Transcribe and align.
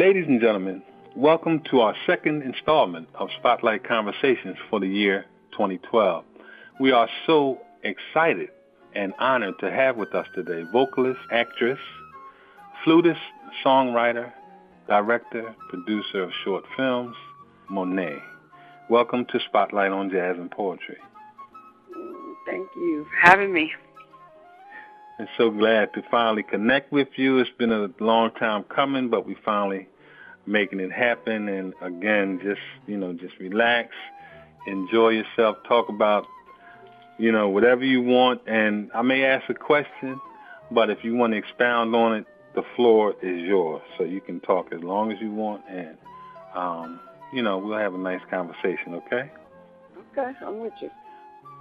Ladies 0.00 0.24
and 0.28 0.40
gentlemen, 0.40 0.82
welcome 1.14 1.60
to 1.70 1.80
our 1.80 1.94
second 2.06 2.42
installment 2.42 3.06
of 3.16 3.28
Spotlight 3.38 3.86
Conversations 3.86 4.56
for 4.70 4.80
the 4.80 4.86
year 4.86 5.26
2012. 5.52 6.24
We 6.80 6.90
are 6.90 7.06
so 7.26 7.58
excited 7.82 8.48
and 8.94 9.12
honored 9.18 9.58
to 9.58 9.70
have 9.70 9.98
with 9.98 10.14
us 10.14 10.26
today 10.34 10.62
vocalist, 10.72 11.20
actress, 11.30 11.78
flutist, 12.82 13.20
songwriter, 13.62 14.32
director, 14.88 15.54
producer 15.68 16.22
of 16.22 16.30
short 16.44 16.64
films, 16.78 17.14
Monet. 17.68 18.20
Welcome 18.88 19.26
to 19.26 19.38
Spotlight 19.48 19.92
on 19.92 20.08
Jazz 20.08 20.36
and 20.38 20.50
Poetry. 20.50 20.96
Thank 22.46 22.66
you 22.74 23.04
for 23.04 23.28
having 23.28 23.52
me. 23.52 23.70
I'm 25.18 25.28
so 25.36 25.50
glad 25.50 25.92
to 25.92 26.02
finally 26.10 26.42
connect 26.42 26.90
with 26.90 27.08
you. 27.16 27.40
It's 27.40 27.50
been 27.58 27.72
a 27.72 27.90
long 28.02 28.30
time 28.40 28.64
coming, 28.74 29.10
but 29.10 29.26
we 29.26 29.36
finally 29.44 29.86
making 30.50 30.80
it 30.80 30.92
happen. 30.92 31.48
And 31.48 31.74
again, 31.80 32.40
just 32.42 32.60
you 32.86 32.96
know, 32.96 33.12
just 33.12 33.38
relax, 33.38 33.94
enjoy 34.66 35.10
yourself, 35.10 35.58
talk 35.66 35.88
about 35.88 36.26
you 37.18 37.32
know 37.32 37.48
whatever 37.48 37.84
you 37.84 38.02
want. 38.02 38.42
And 38.46 38.90
I 38.94 39.02
may 39.02 39.24
ask 39.24 39.48
a 39.48 39.54
question, 39.54 40.20
but 40.70 40.90
if 40.90 41.04
you 41.04 41.14
want 41.14 41.32
to 41.32 41.38
expound 41.38 41.94
on 41.94 42.16
it, 42.16 42.26
the 42.54 42.62
floor 42.76 43.14
is 43.22 43.40
yours. 43.42 43.82
So 43.96 44.04
you 44.04 44.20
can 44.20 44.40
talk 44.40 44.72
as 44.72 44.82
long 44.82 45.12
as 45.12 45.20
you 45.20 45.30
want, 45.30 45.62
and 45.68 45.96
um, 46.54 47.00
you 47.32 47.42
know, 47.42 47.58
we'll 47.58 47.78
have 47.78 47.94
a 47.94 47.98
nice 47.98 48.20
conversation, 48.28 48.94
okay? 48.94 49.30
Okay, 50.12 50.32
I'm 50.44 50.60
with 50.60 50.72
you. 50.80 50.90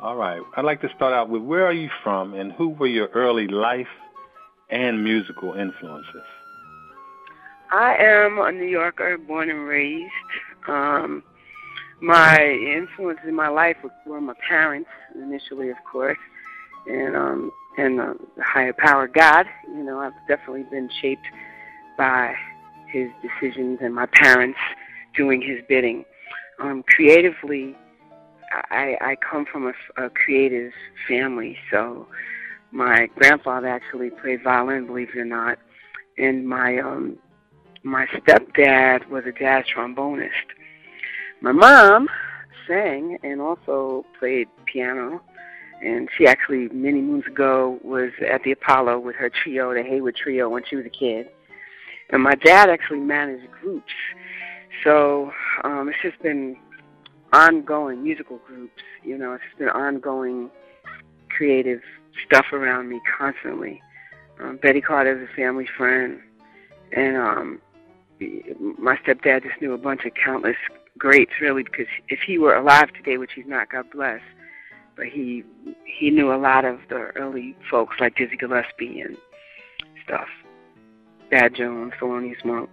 All 0.01 0.15
right. 0.15 0.41
I'd 0.55 0.65
like 0.65 0.81
to 0.81 0.89
start 0.95 1.13
out 1.13 1.29
with 1.29 1.41
where 1.41 1.65
are 1.65 1.73
you 1.73 1.89
from 2.03 2.33
and 2.33 2.51
who 2.53 2.69
were 2.69 2.87
your 2.87 3.07
early 3.09 3.47
life 3.47 3.87
and 4.69 5.03
musical 5.03 5.53
influences? 5.53 6.23
I 7.71 7.95
am 7.99 8.39
a 8.39 8.51
New 8.51 8.65
Yorker, 8.65 9.17
born 9.17 9.49
and 9.49 9.65
raised. 9.67 10.11
Um, 10.67 11.23
my 12.01 12.39
influences 12.41 13.25
in 13.27 13.35
my 13.35 13.49
life 13.49 13.77
were 14.05 14.21
my 14.21 14.33
parents 14.47 14.89
initially, 15.15 15.69
of 15.69 15.77
course, 15.89 16.17
and 16.87 17.15
um, 17.15 17.51
and 17.77 17.99
uh, 17.99 18.13
the 18.35 18.43
higher 18.43 18.73
power, 18.73 19.07
God. 19.07 19.45
You 19.67 19.83
know, 19.83 19.99
I've 19.99 20.13
definitely 20.27 20.63
been 20.63 20.89
shaped 21.01 21.25
by 21.97 22.33
His 22.87 23.09
decisions 23.21 23.79
and 23.81 23.93
my 23.93 24.07
parents 24.07 24.57
doing 25.15 25.41
his 25.41 25.59
bidding. 25.67 26.05
Um, 26.59 26.83
creatively, 26.87 27.75
I, 28.71 28.95
I 29.01 29.15
come 29.17 29.45
from 29.45 29.67
a, 29.67 30.05
a 30.05 30.09
creative 30.09 30.71
family, 31.07 31.57
so 31.71 32.07
my 32.71 33.07
grandfather 33.15 33.67
actually 33.67 34.09
played 34.09 34.43
violin, 34.43 34.87
believe 34.87 35.09
it 35.15 35.19
or 35.19 35.25
not, 35.25 35.57
and 36.17 36.47
my 36.47 36.79
um, 36.79 37.17
my 37.83 38.05
stepdad 38.07 39.07
was 39.09 39.23
a 39.25 39.31
jazz 39.31 39.65
trombonist. 39.73 40.29
My 41.41 41.51
mom 41.51 42.09
sang 42.67 43.17
and 43.23 43.41
also 43.41 44.05
played 44.19 44.47
piano, 44.65 45.21
and 45.81 46.09
she 46.17 46.27
actually 46.27 46.67
many 46.69 47.01
moons 47.01 47.25
ago 47.27 47.79
was 47.83 48.11
at 48.27 48.43
the 48.43 48.51
Apollo 48.51 48.99
with 48.99 49.15
her 49.15 49.29
trio, 49.29 49.73
the 49.73 49.83
Haywood 49.83 50.15
Trio, 50.15 50.49
when 50.49 50.63
she 50.69 50.75
was 50.75 50.85
a 50.85 50.89
kid. 50.89 51.29
And 52.11 52.23
my 52.23 52.35
dad 52.35 52.69
actually 52.69 52.99
managed 52.99 53.49
groups 53.51 53.93
so 54.83 55.31
um, 55.63 55.89
it's 55.89 55.97
just 56.01 56.21
been 56.21 56.55
ongoing 57.33 58.03
musical 58.03 58.37
groups. 58.37 58.81
You 59.03 59.17
know, 59.17 59.33
it's 59.33 59.43
been 59.57 59.69
ongoing 59.69 60.49
creative 61.29 61.81
stuff 62.25 62.47
around 62.53 62.89
me 62.89 62.99
constantly. 63.17 63.81
Um, 64.39 64.57
Betty 64.61 64.81
Carter 64.81 65.21
is 65.21 65.29
a 65.29 65.35
family 65.35 65.67
friend, 65.77 66.19
and 66.95 67.17
um, 67.17 67.61
my 68.77 68.97
stepdad 68.97 69.43
just 69.43 69.61
knew 69.61 69.73
a 69.73 69.77
bunch 69.77 70.05
of 70.05 70.13
countless 70.13 70.57
greats, 70.97 71.31
really, 71.41 71.63
because 71.63 71.87
if 72.09 72.19
he 72.19 72.37
were 72.37 72.55
alive 72.55 72.91
today, 72.93 73.17
which 73.17 73.31
he's 73.33 73.47
not, 73.47 73.69
God 73.69 73.85
bless, 73.91 74.21
but 74.95 75.07
he 75.07 75.43
he 75.85 76.09
knew 76.09 76.33
a 76.33 76.35
lot 76.35 76.65
of 76.65 76.79
the 76.89 77.11
early 77.15 77.55
folks 77.71 77.95
like 77.99 78.15
Dizzy 78.15 78.35
Gillespie 78.37 78.99
and 78.99 79.17
stuff. 80.03 80.27
Thad 81.31 81.55
Jones, 81.55 81.93
Thelonious 82.01 82.43
Monk. 82.43 82.69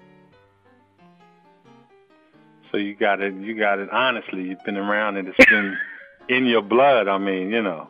So 2.73 2.79
you 2.79 2.97
got 2.97 3.21
it. 3.21 3.35
You 3.35 3.57
got 3.57 3.79
it. 3.79 3.89
Honestly, 3.91 4.43
you've 4.43 4.65
been 4.65 4.77
around 4.77 5.17
and 5.17 5.29
it's 5.29 5.51
been 5.51 5.77
in 6.29 6.47
your 6.47 6.63
blood. 6.63 7.07
I 7.07 7.19
mean, 7.19 7.51
you 7.51 7.63
know, 7.63 7.89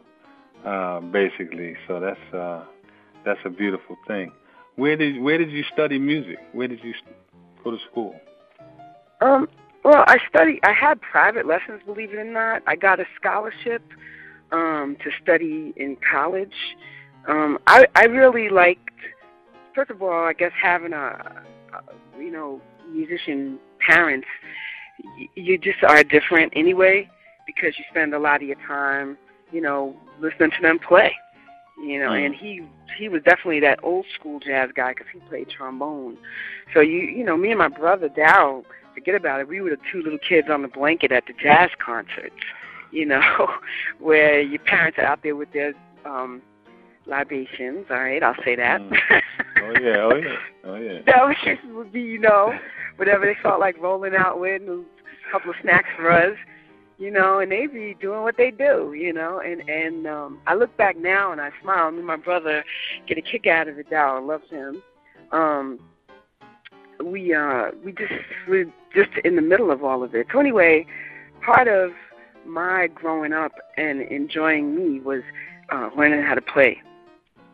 uh, 0.65 1.01
basically. 1.01 1.77
So 1.89 2.01
that's 2.01 2.35
uh, 2.35 2.65
that's 3.25 3.41
a 3.45 3.51
beautiful 3.51 3.97
thing. 4.07 4.33
Where 4.75 4.97
did 4.97 5.21
where 5.23 5.39
did 5.39 5.51
you 5.51 5.65
study 5.73 5.99
music? 5.99 6.39
Where 6.53 6.69
did 6.69 6.85
you 6.85 6.93
go 7.71 7.77
to 7.77 7.83
school? 7.91 8.15
Um. 9.21 9.49
Well, 9.85 10.05
I 10.09 10.19
studied. 10.29 10.61
I 10.65 10.73
had 10.73 11.01
private 11.01 11.47
lessons. 11.47 11.81
Believe 11.87 12.13
it 12.13 12.17
or 12.17 12.25
not, 12.25 12.63
I 12.67 12.75
got 12.75 12.99
a 12.99 13.05
scholarship 13.19 13.83
um, 14.51 14.97
to 15.05 15.11
study 15.23 15.73
in 15.77 15.97
college. 16.11 16.55
Um, 17.29 17.59
I 17.67 17.87
I 17.95 18.05
really 18.05 18.49
liked. 18.49 18.81
First 19.75 19.91
of 19.91 20.03
all, 20.03 20.25
I 20.25 20.33
guess 20.33 20.53
having 20.61 20.93
a, 20.93 21.45
a 21.73 22.19
you 22.19 22.31
know 22.31 22.61
musician 22.91 23.59
parents 23.87 24.27
you 25.35 25.59
just 25.59 25.83
are 25.83 26.03
different 26.03 26.53
anyway 26.57 27.09
because 27.47 27.79
you 27.79 27.85
spend 27.91 28.15
a 28.15 28.19
lot 28.19 28.43
of 28.43 28.49
your 28.49 28.57
time, 28.67 29.17
you 29.53 29.61
know, 29.61 29.97
listening 30.21 30.51
to 30.51 30.63
them 30.63 30.79
play. 30.79 31.13
You 31.79 32.01
know, 32.01 32.11
mm. 32.11 32.27
and 32.27 32.35
he 32.35 32.67
he 32.99 33.09
was 33.09 33.23
definitely 33.23 33.61
that 33.61 33.81
old 33.83 34.07
school 34.19 34.41
jazz 34.41 34.71
guy 34.75 34.93
because 34.93 35.09
he 35.13 35.21
played 35.29 35.51
trombone. 35.51 36.17
So 36.73 36.81
you 36.81 36.99
you 36.99 37.25
know, 37.25 37.37
me 37.37 37.51
and 37.51 37.59
my 37.59 37.69
brother 37.69 38.09
Daryl, 38.09 38.65
forget 38.95 39.15
about 39.15 39.41
it. 39.41 39.49
We 39.49 39.61
were 39.61 39.71
the 39.71 39.79
two 39.93 40.03
little 40.03 40.19
kids 40.19 40.49
on 40.51 40.63
the 40.63 40.69
blanket 40.69 41.13
at 41.13 41.27
the 41.27 41.35
jazz 41.35 41.71
concerts. 41.85 42.35
You 42.91 43.07
know, 43.07 43.49
where 43.99 44.41
your 44.41 44.61
parents 44.61 44.99
are 44.99 45.05
out 45.05 45.23
there 45.23 45.37
with 45.37 45.53
their 45.53 45.75
um 46.05 46.41
libations. 47.07 47.87
All 47.91 47.97
right, 47.99 48.23
I'll 48.23 48.43
say 48.45 48.57
that. 48.57 48.81
Mm. 48.81 48.97
Oh 49.63 49.73
yeah, 49.81 49.97
oh 49.97 50.15
yeah, 50.17 50.37
oh 50.65 50.75
yeah. 50.77 50.99
that 51.07 51.27
was 51.27 51.37
just 51.45 51.65
would 51.75 51.93
be, 51.93 52.01
you 52.01 52.19
know, 52.19 52.53
whatever 52.97 53.27
they 53.27 53.37
felt 53.43 53.61
like 53.61 53.81
rolling 53.81 54.15
out 54.15 54.41
with, 54.41 54.63
and 54.63 54.85
a 54.85 55.33
couple 55.33 55.51
of 55.51 55.57
snacks 55.63 55.89
for 55.97 56.11
us, 56.11 56.37
you 56.99 57.11
know, 57.11 57.39
and 57.41 57.53
they 57.53 57.67
be 57.67 57.97
doing 58.01 58.23
what 58.23 58.37
they 58.37 58.51
do, 58.51 58.95
you 58.95 59.13
know. 59.13 59.41
And 59.41 59.69
and 59.69 60.07
um 60.07 60.41
I 60.47 60.55
look 60.55 60.77
back 60.77 60.97
now 60.97 61.33
and 61.33 61.41
I 61.41 61.51
smile. 61.63 61.91
Me 61.91 61.99
and 61.99 62.07
my 62.07 62.17
brother 62.17 62.65
get 63.07 63.19
a 63.19 63.23
kick 63.23 63.47
out 63.47 63.69
of 63.69 63.79
it. 63.79 63.91
Dow 63.91 64.23
loves 64.25 64.49
him. 64.51 64.83
Um, 65.33 65.79
we 67.05 67.35
uh 67.35 67.71
we 67.85 67.93
just 67.93 68.13
we're 68.49 68.73
just 68.95 69.11
in 69.25 69.37
the 69.37 69.43
middle 69.43 69.71
of 69.71 69.85
all 69.85 70.03
of 70.03 70.15
it. 70.15 70.27
So 70.33 70.41
anyway, 70.41 70.87
part 71.45 71.69
of 71.69 71.93
my 72.47 72.87
growing 72.89 73.33
up 73.33 73.53
and 73.77 74.01
enjoying 74.03 74.75
me 74.75 75.01
was 75.01 75.23
uh 75.71 75.91
learning 75.97 76.23
how 76.23 76.35
to 76.35 76.43
play, 76.43 76.81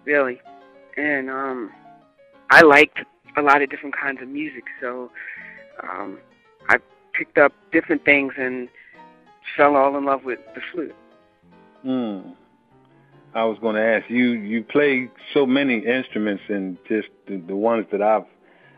really, 0.04 0.40
and 0.96 1.30
um 1.30 1.72
I 2.50 2.60
liked 2.60 2.98
a 3.36 3.42
lot 3.42 3.62
of 3.62 3.70
different 3.70 3.96
kinds 3.96 4.20
of 4.20 4.28
music. 4.28 4.64
So 4.78 5.10
um, 5.82 6.18
I 6.68 6.76
picked 7.14 7.38
up 7.38 7.52
different 7.72 8.04
things 8.04 8.34
and 8.36 8.68
fell 9.56 9.76
all 9.76 9.96
in 9.96 10.04
love 10.04 10.24
with 10.24 10.38
the 10.54 10.60
flute. 10.72 10.94
Hmm. 11.82 12.32
I 13.34 13.44
was 13.44 13.58
going 13.60 13.76
to 13.76 13.82
ask 13.82 14.10
you. 14.10 14.32
You 14.32 14.62
play 14.62 15.10
so 15.32 15.46
many 15.46 15.78
instruments, 15.78 16.42
and 16.48 16.76
just 16.86 17.08
the, 17.26 17.38
the 17.38 17.56
ones 17.56 17.86
that 17.90 18.02
I've 18.02 18.26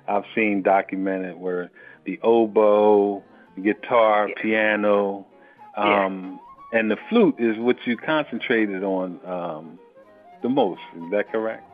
I've 0.06 0.24
seen 0.34 0.62
documented 0.62 1.36
were 1.36 1.70
the 2.06 2.20
oboe, 2.22 3.22
guitar, 3.62 4.28
yeah. 4.28 4.34
piano, 4.40 5.26
um, 5.76 6.38
yeah. 6.72 6.78
and 6.78 6.90
the 6.90 6.96
flute 7.08 7.34
is 7.38 7.56
what 7.58 7.76
you 7.84 7.96
concentrated 7.96 8.84
on 8.84 9.18
um, 9.26 9.78
the 10.42 10.48
most. 10.48 10.80
Is 10.96 11.10
that 11.10 11.32
correct? 11.32 11.64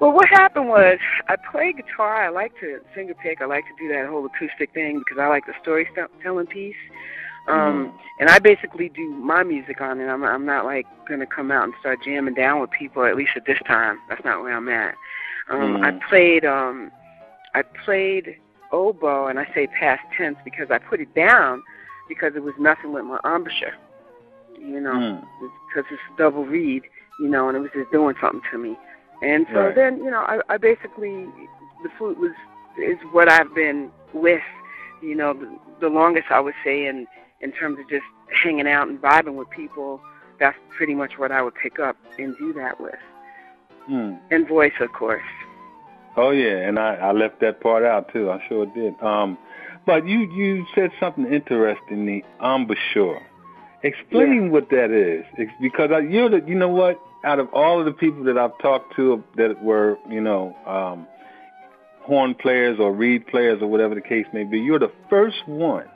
Well, 0.00 0.12
what 0.12 0.28
happened 0.28 0.68
was 0.68 0.98
I 1.28 1.36
play 1.50 1.72
guitar. 1.72 2.24
I 2.24 2.28
like 2.28 2.52
to 2.60 2.80
finger 2.94 3.14
pick. 3.14 3.40
I 3.40 3.46
like 3.46 3.64
to 3.64 3.74
do 3.78 3.92
that 3.92 4.08
whole 4.08 4.26
acoustic 4.26 4.72
thing 4.72 4.98
because 4.98 5.18
I 5.20 5.28
like 5.28 5.46
the 5.46 5.54
storytelling 5.62 6.46
piece. 6.46 6.74
Um, 7.46 7.92
mm. 7.92 7.92
And 8.20 8.30
I 8.30 8.38
basically 8.38 8.88
do 8.88 9.10
my 9.10 9.42
music 9.42 9.80
on 9.80 10.00
it. 10.00 10.06
I'm, 10.06 10.24
I'm 10.24 10.46
not 10.46 10.64
like 10.64 10.86
gonna 11.08 11.26
come 11.26 11.50
out 11.50 11.64
and 11.64 11.74
start 11.80 11.98
jamming 12.04 12.34
down 12.34 12.60
with 12.60 12.70
people. 12.70 13.04
At 13.04 13.16
least 13.16 13.32
at 13.36 13.44
this 13.46 13.58
time, 13.66 13.98
that's 14.08 14.24
not 14.24 14.40
where 14.40 14.56
I'm 14.56 14.68
at. 14.68 14.94
Um, 15.50 15.76
mm. 15.76 15.84
I 15.84 16.08
played. 16.08 16.44
Um, 16.44 16.90
I 17.54 17.62
played 17.84 18.36
oboe, 18.72 19.26
and 19.26 19.38
I 19.38 19.46
say 19.54 19.66
past 19.66 20.02
tense 20.16 20.36
because 20.44 20.68
I 20.70 20.78
put 20.78 21.00
it 21.00 21.14
down 21.14 21.62
because 22.08 22.32
it 22.34 22.42
was 22.42 22.54
nothing 22.58 22.92
with 22.92 23.04
my 23.04 23.20
embouchure. 23.24 23.74
You 24.58 24.80
know, 24.80 24.94
mm. 24.94 25.20
because 25.68 25.90
it's 25.90 26.02
double 26.18 26.46
reed. 26.46 26.84
You 27.20 27.28
know, 27.28 27.48
and 27.48 27.56
it 27.56 27.60
was 27.60 27.70
just 27.74 27.92
doing 27.92 28.16
something 28.20 28.42
to 28.50 28.58
me. 28.58 28.76
And 29.22 29.46
so 29.52 29.60
right. 29.60 29.74
then, 29.74 29.98
you 29.98 30.10
know, 30.10 30.20
I, 30.20 30.40
I 30.48 30.56
basically 30.56 31.26
the 31.82 31.90
flute 31.96 32.18
was 32.18 32.32
is 32.76 32.98
what 33.12 33.30
I've 33.30 33.54
been 33.54 33.90
with, 34.12 34.42
you 35.00 35.14
know, 35.14 35.32
the, 35.32 35.56
the 35.80 35.88
longest 35.88 36.26
I 36.30 36.40
would 36.40 36.54
say 36.64 36.86
in 36.86 37.06
in 37.44 37.52
terms 37.52 37.78
of 37.78 37.88
just 37.88 38.04
hanging 38.42 38.66
out 38.66 38.88
and 38.88 39.00
vibing 39.00 39.34
with 39.34 39.48
people. 39.50 40.00
That's 40.40 40.58
pretty 40.76 40.94
much 40.94 41.18
what 41.18 41.30
I 41.30 41.42
would 41.42 41.54
pick 41.54 41.78
up 41.78 41.96
and 42.18 42.36
do 42.38 42.52
that 42.54 42.80
with. 42.80 42.94
Hmm. 43.86 44.14
And 44.30 44.48
voice, 44.48 44.72
of 44.80 44.92
course. 44.92 45.22
Oh 46.16 46.30
yeah, 46.30 46.56
and 46.56 46.78
I, 46.78 46.94
I 46.94 47.12
left 47.12 47.40
that 47.40 47.60
part 47.60 47.84
out 47.84 48.12
too. 48.12 48.30
I 48.30 48.42
sure 48.48 48.66
did. 48.66 49.00
Um, 49.02 49.36
but 49.86 50.06
you 50.06 50.20
you 50.32 50.64
said 50.74 50.90
something 50.98 51.26
interesting, 51.26 52.06
the 52.06 52.22
embouchure. 52.42 53.20
Explain 53.82 54.44
yeah. 54.44 54.48
what 54.48 54.70
that 54.70 54.90
is, 54.90 55.24
because 55.60 55.90
I, 55.92 55.98
you're 55.98 56.30
the, 56.30 56.42
you 56.46 56.54
know 56.54 56.68
what? 56.68 56.98
Out 57.24 57.38
of 57.38 57.52
all 57.52 57.80
of 57.80 57.86
the 57.86 57.92
people 57.92 58.24
that 58.24 58.38
I've 58.38 58.56
talked 58.58 58.96
to 58.96 59.22
that 59.36 59.62
were 59.62 59.98
you 60.08 60.20
know 60.20 60.56
um, 60.66 61.06
horn 62.00 62.34
players 62.34 62.78
or 62.80 62.92
reed 62.92 63.26
players 63.26 63.60
or 63.60 63.66
whatever 63.66 63.94
the 63.94 64.00
case 64.00 64.26
may 64.32 64.44
be, 64.44 64.58
you're 64.58 64.78
the 64.78 64.92
first 65.10 65.46
one 65.46 65.86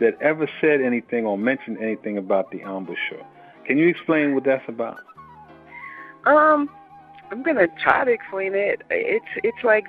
that 0.00 0.20
ever 0.20 0.48
said 0.60 0.80
anything 0.80 1.24
or 1.24 1.36
mentioned 1.38 1.78
anything 1.82 2.18
about 2.18 2.50
the 2.50 2.60
embouchure. 2.60 3.24
Can 3.66 3.78
you 3.78 3.88
explain 3.88 4.34
what 4.34 4.44
that's 4.44 4.66
about? 4.68 4.98
Um, 6.26 6.68
I'm 7.30 7.42
gonna 7.42 7.68
try 7.82 8.04
to 8.04 8.10
explain 8.10 8.54
it. 8.54 8.82
It's 8.90 9.24
it's 9.44 9.64
like 9.64 9.84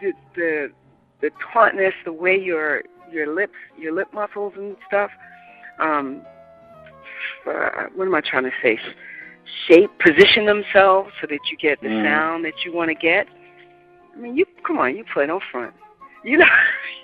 the 0.00 0.12
the 0.34 0.72
the 1.20 1.30
tautness, 1.52 1.92
the 2.04 2.12
way 2.12 2.38
your 2.38 2.82
your 3.10 3.34
lips, 3.34 3.54
your 3.78 3.92
lip 3.92 4.08
muscles 4.12 4.54
and 4.56 4.76
stuff. 4.86 5.10
Um, 5.80 6.22
uh, 7.46 7.84
what 7.94 8.06
am 8.06 8.14
I 8.14 8.20
trying 8.20 8.44
to 8.44 8.50
say? 8.62 8.78
Shape, 9.68 9.90
position 9.98 10.46
themselves 10.46 11.10
so 11.20 11.26
that 11.28 11.38
you 11.50 11.56
get 11.60 11.80
the 11.80 11.88
mm. 11.88 12.04
sound 12.04 12.44
that 12.44 12.54
you 12.64 12.74
want 12.74 12.88
to 12.88 12.94
get. 12.94 13.26
I 14.14 14.20
mean, 14.20 14.36
you 14.36 14.46
come 14.66 14.78
on, 14.78 14.96
you 14.96 15.04
play 15.12 15.26
no 15.26 15.40
front. 15.52 15.74
You 16.24 16.38
know, 16.38 16.46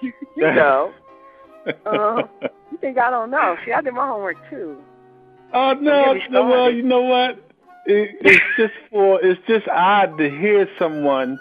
you, 0.00 0.12
you 0.37 0.42
know. 0.54 0.92
uh, 1.87 2.23
you 2.73 2.79
think 2.81 2.99
I 2.99 3.11
don't 3.11 3.31
know? 3.31 3.57
See, 3.65 3.73
I 3.73 3.81
did 3.81 3.95
my 3.95 4.07
homework 4.07 4.37
too. 4.49 4.79
Oh 5.53 5.75
no, 5.75 6.15
no, 6.31 6.47
well, 6.47 6.71
you 6.71 6.83
know 6.83 7.03
what? 7.03 7.33
It, 7.87 8.17
it's 8.21 8.45
just 8.57 8.75
for 8.91 9.21
it's 9.25 9.41
just 9.47 9.67
odd 9.69 10.17
to 10.19 10.31
hear 10.31 10.69
someone 10.79 11.39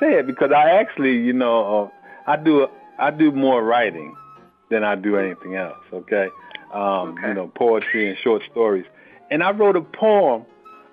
say 0.00 0.14
it 0.14 0.26
because 0.26 0.50
I 0.50 0.70
actually, 0.70 1.18
you 1.18 1.32
know, 1.32 1.90
uh, 2.26 2.30
I 2.30 2.36
do 2.36 2.66
I 2.98 3.10
do 3.10 3.30
more 3.30 3.62
writing 3.62 4.16
than 4.70 4.82
I 4.82 4.94
do 4.94 5.16
anything 5.16 5.54
else. 5.56 5.78
Okay, 5.92 6.28
um, 6.72 6.82
okay. 6.82 7.28
you 7.28 7.34
know, 7.34 7.52
poetry 7.54 8.08
and 8.08 8.18
short 8.18 8.42
stories, 8.50 8.86
and 9.30 9.42
I 9.42 9.50
wrote 9.52 9.76
a 9.76 9.82
poem 9.82 10.46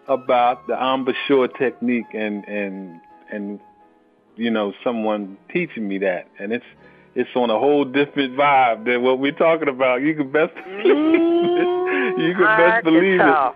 about 0.07 0.67
the 0.67 0.73
embouchure 0.73 1.47
technique 1.47 2.13
and 2.13 2.43
and 2.45 2.99
and 3.31 3.59
you 4.35 4.51
know 4.51 4.73
someone 4.83 5.37
teaching 5.51 5.87
me 5.87 5.97
that, 5.99 6.27
and 6.37 6.51
it's 6.51 6.65
it's 7.17 7.35
on 7.35 7.49
a 7.49 7.57
whole 7.57 7.83
different 7.83 8.37
vibe 8.37 8.85
than 8.85 9.01
what 9.01 9.17
we're 9.17 9.31
talking 9.31 9.67
about. 9.67 10.03
You 10.03 10.13
can 10.13 10.31
best 10.31 10.53
mm, 10.53 12.17
you 12.19 12.35
can 12.35 12.57
best 12.57 12.83
believe 12.83 13.19
it. 13.19 13.55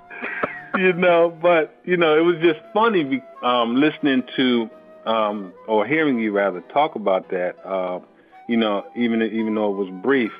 you 0.80 0.94
know, 0.94 1.38
but 1.42 1.76
you 1.86 1.96
know, 1.96 2.18
it 2.18 2.22
was 2.22 2.38
just 2.42 2.60
funny 2.74 3.22
um, 3.44 3.76
listening 3.76 4.24
to 4.36 4.70
um, 5.06 5.54
or 5.68 5.86
hearing 5.86 6.18
you 6.18 6.32
rather 6.32 6.62
talk 6.74 6.96
about 6.96 7.30
that. 7.30 7.56
Uh, 7.64 8.00
you 8.48 8.58
know, 8.58 8.84
even 8.96 9.22
even 9.22 9.54
though 9.54 9.72
it 9.72 9.78
was 9.78 10.02
brief, 10.02 10.32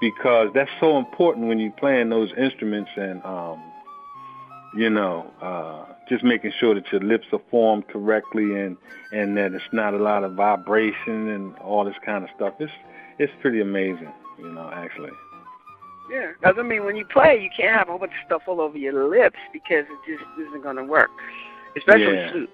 because 0.00 0.48
that's 0.54 0.70
so 0.80 0.96
important 0.96 1.48
when 1.48 1.58
you're 1.58 1.72
playing 1.72 2.08
those 2.08 2.30
instruments 2.38 2.90
and 2.96 3.22
um, 3.22 3.62
you 4.74 4.88
know, 4.88 5.30
uh, 5.42 5.91
just 6.08 6.24
making 6.24 6.52
sure 6.58 6.74
that 6.74 6.90
your 6.92 7.00
lips 7.00 7.26
are 7.32 7.40
formed 7.50 7.88
correctly 7.88 8.58
and 8.58 8.76
and 9.12 9.36
that 9.36 9.52
it's 9.52 9.64
not 9.72 9.94
a 9.94 9.98
lot 9.98 10.24
of 10.24 10.34
vibration 10.34 11.28
and 11.28 11.56
all 11.58 11.84
this 11.84 11.96
kind 12.04 12.24
of 12.24 12.30
stuff. 12.36 12.54
It's 12.58 12.72
it's 13.18 13.32
pretty 13.40 13.60
amazing, 13.60 14.12
you 14.38 14.50
know, 14.50 14.70
actually. 14.72 15.10
Yeah, 16.10 16.32
because 16.38 16.56
I 16.58 16.62
mean, 16.62 16.84
when 16.84 16.96
you 16.96 17.06
play, 17.06 17.40
you 17.40 17.48
can't 17.56 17.76
have 17.76 17.88
a 17.88 17.92
whole 17.92 17.98
bunch 17.98 18.12
of 18.12 18.26
stuff 18.26 18.42
all 18.46 18.60
over 18.60 18.76
your 18.76 19.08
lips 19.08 19.38
because 19.52 19.84
it 19.88 19.98
just 20.06 20.24
isn't 20.48 20.62
going 20.62 20.76
to 20.76 20.84
work. 20.84 21.10
Especially 21.76 22.14
yeah. 22.14 22.32
flute. 22.32 22.50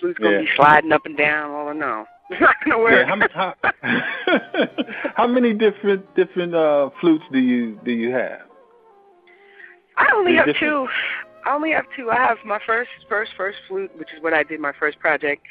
Flute's 0.00 0.18
going 0.18 0.32
to 0.32 0.38
yeah. 0.38 0.44
be 0.46 0.56
sliding 0.56 0.92
up 0.92 1.04
and 1.04 1.16
down. 1.16 1.50
Oh 1.50 1.72
no, 1.72 2.06
it's 2.30 2.40
not 2.40 2.56
going 2.64 2.76
to 2.76 2.82
work. 2.82 3.06
Yeah, 3.06 3.26
how, 3.34 3.54
how, 3.82 5.12
how 5.16 5.26
many 5.26 5.52
different 5.52 6.14
different 6.14 6.54
uh, 6.54 6.90
flutes 7.00 7.24
do 7.32 7.38
you 7.38 7.78
do 7.84 7.92
you 7.92 8.10
have? 8.12 8.40
I 9.96 10.10
only 10.14 10.34
have 10.36 10.46
different... 10.46 10.88
two. 10.88 11.27
I 11.48 11.54
only 11.54 11.70
have 11.70 11.86
two. 11.96 12.10
I 12.10 12.16
have 12.16 12.36
my 12.44 12.60
first, 12.66 12.90
first, 13.08 13.32
first 13.34 13.56
flute, 13.68 13.90
which 13.98 14.08
is 14.14 14.22
what 14.22 14.34
I 14.34 14.42
did 14.42 14.60
my 14.60 14.72
first 14.78 14.98
project 14.98 15.42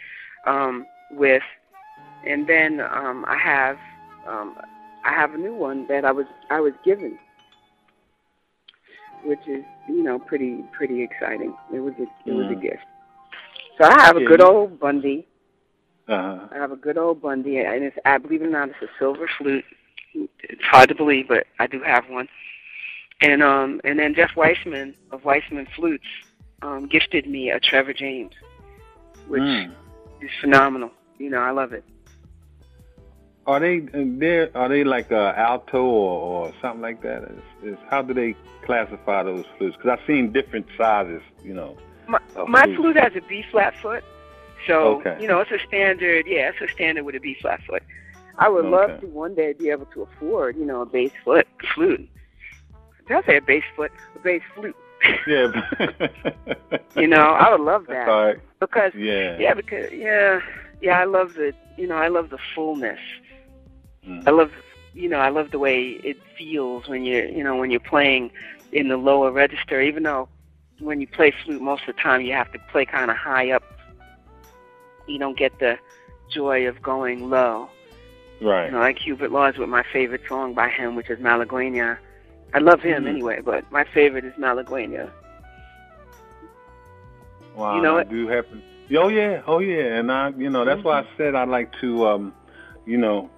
um, 0.46 0.86
with, 1.10 1.42
and 2.26 2.48
then 2.48 2.80
um, 2.82 3.26
I 3.28 3.36
have, 3.36 3.78
um, 4.28 4.56
I 5.04 5.12
have 5.12 5.34
a 5.34 5.38
new 5.38 5.56
one 5.56 5.88
that 5.88 6.06
I 6.06 6.12
was 6.12 6.28
I 6.52 6.60
was 6.60 6.74
given, 6.86 7.18
which 9.24 9.40
is 9.48 9.64
you 9.90 10.04
know 10.04 10.20
pretty 10.20 10.64
pretty 10.72 11.02
exciting. 11.02 11.56
It 11.74 11.80
was 11.80 11.94
a 12.00 12.30
it 12.30 12.34
was 12.34 12.46
a 12.52 12.56
mm. 12.56 12.62
gift. 12.62 12.84
So 13.82 13.90
I 13.90 14.00
have 14.04 14.18
a 14.18 14.24
good 14.24 14.42
old 14.42 14.80
Bundy. 14.80 15.28
Uh-huh. 16.08 16.48
I 16.52 16.56
have 16.56 16.72
a 16.72 16.76
good 16.76 17.00
old 17.00 17.24
Bundy, 17.24 17.58
and 17.58 17.84
it's 17.84 17.98
I 18.06 18.20
believe 18.20 18.44
it 18.44 18.46
or 18.46 18.50
not, 18.52 18.70
it's 18.70 18.78
a 18.84 18.88
silver 19.00 19.28
flute. 19.40 19.66
It's 20.14 20.64
hard 20.64 20.90
to 20.90 20.96
believe, 20.96 21.28
but 21.28 21.48
I 21.60 21.66
do 21.66 21.82
have 21.82 22.04
one. 22.08 22.28
And 23.22 23.42
um 23.42 23.82
and 23.84 23.98
then 24.00 24.14
Jeff 24.14 24.36
Weissman 24.36 24.96
of 25.12 25.26
Weissman 25.26 25.68
Flutes 25.76 26.06
um 26.62 26.88
gifted 26.88 27.28
me 27.28 27.50
a 27.50 27.60
Trevor 27.60 27.94
James, 27.94 28.34
which 29.28 29.42
mm. 29.42 29.72
is 30.22 30.30
phenomenal. 30.42 30.92
You 31.18 31.30
know, 31.32 31.40
I 31.40 31.52
love 31.52 31.74
it. 31.74 31.84
Are 33.48 33.60
they 33.60 33.80
they 33.80 34.50
are 34.54 34.70
they 34.70 34.84
like 34.84 35.10
a 35.10 35.34
alto 35.38 35.82
or, 35.84 36.48
or 36.48 36.54
something 36.62 36.82
like 36.82 37.02
that? 37.02 37.24
Is, 37.24 37.74
is 37.74 37.78
how 37.90 38.02
do 38.02 38.14
they 38.14 38.36
classify 38.66 39.24
those 39.24 39.46
flutes? 39.58 39.78
Because 39.78 39.98
I've 39.98 40.06
seen 40.06 40.32
different 40.32 40.68
sizes. 40.78 41.22
You 41.44 41.54
know, 41.54 41.78
my, 42.08 42.20
my 42.48 42.66
flute 42.76 42.98
has 42.98 43.14
a 43.16 43.22
B 43.22 43.44
flat 43.50 43.74
foot, 43.82 44.04
so 44.68 45.00
okay. 45.00 45.18
you 45.20 45.28
know 45.28 45.40
it's 45.40 45.52
a 45.52 45.66
standard. 45.66 46.26
Yeah, 46.28 46.50
it's 46.50 46.62
a 46.62 46.74
standard 46.74 47.04
with 47.04 47.16
a 47.16 47.20
B 47.20 47.38
flat 47.42 47.62
foot. 47.66 47.84
I 48.38 48.50
would 48.50 48.66
okay. 48.66 48.94
love 48.94 49.02
to 49.02 49.08
one 49.08 49.34
day 49.34 49.54
be 49.54 49.70
able 49.70 49.88
to 49.88 50.04
afford, 50.04 50.58
you 50.58 50.66
know, 50.66 50.82
a 50.82 50.86
bass 50.86 51.12
foot 51.24 51.48
flute. 51.74 52.08
Did 53.08 53.18
I 53.18 53.26
say 53.26 53.38
a 53.38 53.42
bass 53.42 53.64
foot? 53.76 53.92
A 54.16 54.20
bass 54.20 54.42
flute. 54.54 54.76
Yeah. 55.28 55.52
you 56.96 57.08
know, 57.08 57.22
I 57.22 57.52
would 57.52 57.62
love 57.62 57.86
that. 57.88 58.08
Right. 58.08 58.38
Because 58.60 58.94
yeah, 58.96 59.38
yeah, 59.40 59.54
because 59.54 59.92
yeah, 59.92 60.42
yeah, 60.82 61.00
I 61.00 61.06
love 61.06 61.36
the 61.36 61.54
you 61.78 61.88
know 61.88 61.96
I 61.96 62.08
love 62.08 62.30
the 62.30 62.40
fullness. 62.56 63.00
Mm. 64.06 64.28
I 64.28 64.32
love 64.32 64.52
you 64.94 65.08
know 65.08 65.20
I 65.20 65.30
love 65.30 65.52
the 65.52 65.60
way 65.60 66.00
it 66.04 66.18
feels 66.38 66.88
when 66.88 67.04
you're 67.04 67.26
you 67.26 67.44
know 67.44 67.56
when 67.56 67.72
you're 67.72 67.80
playing 67.80 68.32
in 68.72 68.90
the 68.90 68.98
lower 68.98 69.32
register. 69.32 69.82
Even 69.82 70.04
though 70.04 70.28
when 70.80 71.00
you 71.00 71.08
play 71.08 71.34
flute, 71.44 71.62
most 71.62 71.88
of 71.88 71.96
the 71.96 72.02
time 72.02 72.22
you 72.22 72.34
have 72.34 72.52
to 72.52 72.60
play 72.72 72.86
kind 72.86 73.12
of 73.12 73.18
high 73.18 73.52
up. 73.52 73.64
You 75.08 75.20
don't 75.20 75.38
get 75.38 75.58
the 75.60 75.78
joy 76.30 76.68
of 76.68 76.82
going 76.82 77.30
low. 77.30 77.70
Right. 78.42 78.66
You 78.66 78.72
know, 78.72 78.80
like 78.80 79.00
Hubert 79.00 79.32
Laws 79.32 79.58
with 79.58 79.70
my 79.70 79.84
favorite 79.94 80.22
song 80.28 80.54
by 80.54 80.70
him, 80.70 80.96
which 80.96 81.10
is 81.10 81.18
Malaguena 81.20 81.98
I 82.58 82.60
love 82.60 82.82
him 82.82 83.04
mm-hmm. 83.04 83.08
anyway, 83.08 83.42
but 83.46 83.72
my 83.72 83.84
favorite 83.84 84.26
is 84.26 84.34
Malaguena. 84.34 85.12
Wow, 87.56 87.76
you 87.76 87.84
know 87.84 88.00
I 88.00 88.04
do 88.04 88.28
happen. 88.28 88.64
Oh 88.98 89.10
yeah, 89.10 89.44
oh 89.46 89.60
yeah, 89.60 90.00
and 90.00 90.12
I, 90.12 90.30
you 90.30 90.50
know, 90.50 90.66
that's 90.66 90.80
mm-hmm. 90.80 90.88
why 90.88 91.00
I 91.00 91.04
mm-hmm. 91.04 91.18
said 91.18 91.36
I 91.36 91.44
like 91.44 91.72
to, 91.82 92.08
um, 92.08 92.34
you 92.88 92.98
know, 92.98 93.30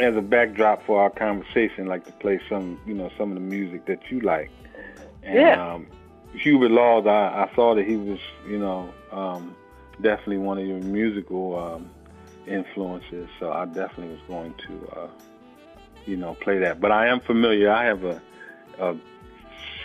as 0.00 0.16
a 0.16 0.20
backdrop 0.20 0.84
for 0.84 1.00
our 1.00 1.10
conversation, 1.10 1.86
like 1.86 2.04
to 2.06 2.12
play 2.12 2.40
some, 2.48 2.80
you 2.84 2.94
know, 2.94 3.12
some 3.16 3.30
of 3.30 3.34
the 3.36 3.40
music 3.40 3.86
that 3.86 4.00
you 4.10 4.18
like. 4.18 4.50
And, 5.22 5.34
yeah. 5.34 5.74
Um, 5.74 5.86
Hubert 6.32 6.72
Laws, 6.72 7.06
I, 7.06 7.44
I 7.44 7.54
saw 7.54 7.76
that 7.76 7.86
he 7.86 7.94
was, 7.96 8.18
you 8.48 8.58
know, 8.58 8.92
um, 9.12 9.54
definitely 10.02 10.38
one 10.38 10.58
of 10.58 10.66
your 10.66 10.80
musical 10.80 11.56
um, 11.56 11.90
influences. 12.48 13.28
So 13.38 13.52
I 13.52 13.66
definitely 13.66 14.08
was 14.08 14.22
going 14.26 14.54
to. 14.66 14.88
Uh, 14.96 15.08
you 16.06 16.16
know, 16.16 16.34
play 16.34 16.58
that. 16.60 16.80
But 16.80 16.92
I 16.92 17.08
am 17.08 17.20
familiar. 17.20 17.70
I 17.70 17.84
have 17.84 18.04
a, 18.04 18.22
a 18.80 18.96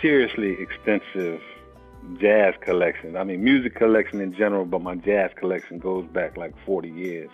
seriously 0.00 0.56
extensive 0.60 1.40
jazz 2.18 2.54
collection. 2.60 3.16
I 3.16 3.24
mean, 3.24 3.44
music 3.44 3.74
collection 3.76 4.20
in 4.20 4.34
general, 4.34 4.64
but 4.64 4.82
my 4.82 4.94
jazz 4.96 5.30
collection 5.36 5.78
goes 5.78 6.06
back 6.06 6.36
like 6.36 6.54
40 6.64 6.90
years. 6.90 7.30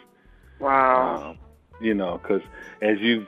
Wow. 0.60 1.30
Um, 1.30 1.38
you 1.80 1.94
know, 1.94 2.18
because 2.18 2.42
as 2.82 2.98
you 3.00 3.26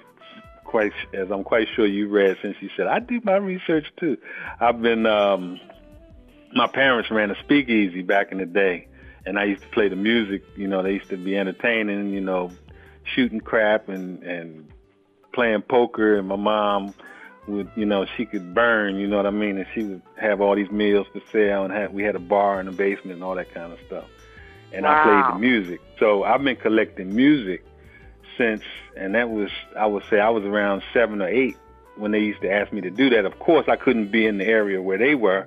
quite, 0.64 0.92
as 1.14 1.30
I'm 1.30 1.44
quite 1.44 1.68
sure 1.74 1.86
you 1.86 2.08
read 2.08 2.36
since 2.42 2.56
you 2.60 2.68
said, 2.76 2.86
I 2.86 2.98
do 2.98 3.20
my 3.24 3.36
research 3.36 3.86
too. 3.98 4.18
I've 4.60 4.82
been, 4.82 5.06
um, 5.06 5.60
my 6.54 6.66
parents 6.66 7.10
ran 7.10 7.30
a 7.30 7.38
speakeasy 7.40 8.02
back 8.02 8.32
in 8.32 8.38
the 8.38 8.46
day, 8.46 8.88
and 9.24 9.38
I 9.38 9.44
used 9.44 9.62
to 9.62 9.68
play 9.68 9.88
the 9.88 9.96
music. 9.96 10.42
You 10.56 10.66
know, 10.66 10.82
they 10.82 10.94
used 10.94 11.10
to 11.10 11.16
be 11.16 11.36
entertaining. 11.36 12.12
You 12.12 12.20
know, 12.20 12.50
shooting 13.04 13.40
crap 13.40 13.88
and 13.88 14.22
and 14.24 14.68
playing 15.32 15.62
poker, 15.62 16.16
and 16.16 16.28
my 16.28 16.36
mom 16.36 16.94
would, 17.46 17.70
you 17.76 17.86
know, 17.86 18.06
she 18.16 18.24
could 18.24 18.54
burn, 18.54 18.96
you 18.96 19.06
know 19.06 19.16
what 19.16 19.26
I 19.26 19.30
mean, 19.30 19.56
and 19.58 19.66
she 19.74 19.82
would 19.82 20.02
have 20.16 20.40
all 20.40 20.54
these 20.54 20.70
meals 20.70 21.06
to 21.14 21.22
sell, 21.32 21.64
and 21.64 21.72
have, 21.72 21.92
we 21.92 22.02
had 22.02 22.14
a 22.16 22.20
bar 22.20 22.60
in 22.60 22.66
the 22.66 22.72
basement 22.72 23.16
and 23.16 23.24
all 23.24 23.34
that 23.34 23.52
kind 23.52 23.72
of 23.72 23.78
stuff. 23.86 24.04
And 24.72 24.84
wow. 24.84 25.00
I 25.00 25.02
played 25.02 25.34
the 25.34 25.38
music, 25.40 25.80
so 25.98 26.22
I've 26.24 26.42
been 26.44 26.56
collecting 26.56 27.14
music 27.14 27.64
since, 28.38 28.62
and 28.96 29.14
that 29.14 29.30
was, 29.30 29.50
I 29.76 29.86
would 29.86 30.04
say, 30.08 30.20
I 30.20 30.30
was 30.30 30.44
around 30.44 30.82
seven 30.92 31.20
or 31.20 31.28
eight 31.28 31.56
when 31.96 32.12
they 32.12 32.20
used 32.20 32.40
to 32.42 32.50
ask 32.50 32.72
me 32.72 32.80
to 32.82 32.90
do 32.90 33.10
that. 33.10 33.24
Of 33.24 33.38
course, 33.38 33.66
I 33.68 33.76
couldn't 33.76 34.10
be 34.10 34.26
in 34.26 34.38
the 34.38 34.46
area 34.46 34.80
where 34.80 34.98
they 34.98 35.14
were, 35.14 35.46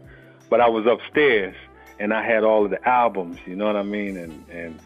but 0.49 0.59
I 0.59 0.67
was 0.67 0.85
upstairs, 0.85 1.55
and 1.99 2.13
I 2.13 2.23
had 2.23 2.43
all 2.43 2.65
of 2.65 2.71
the 2.71 2.87
albums, 2.87 3.39
you 3.45 3.55
know 3.55 3.65
what 3.65 3.75
I 3.75 3.83
mean, 3.83 4.17
and 4.17 4.45
and 4.49 4.79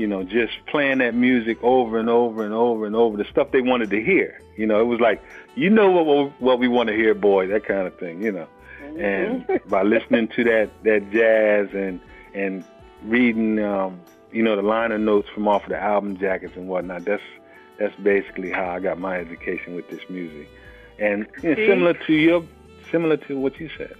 you 0.00 0.06
know, 0.06 0.22
just 0.22 0.54
playing 0.64 0.98
that 0.98 1.14
music 1.14 1.62
over 1.62 1.98
and 1.98 2.08
over 2.08 2.42
and 2.42 2.54
over 2.54 2.86
and 2.86 2.96
over, 2.96 3.18
the 3.18 3.26
stuff 3.30 3.50
they 3.50 3.60
wanted 3.60 3.90
to 3.90 4.02
hear. 4.02 4.40
You 4.56 4.66
know, 4.66 4.80
it 4.80 4.84
was 4.84 4.98
like, 4.98 5.22
you 5.56 5.68
know 5.68 5.90
what 5.90 6.40
what 6.40 6.58
we 6.58 6.68
want 6.68 6.88
to 6.88 6.94
hear, 6.94 7.12
boy, 7.14 7.48
that 7.48 7.66
kind 7.66 7.86
of 7.86 7.98
thing. 7.98 8.22
You 8.22 8.32
know, 8.32 8.48
mm-hmm. 8.82 8.98
and 9.52 9.60
by 9.68 9.82
listening 9.82 10.28
to 10.28 10.44
that 10.44 10.70
that 10.84 11.10
jazz 11.10 11.68
and 11.74 12.00
and 12.32 12.64
reading, 13.04 13.62
um, 13.62 14.00
you 14.32 14.42
know, 14.42 14.56
the 14.56 14.62
liner 14.62 14.96
notes 14.96 15.28
from 15.34 15.46
off 15.46 15.64
of 15.64 15.68
the 15.68 15.78
album 15.78 16.16
jackets 16.16 16.56
and 16.56 16.66
whatnot, 16.66 17.04
that's 17.04 17.22
that's 17.78 17.94
basically 17.96 18.50
how 18.50 18.70
I 18.70 18.80
got 18.80 18.98
my 18.98 19.18
education 19.18 19.74
with 19.74 19.90
this 19.90 20.00
music. 20.08 20.48
And 20.98 21.26
you 21.42 21.54
know, 21.54 21.66
similar 21.66 21.92
to 21.92 22.12
your, 22.14 22.42
similar 22.90 23.18
to 23.18 23.38
what 23.38 23.60
you 23.60 23.68
said. 23.76 23.96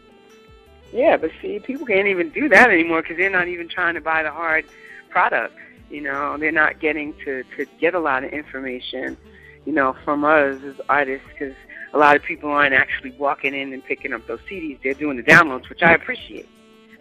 Yeah, 0.94 1.18
but 1.18 1.30
see, 1.42 1.58
people 1.58 1.84
can't 1.84 2.08
even 2.08 2.30
do 2.30 2.48
that 2.48 2.70
anymore 2.70 3.02
because 3.02 3.18
they're 3.18 3.28
not 3.28 3.48
even 3.48 3.68
trying 3.68 3.94
to 3.96 4.00
buy 4.00 4.22
the 4.22 4.30
hard 4.30 4.64
product. 5.10 5.54
You 5.90 6.02
know, 6.02 6.36
they're 6.38 6.52
not 6.52 6.80
getting 6.80 7.14
to 7.24 7.42
to 7.56 7.66
get 7.80 7.94
a 7.94 8.00
lot 8.00 8.24
of 8.24 8.30
information, 8.30 9.16
you 9.64 9.72
know, 9.72 9.96
from 10.04 10.24
us 10.24 10.62
as 10.62 10.74
artists 10.88 11.26
because 11.32 11.54
a 11.92 11.98
lot 11.98 12.16
of 12.16 12.22
people 12.22 12.50
aren't 12.50 12.74
actually 12.74 13.12
walking 13.12 13.54
in 13.54 13.72
and 13.72 13.84
picking 13.84 14.12
up 14.12 14.26
those 14.26 14.40
CDs. 14.50 14.78
They're 14.82 14.94
doing 14.94 15.16
the 15.16 15.22
downloads, 15.22 15.68
which 15.68 15.82
I 15.82 15.94
appreciate. 15.94 16.48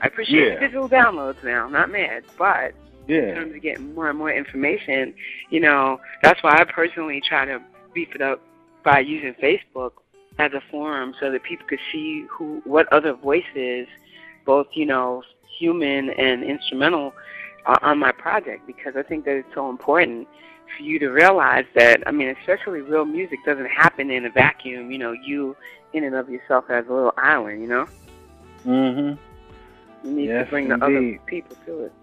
I 0.01 0.08
appreciate 0.08 0.48
yeah. 0.48 0.53
the 0.55 0.60
digital 0.62 0.89
downloads 0.89 1.43
now. 1.43 1.65
I'm 1.65 1.72
not 1.72 1.91
mad, 1.91 2.24
but 2.38 2.74
yeah. 3.08 3.17
in 3.17 3.36
terms 3.36 3.55
of 3.55 3.62
getting 3.62 3.93
more 3.93 4.10
and 4.10 4.17
more 4.17 4.31
information, 4.31 5.13
you 5.50 5.60
know, 5.60 6.00
that's 6.24 6.41
why 6.41 6.58
I 6.60 6.63
personally 6.63 7.22
try 7.22 7.46
to 7.46 7.62
beef 7.93 8.15
it 8.15 8.22
up 8.22 8.41
by 8.84 9.00
using 9.00 9.34
Facebook 9.36 9.91
as 10.38 10.53
a 10.53 10.62
forum 10.72 11.13
so 11.19 11.31
that 11.31 11.43
people 11.43 11.67
could 11.67 11.79
see 11.91 12.25
who 12.29 12.62
what 12.63 12.91
other 12.93 13.13
voices, 13.13 13.88
both 14.46 14.67
you 14.74 14.86
know, 14.86 15.22
human 15.60 16.10
and 16.12 16.43
instrumental, 16.43 17.13
on 17.66 18.00
my 18.00 18.12
project 18.12 18.66
because 18.68 18.96
I 18.96 19.04
think 19.04 19.25
that 19.25 19.36
it's 19.36 19.54
so 19.54 19.70
important 19.70 20.28
for 20.75 20.84
you 20.84 21.00
to 21.00 21.10
realize 21.10 21.66
that, 21.75 22.04
I 22.08 22.12
mean, 22.12 22.30
especially 22.30 22.82
real 22.82 23.06
music 23.06 23.39
doesn't 23.46 23.70
happen 23.70 24.12
in 24.12 24.25
a 24.25 24.30
vacuum, 24.30 24.92
you 24.92 24.98
know, 24.98 25.12
you 25.12 25.56
in 25.94 26.04
and 26.04 26.16
of 26.16 26.30
yourself 26.30 26.66
as 26.70 26.86
a 26.88 26.94
little 26.94 27.13
island, 27.18 27.62
you 27.62 27.68
know? 27.68 27.88
Mm-hmm. 28.66 30.08
You 30.08 30.13
need 30.13 30.28
yes, 30.28 30.46
to 30.46 30.50
bring 30.50 30.66
indeed. 30.66 30.80
the 30.80 30.86
other 30.86 31.20
people 31.25 31.58
to 31.66 31.80
it. 31.86 31.94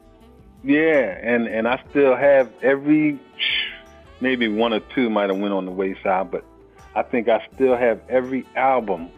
Yeah, 0.64 1.18
and, 1.22 1.46
and 1.46 1.68
I 1.68 1.82
still 1.90 2.16
have 2.16 2.50
every, 2.62 3.20
maybe 4.20 4.48
one 4.48 4.72
or 4.72 4.80
two 4.80 5.08
might 5.08 5.30
have 5.30 5.38
went 5.38 5.54
on 5.54 5.64
the 5.64 5.70
wayside, 5.70 6.30
but 6.30 6.44
I 6.94 7.02
think 7.02 7.28
I 7.28 7.46
still 7.54 7.76
have 7.76 8.00
every 8.08 8.44
album. 8.56 9.10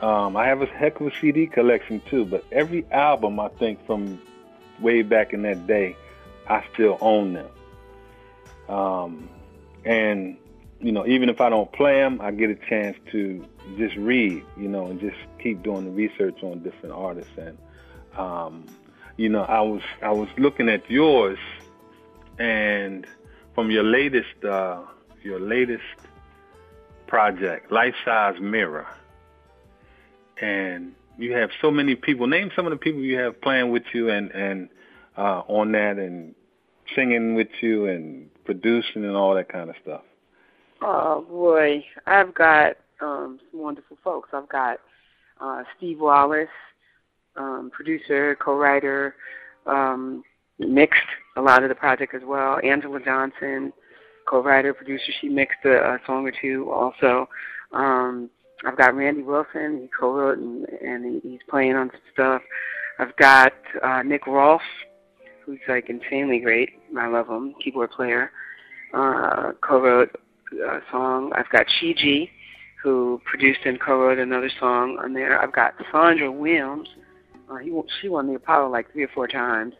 Um, 0.00 0.36
I 0.36 0.46
have 0.46 0.62
a 0.62 0.66
heck 0.66 1.00
of 1.00 1.08
a 1.08 1.12
CD 1.20 1.46
collection 1.46 2.00
too, 2.08 2.24
but 2.24 2.44
every 2.50 2.86
album 2.90 3.38
I 3.40 3.48
think 3.48 3.84
from 3.86 4.20
way 4.80 5.02
back 5.02 5.32
in 5.32 5.42
that 5.42 5.66
day, 5.66 5.96
I 6.48 6.64
still 6.72 6.98
own 7.00 7.34
them. 7.34 7.48
Um, 8.68 9.28
and 9.84 10.36
you 10.80 10.92
know, 10.92 11.06
even 11.06 11.28
if 11.28 11.40
I 11.40 11.48
don't 11.48 11.72
play 11.72 12.00
them, 12.00 12.20
I 12.20 12.30
get 12.30 12.50
a 12.50 12.56
chance 12.68 12.96
to 13.12 13.44
just 13.78 13.96
read, 13.96 14.44
you 14.56 14.68
know, 14.68 14.86
and 14.86 15.00
just 15.00 15.16
keep 15.42 15.62
doing 15.62 15.84
the 15.84 15.90
research 15.90 16.42
on 16.42 16.62
different 16.62 16.94
artists. 16.94 17.32
And 17.38 17.58
um, 18.16 18.66
you 19.16 19.28
know, 19.28 19.42
I 19.42 19.60
was 19.60 19.82
I 20.02 20.12
was 20.12 20.28
looking 20.36 20.68
at 20.68 20.88
yours, 20.90 21.38
and 22.38 23.06
from 23.54 23.70
your 23.70 23.84
latest 23.84 24.44
uh, 24.44 24.82
your 25.22 25.40
latest 25.40 25.84
project, 27.06 27.70
Life 27.70 27.94
Size 28.04 28.40
Mirror, 28.40 28.86
and 30.40 30.94
you 31.18 31.32
have 31.32 31.50
so 31.60 31.70
many 31.70 31.94
people. 31.94 32.26
Name 32.26 32.50
some 32.56 32.66
of 32.66 32.70
the 32.70 32.76
people 32.76 33.00
you 33.00 33.18
have 33.18 33.40
playing 33.40 33.70
with 33.70 33.84
you 33.92 34.10
and 34.10 34.30
and 34.32 34.68
uh, 35.16 35.42
on 35.48 35.72
that 35.72 35.96
and 35.96 36.34
singing 36.94 37.34
with 37.34 37.48
you 37.60 37.86
and 37.86 38.28
producing 38.44 39.04
and 39.04 39.16
all 39.16 39.34
that 39.34 39.48
kind 39.48 39.70
of 39.70 39.76
stuff. 39.82 40.02
Oh 40.82 41.24
boy, 41.28 41.84
I've 42.06 42.34
got 42.34 42.76
um, 43.00 43.38
some 43.50 43.60
wonderful 43.60 43.96
folks. 44.02 44.30
I've 44.32 44.48
got 44.48 44.78
uh, 45.40 45.62
Steve 45.76 46.00
Wallace, 46.00 46.48
um, 47.36 47.70
producer, 47.72 48.36
co-writer, 48.36 49.14
um, 49.66 50.22
mixed 50.58 51.00
a 51.36 51.40
lot 51.40 51.62
of 51.62 51.68
the 51.68 51.74
project 51.74 52.14
as 52.14 52.22
well. 52.24 52.58
Angela 52.62 53.00
Johnson, 53.04 53.72
co-writer, 54.28 54.74
producer. 54.74 55.12
She 55.20 55.28
mixed 55.28 55.64
a, 55.64 55.94
a 55.94 55.98
song 56.06 56.26
or 56.26 56.32
two 56.40 56.70
also. 56.70 57.28
Um, 57.72 58.30
I've 58.66 58.76
got 58.76 58.94
Randy 58.94 59.22
Wilson. 59.22 59.80
He 59.82 59.88
co-wrote 59.98 60.38
and, 60.38 60.66
and 60.80 61.22
he's 61.22 61.40
playing 61.48 61.74
on 61.74 61.90
some 61.90 62.00
stuff. 62.12 62.42
I've 62.98 63.14
got 63.16 63.52
uh, 63.82 64.02
Nick 64.02 64.26
Rolfe, 64.26 64.62
who's 65.44 65.58
like 65.68 65.90
insanely 65.90 66.38
great. 66.38 66.70
I 66.98 67.08
love 67.08 67.28
him. 67.28 67.54
Keyboard 67.62 67.90
player. 67.90 68.30
Uh, 68.92 69.52
co-wrote 69.60 70.14
a 70.52 70.80
song. 70.90 71.32
I've 71.34 71.48
got 71.50 71.66
Chi 71.66 72.30
who 72.82 73.20
produced 73.24 73.60
and 73.64 73.80
co-wrote 73.80 74.18
another 74.18 74.50
song 74.60 74.98
on 75.02 75.14
there. 75.14 75.40
I've 75.40 75.52
got 75.52 75.74
Sandra 75.90 76.30
Williams. 76.30 76.88
Uh, 77.50 77.56
he 77.56 77.72
she 78.00 78.08
won 78.08 78.26
the 78.26 78.34
Apollo 78.34 78.70
like 78.70 78.92
three 78.92 79.04
or 79.04 79.08
four 79.08 79.26
times. 79.26 79.74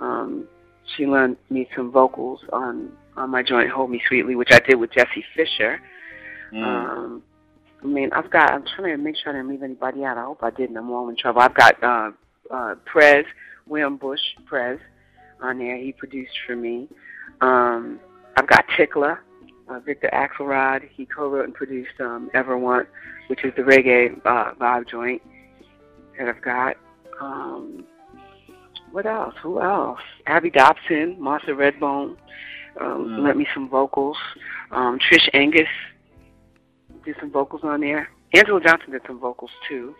Um, 0.00 0.48
she 0.96 1.06
lent 1.06 1.38
me 1.50 1.68
some 1.76 1.92
vocals 1.92 2.40
on 2.52 2.90
on 3.16 3.30
my 3.30 3.42
joint 3.42 3.70
"Hold 3.70 3.90
Me 3.90 4.00
Sweetly," 4.08 4.34
which 4.34 4.50
I 4.50 4.60
did 4.60 4.76
with 4.76 4.92
Jesse 4.92 5.24
Fisher. 5.36 5.80
Mm. 6.52 6.64
Um, 6.64 7.22
I 7.82 7.86
mean, 7.86 8.10
I've 8.12 8.30
got. 8.30 8.52
I'm 8.52 8.64
trying 8.76 8.96
to 8.96 9.02
make 9.02 9.16
sure 9.16 9.32
I 9.32 9.36
didn't 9.36 9.50
leave 9.50 9.62
anybody 9.62 10.04
out. 10.04 10.18
I 10.18 10.24
hope 10.24 10.42
I 10.42 10.50
didn't. 10.50 10.76
I'm 10.76 10.90
all 10.90 11.08
in 11.08 11.16
trouble. 11.16 11.40
I've 11.40 11.54
got 11.54 11.82
uh, 11.82 12.10
uh, 12.50 12.74
Prez 12.84 13.24
William 13.66 13.96
Bush 13.96 14.20
Prez 14.46 14.78
on 15.40 15.58
there. 15.58 15.76
He 15.76 15.92
produced 15.92 16.32
for 16.46 16.56
me. 16.56 16.88
Um, 17.40 18.00
I've 18.36 18.48
got 18.48 18.64
Ticklah, 18.76 19.18
uh, 19.68 19.80
Victor 19.80 20.10
Axelrod. 20.12 20.88
He 20.92 21.06
co-wrote 21.06 21.44
and 21.44 21.54
produced 21.54 22.00
um, 22.00 22.30
Ever 22.34 22.58
Want, 22.58 22.88
which 23.28 23.44
is 23.44 23.52
the 23.56 23.62
reggae 23.62 24.14
uh, 24.24 24.54
vibe 24.54 24.88
joint 24.88 25.22
that 26.18 26.28
I've 26.28 26.42
got. 26.42 26.76
Um, 27.20 27.84
what 28.90 29.06
else? 29.06 29.34
Who 29.42 29.60
else? 29.60 30.00
Abby 30.26 30.50
Dobson, 30.50 31.16
Martha 31.20 31.50
Redbone. 31.50 32.16
Um, 32.80 33.06
mm. 33.06 33.24
Lent 33.24 33.36
me 33.36 33.46
some 33.54 33.68
vocals. 33.68 34.16
Um, 34.70 34.98
Trish 34.98 35.28
Angus 35.34 35.68
did 37.08 37.16
some 37.20 37.30
vocals 37.30 37.62
on 37.64 37.80
there. 37.80 38.10
Angela 38.34 38.60
Johnson 38.60 38.90
did 38.90 39.00
some 39.06 39.18
vocals 39.18 39.50
too. 39.66 39.94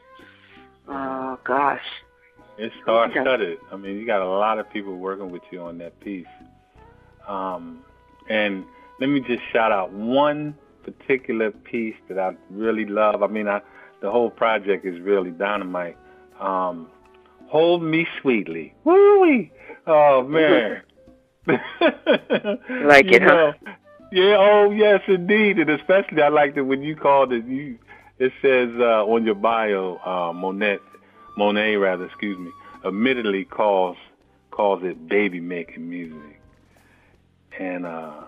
Oh 0.87 1.38
gosh. 1.45 1.81
It's 2.59 2.75
hard 2.85 3.12
studded. 3.12 3.59
I 3.73 3.77
mean, 3.77 3.97
you 3.97 4.07
got 4.07 4.21
a 4.21 4.29
lot 4.29 4.59
of 4.59 4.69
people 4.71 4.97
working 4.97 5.31
with 5.31 5.43
you 5.50 5.62
on 5.62 5.79
that 5.79 5.99
piece. 6.00 6.27
Um, 7.27 7.85
and 8.29 8.65
let 9.00 9.09
me 9.09 9.21
just 9.21 9.43
shout 9.53 9.73
out 9.73 9.93
one 9.93 10.57
particular 10.83 11.50
piece 11.50 11.95
that 12.09 12.19
I 12.19 12.35
really 12.50 12.85
love. 12.85 13.23
I 13.23 13.27
mean, 13.27 13.49
I, 13.49 13.62
the 14.00 14.11
whole 14.11 14.29
project 14.31 14.85
is 14.85 15.00
really 15.00 15.31
dynamite. 15.31 15.97
Um, 16.41 16.88
Hold 17.47 17.83
Me 17.83 18.07
Sweetly. 18.21 18.75
Woo! 18.85 19.49
Oh 19.87 20.23
man. 20.25 20.83
like 21.47 23.07
it, 23.07 23.23
know, 23.23 23.53
huh? 23.65 23.73
Yeah, 24.11 24.37
oh 24.38 24.71
yes, 24.71 25.00
indeed, 25.07 25.59
and 25.59 25.69
especially 25.69 26.23
I 26.23 26.29
liked 26.29 26.57
it 26.57 26.62
when 26.62 26.83
you 26.83 26.97
called 26.97 27.33
it. 27.33 27.45
You, 27.45 27.79
it 28.19 28.33
says 28.41 28.71
uh, 28.79 29.05
on 29.05 29.25
your 29.25 29.35
bio, 29.35 29.99
uh, 30.05 30.33
Monet, 30.33 30.79
Monet 31.37 31.77
rather, 31.77 32.07
excuse 32.07 32.38
me, 32.38 32.50
admittedly 32.87 33.45
calls 33.45 33.97
calls 34.50 34.83
it 34.83 35.09
baby 35.09 35.41
making 35.41 35.88
music, 35.88 36.41
and 37.59 37.85
uh, 37.85 38.23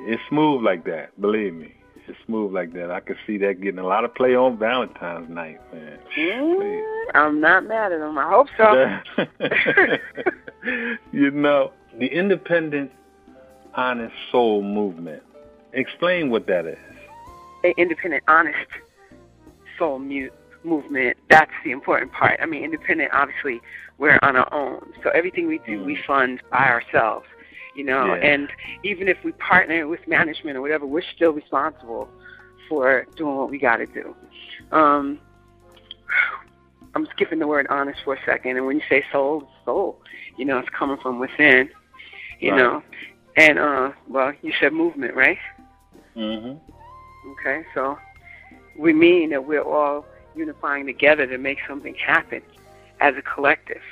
it's 0.00 0.22
smooth 0.28 0.64
like 0.64 0.84
that. 0.86 1.18
Believe 1.20 1.54
me, 1.54 1.72
it's 2.08 2.18
smooth 2.26 2.52
like 2.52 2.72
that. 2.72 2.90
I 2.90 2.98
could 2.98 3.16
see 3.26 3.38
that 3.38 3.60
getting 3.60 3.78
a 3.78 3.86
lot 3.86 4.04
of 4.04 4.12
play 4.14 4.34
on 4.34 4.58
Valentine's 4.58 5.30
night, 5.30 5.60
man. 5.72 5.98
Mm, 6.18 7.04
I'm 7.14 7.40
not 7.40 7.64
mad 7.64 7.92
at 7.92 8.00
them. 8.00 8.18
I 8.18 8.28
hope 8.28 8.48
so. 8.56 8.74
you 11.12 11.30
know, 11.30 11.72
the 11.98 12.06
independent 12.06 12.90
honest 13.74 14.14
soul 14.30 14.62
movement. 14.62 15.22
Explain 15.72 16.30
what 16.30 16.46
that 16.46 16.66
is. 16.66 16.78
The 17.62 17.74
independent, 17.76 18.24
honest 18.26 18.68
soul 19.78 19.98
mu- 19.98 20.30
movement. 20.64 21.16
That's 21.28 21.52
the 21.64 21.70
important 21.70 22.12
part. 22.12 22.40
I 22.42 22.46
mean, 22.46 22.64
independent. 22.64 23.10
Obviously, 23.12 23.60
we're 23.98 24.18
on 24.22 24.36
our 24.36 24.52
own, 24.52 24.92
so 25.02 25.10
everything 25.10 25.46
we 25.46 25.58
do, 25.58 25.80
mm. 25.80 25.84
we 25.84 25.98
fund 26.06 26.40
by 26.50 26.68
ourselves. 26.68 27.26
You 27.76 27.84
know, 27.84 28.14
yeah. 28.14 28.26
and 28.26 28.48
even 28.82 29.08
if 29.08 29.22
we 29.22 29.32
partner 29.32 29.86
with 29.86 30.06
management 30.08 30.56
or 30.56 30.60
whatever, 30.60 30.86
we're 30.86 31.04
still 31.14 31.32
responsible 31.32 32.08
for 32.68 33.06
doing 33.16 33.36
what 33.36 33.48
we 33.48 33.58
got 33.58 33.76
to 33.76 33.86
do. 33.86 34.14
Um, 34.72 35.20
I'm 36.94 37.06
skipping 37.14 37.38
the 37.38 37.46
word 37.46 37.66
honest 37.70 38.00
for 38.04 38.14
a 38.14 38.24
second, 38.24 38.56
and 38.56 38.66
when 38.66 38.76
you 38.76 38.82
say 38.88 39.04
soul, 39.12 39.48
soul, 39.64 40.00
you 40.36 40.44
know, 40.44 40.58
it's 40.58 40.68
coming 40.70 40.96
from 40.96 41.20
within. 41.20 41.70
You 42.40 42.52
right. 42.52 42.58
know, 42.58 42.82
and 43.36 43.58
uh, 43.58 43.92
well, 44.08 44.32
you 44.42 44.52
said 44.60 44.72
movement, 44.72 45.14
right? 45.14 45.38
Mm-hmm. 46.16 46.58
Okay, 47.32 47.64
so 47.74 47.98
we 48.78 48.92
mean 48.92 49.30
that 49.30 49.44
we're 49.44 49.62
all 49.62 50.06
unifying 50.34 50.86
together 50.86 51.26
to 51.26 51.38
make 51.38 51.58
something 51.68 51.94
happen 51.94 52.42
as 53.00 53.14
a 53.16 53.22
collective. 53.22 53.82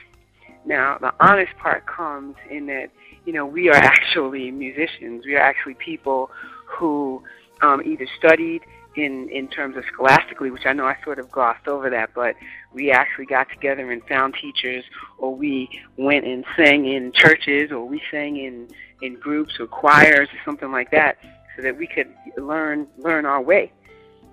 Now, 0.64 0.99
the 0.99 1.12
honest 1.21 1.57
part 1.57 1.87
comes 1.87 2.37
in 2.50 2.66
that 2.66 2.90
you 3.28 3.35
know, 3.35 3.45
we 3.45 3.68
are 3.68 3.75
actually 3.95 4.50
musicians. 4.50 5.26
We 5.26 5.37
are 5.37 5.40
actually 5.40 5.75
people 5.75 6.30
who 6.66 7.23
um, 7.61 7.83
either 7.85 8.07
studied 8.18 8.62
in 8.97 9.28
in 9.28 9.49
terms 9.49 9.76
of 9.76 9.85
scholastically, 9.92 10.50
which 10.50 10.64
I 10.64 10.73
know 10.73 10.87
I 10.87 10.97
sort 11.04 11.18
of 11.18 11.30
glossed 11.30 11.68
over 11.68 11.90
that, 11.90 12.11
but 12.14 12.35
we 12.73 12.91
actually 12.91 13.27
got 13.27 13.49
together 13.51 13.91
and 13.91 14.03
found 14.05 14.35
teachers, 14.35 14.85
or 15.19 15.35
we 15.35 15.69
went 15.97 16.27
and 16.27 16.45
sang 16.57 16.87
in 16.87 17.13
churches, 17.13 17.73
or 17.73 17.85
we 17.85 18.01
sang 18.11 18.37
in 18.37 18.69
in 19.01 19.15
groups 19.15 19.59
or 19.61 19.67
choirs 19.67 20.29
or 20.29 20.39
something 20.45 20.71
like 20.71 20.91
that, 20.91 21.17
so 21.57 21.63
that 21.63 21.77
we 21.77 21.87
could 21.87 22.13
learn 22.37 22.87
learn 22.99 23.25
our 23.27 23.41
way, 23.41 23.73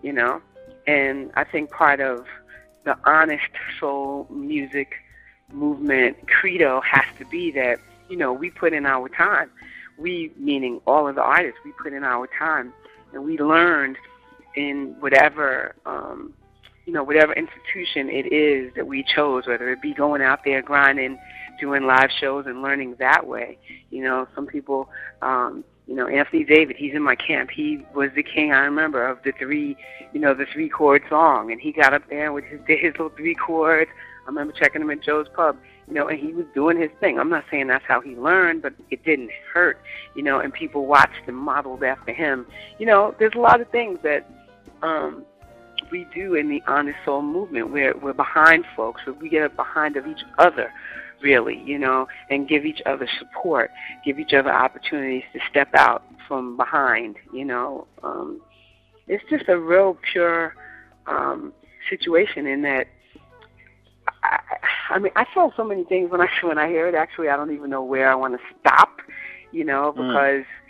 you 0.02 0.12
know. 0.14 0.42
And 0.88 1.32
I 1.36 1.44
think 1.44 1.72
part 1.72 2.00
of 2.00 2.26
the 2.84 2.98
honest 3.06 3.50
soul 3.80 4.28
music 4.30 4.94
movement 5.52 6.28
credo 6.28 6.82
has 6.82 7.06
to 7.18 7.26
be 7.26 7.52
that 7.52 7.80
you 8.10 8.18
know 8.18 8.34
we 8.34 8.50
put 8.50 8.74
in 8.74 8.86
our 8.86 9.10
time. 9.10 9.50
We 9.98 10.34
meaning 10.36 10.82
all 10.86 11.08
of 11.08 11.16
the 11.16 11.24
artists, 11.24 11.60
we 11.64 11.72
put 11.72 11.94
in 11.94 12.04
our 12.04 12.28
time, 12.38 12.74
and 13.14 13.24
we 13.24 13.38
learned 13.38 13.98
in 14.56 14.96
whatever 15.00 15.76
um, 15.86 16.34
you 16.86 16.94
know 16.94 17.04
whatever 17.04 17.34
institution 17.34 18.10
it 18.10 18.32
is 18.32 18.74
that 18.76 18.88
we 18.88 19.04
chose, 19.04 19.48
whether 19.48 19.72
it 19.72 19.82
be 19.82 19.94
going 19.94 20.22
out 20.22 20.40
there 20.46 20.62
grinding, 20.62 21.18
doing 21.60 21.86
live 21.86 22.10
shows, 22.20 22.46
and 22.46 22.62
learning 22.62 22.96
that 23.00 23.26
way. 23.28 23.58
You 23.90 24.04
know, 24.04 24.28
some 24.36 24.48
people. 24.48 24.90
Um, 25.22 25.64
you 25.88 25.94
know, 25.94 26.08
Anthony 26.08 26.44
David, 26.44 26.78
he's 26.78 26.96
in 26.96 27.04
my 27.04 27.16
camp. 27.16 27.52
He 27.52 27.86
was 27.94 28.10
the 28.16 28.24
king, 28.24 28.52
I 28.52 28.62
remember, 28.62 29.08
of 29.08 29.20
the 29.24 29.32
three, 29.34 29.78
you 30.14 30.20
know, 30.20 30.34
the 30.34 30.48
three 30.52 30.68
chord 30.68 31.04
song. 31.10 31.52
And 31.52 31.62
he 31.62 31.72
got 31.72 31.94
up 31.94 32.10
there 32.10 32.34
with 32.34 32.44
his, 32.46 32.60
his 32.68 32.94
little 32.94 33.10
three 33.10 33.36
chords. 33.36 33.92
I 34.26 34.30
remember 34.30 34.54
checking 34.54 34.82
him 34.82 34.90
at 34.90 35.04
Joe's 35.04 35.28
Pub, 35.36 35.56
you 35.88 35.94
know, 35.94 36.08
and 36.08 36.20
he 36.20 36.34
was 36.34 36.46
doing 36.56 36.80
his 36.80 36.90
thing. 37.00 37.20
I'm 37.20 37.30
not 37.30 37.46
saying 37.52 37.68
that's 37.68 37.86
how 37.88 38.02
he 38.02 38.16
learned, 38.16 38.64
but 38.64 38.74
it 38.90 39.06
didn't 39.06 39.30
hurt, 39.54 39.80
you 40.16 40.24
know, 40.24 40.40
and 40.40 40.52
people 40.52 40.88
watched 40.88 41.28
and 41.28 41.38
modeled 41.38 41.84
after 41.84 42.12
him. 42.12 42.48
You 42.80 42.88
know, 42.88 43.14
there's 43.20 43.36
a 43.36 43.40
lot 43.40 43.62
of 43.62 43.70
things 43.70 44.00
that 44.02 44.28
um, 44.82 45.24
we 45.92 46.08
do 46.14 46.36
in 46.36 46.50
the 46.50 46.62
honest 46.68 46.98
soul 47.06 47.22
movement. 47.22 47.72
We're 47.72 47.98
we're 47.98 48.14
behind 48.14 48.66
folks. 48.76 49.02
We 49.22 49.30
get 49.30 49.56
behind 49.56 49.98
of 49.98 50.08
each 50.08 50.24
other, 50.38 50.72
really, 51.22 51.62
you 51.66 51.80
know, 51.80 52.08
and 52.30 52.48
give 52.48 52.66
each 52.66 52.82
other 52.86 53.08
support, 53.20 53.72
give 54.04 54.20
each 54.20 54.34
other 54.34 54.52
opportunities 54.52 55.24
to 55.34 55.40
step 55.50 55.70
out 55.74 56.04
from 56.28 56.58
behind. 56.58 57.18
You 57.34 57.46
know, 57.46 57.88
um, 58.04 58.42
it's 59.08 59.24
just 59.30 59.50
a 59.50 59.58
real 59.58 59.98
pure 60.12 60.56
um, 61.08 61.54
situation 61.90 62.46
in 62.48 62.62
that. 62.64 62.88
I, 64.24 64.40
I 64.92 65.00
mean, 65.00 65.12
I 65.16 65.26
feel 65.34 65.52
so 65.58 65.64
many 65.64 65.84
things 65.84 66.12
when 66.12 66.22
I 66.22 66.28
when 66.44 66.58
I 66.58 66.68
hear 66.68 66.88
it. 66.88 66.96
Actually, 66.96 67.30
I 67.30 67.36
don't 67.36 67.54
even 67.54 67.70
know 67.70 67.84
where 67.84 68.12
I 68.12 68.16
want 68.16 68.34
to 68.34 68.40
stop. 68.60 69.00
You 69.52 69.64
know, 69.66 69.94
mm. 69.96 70.08
because. 70.08 70.44
Mm 70.44 70.62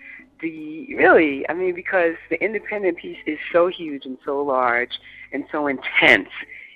the 0.45 0.95
really, 0.95 1.47
I 1.49 1.53
mean, 1.53 1.73
because 1.73 2.15
the 2.29 2.41
independent 2.43 2.97
piece 2.97 3.17
is 3.25 3.39
so 3.51 3.67
huge 3.67 4.05
and 4.05 4.17
so 4.23 4.41
large 4.43 4.99
and 5.34 5.45
so 5.51 5.67
intense, 5.67 6.29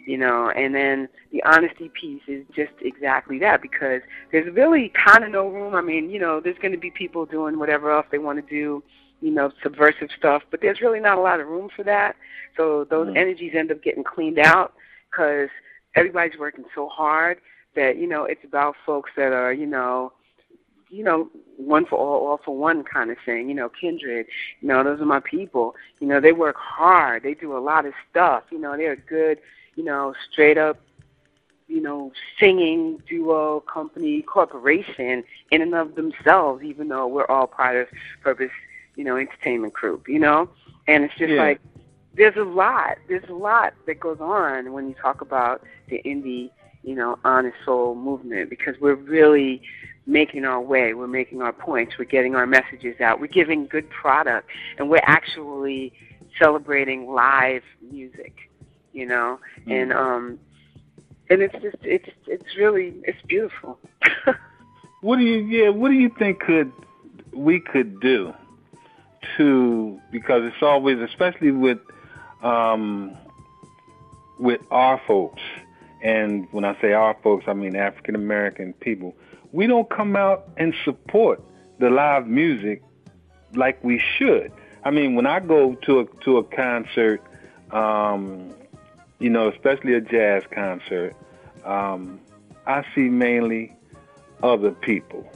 you 0.06 0.18
know, 0.18 0.50
and 0.50 0.74
then 0.74 1.08
the 1.32 1.44
honesty 1.44 1.90
piece 1.90 2.22
is 2.28 2.46
just 2.56 2.74
exactly 2.82 3.38
that 3.40 3.62
because 3.62 4.02
there's 4.32 4.52
really 4.56 4.92
kind 5.06 5.24
of 5.24 5.32
no 5.32 5.48
room. 5.48 5.76
I 5.76 5.82
mean, 5.82 6.10
you 6.10 6.20
know, 6.20 6.40
there's 6.40 6.58
going 6.58 6.72
to 6.72 6.80
be 6.80 6.92
people 6.92 7.26
doing 7.26 7.60
whatever 7.60 7.92
else 7.92 8.08
they 8.12 8.18
want 8.18 8.44
to 8.44 8.50
do, 8.50 8.84
you 9.22 9.32
know, 9.32 9.52
subversive 9.62 10.10
stuff, 10.18 10.42
but 10.50 10.62
there's 10.62 10.82
really 10.82 11.00
not 11.00 11.18
a 11.18 11.22
lot 11.22 11.40
of 11.40 11.48
room 11.48 11.70
for 11.76 11.84
that. 11.84 12.16
So 12.58 12.88
those 12.90 13.08
mm-hmm. 13.08 13.18
energies 13.18 13.54
end 13.56 13.72
up 13.72 13.84
getting 13.84 14.04
cleaned 14.04 14.40
out 14.40 14.74
because 15.12 15.50
everybody's 15.96 16.40
working 16.40 16.66
so 16.74 16.88
hard 16.88 17.40
that 17.76 17.98
you 17.98 18.08
know 18.08 18.24
it's 18.24 18.44
about 18.44 18.76
folks 18.86 19.12
that 19.16 19.32
are 19.32 19.54
you 19.54 19.66
know 19.66 20.12
you 20.90 21.04
know, 21.04 21.30
one 21.58 21.86
for 21.86 21.98
all, 21.98 22.28
all 22.28 22.40
for 22.44 22.56
one 22.56 22.84
kind 22.84 23.12
of 23.12 23.18
thing. 23.26 23.50
You 23.50 23.56
know, 23.56 23.70
kindred. 23.70 24.28
You 24.62 24.68
know, 24.68 24.84
those 24.84 25.02
are 25.02 25.06
my 25.06 25.20
people. 25.20 25.76
You 26.00 26.08
know, 26.08 26.20
they 26.20 26.32
work 26.32 26.56
hard. 26.58 27.24
They 27.24 27.34
do 27.34 27.56
a 27.56 27.60
lot 27.60 27.86
of 27.86 27.94
stuff. 28.10 28.44
You 28.52 28.60
know, 28.60 28.76
they're 28.76 28.94
a 28.94 28.98
good, 28.98 29.40
you 29.76 29.84
know, 29.84 30.14
straight 30.32 30.58
up, 30.58 30.80
you 31.68 31.82
know, 31.82 32.12
singing 32.40 33.02
duo 33.08 33.62
company 33.62 34.22
corporation 34.22 35.24
in 35.52 35.62
and 35.62 35.76
of 35.76 35.96
themselves. 35.96 36.64
Even 36.64 36.88
though 36.88 37.08
we're 37.08 37.28
all 37.28 37.48
part 37.48 37.76
of 37.76 37.88
Purpose, 38.22 38.52
you 38.96 39.04
know, 39.04 39.18
entertainment 39.18 39.74
group. 39.74 40.08
You 40.08 40.20
know, 40.20 40.50
and 40.88 41.04
it's 41.04 41.16
just 41.16 41.32
yeah. 41.32 41.42
like 41.42 41.62
there's 42.16 42.36
a 42.36 42.44
lot. 42.44 42.98
There's 43.08 43.30
a 43.30 43.34
lot 43.34 43.74
that 43.86 44.00
goes 44.00 44.20
on 44.20 44.74
when 44.74 44.90
you 44.90 44.96
talk 44.96 45.22
about 45.22 45.64
the 45.90 46.02
indie, 46.04 46.50
you 46.84 46.96
know, 46.96 47.20
honest 47.24 47.56
soul 47.64 47.96
movement 47.96 48.50
because 48.50 48.76
we're 48.82 48.96
really 48.96 49.62
making 50.10 50.44
our 50.44 50.60
way, 50.60 50.94
we're 50.94 51.08
making 51.08 51.42
our 51.42 51.54
points, 51.54 51.94
we're 51.98 52.06
getting 52.06 52.36
our 52.36 52.48
messages 52.48 53.00
out, 53.00 53.20
we're 53.20 53.28
giving 53.28 53.68
good 53.68 53.90
product, 53.90 54.50
and 54.78 54.90
we're 54.90 55.00
actually 55.04 55.94
celebrating 56.38 57.12
live 57.12 57.64
music, 57.92 58.34
you 58.92 59.06
know, 59.06 59.40
mm-hmm. 59.62 59.72
and 59.72 59.94
um, 59.94 60.40
and 61.30 61.42
it's 61.42 61.54
just 61.62 61.78
it's 61.82 62.10
it's 62.28 62.58
really 62.58 62.96
it's 63.04 63.22
beautiful. 63.28 63.80
what 65.02 65.18
do 65.18 65.24
you 65.24 65.38
yeah? 65.46 65.70
What 65.70 65.90
do 65.90 65.96
you 65.96 66.12
think 66.18 66.40
could 66.40 66.72
we 67.34 67.60
could 67.60 68.00
do 68.00 68.34
to 69.38 70.00
because 70.12 70.42
it's 70.44 70.64
always 70.64 70.98
especially 71.00 71.52
with 71.52 71.80
um, 72.42 73.16
with 74.40 74.62
our 74.72 75.00
folks 75.08 75.42
and 76.02 76.48
when 76.52 76.64
I 76.64 76.80
say 76.82 76.94
our 76.94 77.16
folks, 77.22 77.46
I 77.48 77.54
mean 77.54 77.76
African 77.76 78.16
American 78.16 78.74
people 78.74 79.14
we 79.52 79.68
don't 79.68 79.90
come 79.90 80.16
out 80.16 80.50
and 80.58 80.74
support 80.86 81.44
the 81.80 81.90
live 81.90 82.28
music 82.28 82.82
like 83.54 83.84
we 83.84 84.02
should. 84.18 84.52
I 84.84 84.92
mean, 84.92 85.16
when 85.16 85.26
I 85.26 85.40
go 85.40 85.76
to 85.76 86.00
a 86.02 86.06
to 86.24 86.38
a 86.38 86.44
concert, 86.44 87.22
um, 87.72 88.54
you 89.20 89.30
know, 89.30 89.50
especially 89.50 89.94
a 89.94 90.02
jazz 90.02 90.44
concert, 90.52 91.16
um, 91.66 92.20
I 92.66 92.86
see 92.96 93.10
mainly 93.10 93.76
other 94.42 94.72
people. 94.72 95.30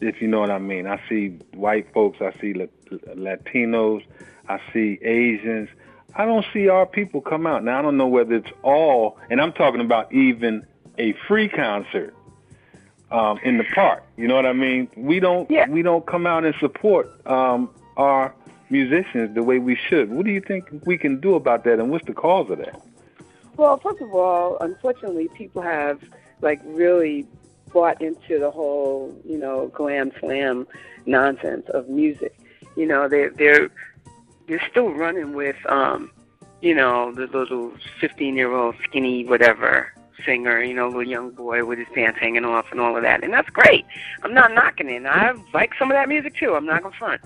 If 0.00 0.20
you 0.20 0.28
know 0.28 0.40
what 0.40 0.50
I 0.50 0.58
mean, 0.58 0.86
I 0.86 1.00
see 1.08 1.38
white 1.54 1.92
folks, 1.94 2.18
I 2.20 2.32
see 2.40 2.52
Latinos, 2.52 4.04
I 4.48 4.60
see 4.72 4.98
Asians. 5.02 5.68
I 6.16 6.26
don't 6.26 6.44
see 6.52 6.68
our 6.68 6.86
people 6.86 7.20
come 7.20 7.46
out. 7.46 7.64
Now 7.64 7.78
I 7.78 7.82
don't 7.82 7.96
know 7.96 8.06
whether 8.06 8.34
it's 8.34 8.50
all, 8.62 9.18
and 9.30 9.40
I'm 9.40 9.52
talking 9.52 9.80
about 9.80 10.12
even 10.12 10.66
a 10.98 11.14
free 11.26 11.48
concert 11.48 12.14
um, 13.14 13.38
in 13.44 13.58
the 13.58 13.64
park. 13.74 14.02
You 14.16 14.26
know 14.26 14.34
what 14.34 14.44
I 14.44 14.52
mean? 14.52 14.90
We 14.96 15.20
don't 15.20 15.48
yeah. 15.50 15.68
we 15.68 15.82
don't 15.82 16.04
come 16.04 16.26
out 16.26 16.44
and 16.44 16.54
support 16.58 17.08
um, 17.26 17.70
our 17.96 18.34
musicians 18.70 19.34
the 19.34 19.42
way 19.42 19.58
we 19.58 19.76
should. 19.88 20.10
What 20.10 20.26
do 20.26 20.32
you 20.32 20.40
think 20.40 20.68
we 20.84 20.98
can 20.98 21.20
do 21.20 21.36
about 21.36 21.64
that, 21.64 21.78
and 21.78 21.90
what's 21.90 22.06
the 22.06 22.12
cause 22.12 22.50
of 22.50 22.58
that? 22.58 22.82
Well, 23.56 23.78
first 23.78 24.02
of 24.02 24.12
all, 24.12 24.58
unfortunately, 24.60 25.28
people 25.28 25.62
have 25.62 26.00
like 26.40 26.60
really 26.64 27.26
bought 27.72 28.02
into 28.02 28.38
the 28.40 28.50
whole 28.50 29.16
you 29.24 29.38
know 29.38 29.68
glam 29.68 30.10
slam 30.18 30.66
nonsense 31.06 31.66
of 31.68 31.88
music. 31.88 32.36
You 32.76 32.86
know, 32.86 33.08
they 33.08 33.28
they're 33.28 33.70
they're 34.48 34.66
still 34.68 34.90
running 34.90 35.34
with 35.34 35.56
um, 35.68 36.10
you 36.62 36.74
know 36.74 37.14
the 37.14 37.28
little 37.28 37.72
fifteen 38.00 38.34
year 38.34 38.52
old 38.52 38.74
skinny 38.82 39.24
whatever 39.24 39.93
singer, 40.24 40.62
you 40.62 40.74
know, 40.74 40.86
little 40.86 41.06
young 41.06 41.30
boy 41.30 41.64
with 41.64 41.78
his 41.78 41.88
pants 41.94 42.18
hanging 42.20 42.44
off 42.44 42.66
and 42.70 42.80
all 42.80 42.96
of 42.96 43.02
that. 43.02 43.22
And 43.22 43.32
that's 43.32 43.50
great. 43.50 43.84
I'm 44.22 44.34
not 44.34 44.52
knocking 44.52 44.88
it. 44.88 45.04
I 45.06 45.34
like 45.52 45.72
some 45.78 45.90
of 45.90 45.94
that 45.94 46.08
music 46.08 46.36
too. 46.36 46.54
I'm 46.54 46.66
not 46.66 46.82
going 46.82 46.92
to 46.92 46.98
front. 46.98 47.20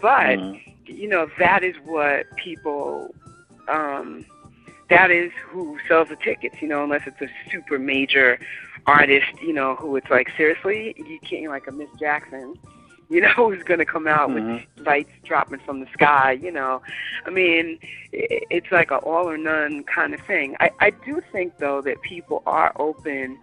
But, 0.00 0.38
mm. 0.38 0.60
you 0.86 1.08
know, 1.08 1.28
that 1.38 1.64
is 1.64 1.74
what 1.84 2.26
people, 2.36 3.14
um, 3.68 4.24
that 4.88 5.10
is 5.10 5.32
who 5.46 5.78
sells 5.86 6.08
the 6.08 6.16
tickets, 6.16 6.56
you 6.60 6.68
know, 6.68 6.84
unless 6.84 7.06
it's 7.06 7.20
a 7.20 7.28
super 7.50 7.78
major 7.78 8.38
artist, 8.86 9.32
you 9.42 9.52
know, 9.52 9.74
who 9.74 9.96
it's 9.96 10.10
like, 10.10 10.30
seriously, 10.36 10.94
you 10.96 11.18
can't, 11.20 11.50
like 11.50 11.66
a 11.66 11.72
Miss 11.72 11.90
Jackson 11.98 12.54
you 13.08 13.20
know, 13.20 13.28
who's 13.36 13.62
going 13.62 13.78
to 13.78 13.86
come 13.86 14.06
out 14.06 14.30
mm-hmm. 14.30 14.54
with 14.54 14.86
lights 14.86 15.12
dropping 15.24 15.60
from 15.60 15.80
the 15.80 15.86
sky, 15.92 16.32
you 16.32 16.50
know. 16.50 16.82
I 17.26 17.30
mean, 17.30 17.78
it's 18.12 18.70
like 18.70 18.90
an 18.90 18.98
all 18.98 19.28
or 19.28 19.38
none 19.38 19.84
kind 19.84 20.14
of 20.14 20.20
thing. 20.20 20.56
I, 20.60 20.70
I 20.80 20.90
do 20.90 21.22
think, 21.32 21.58
though, 21.58 21.80
that 21.82 22.00
people 22.02 22.42
are 22.46 22.72
open 22.76 23.38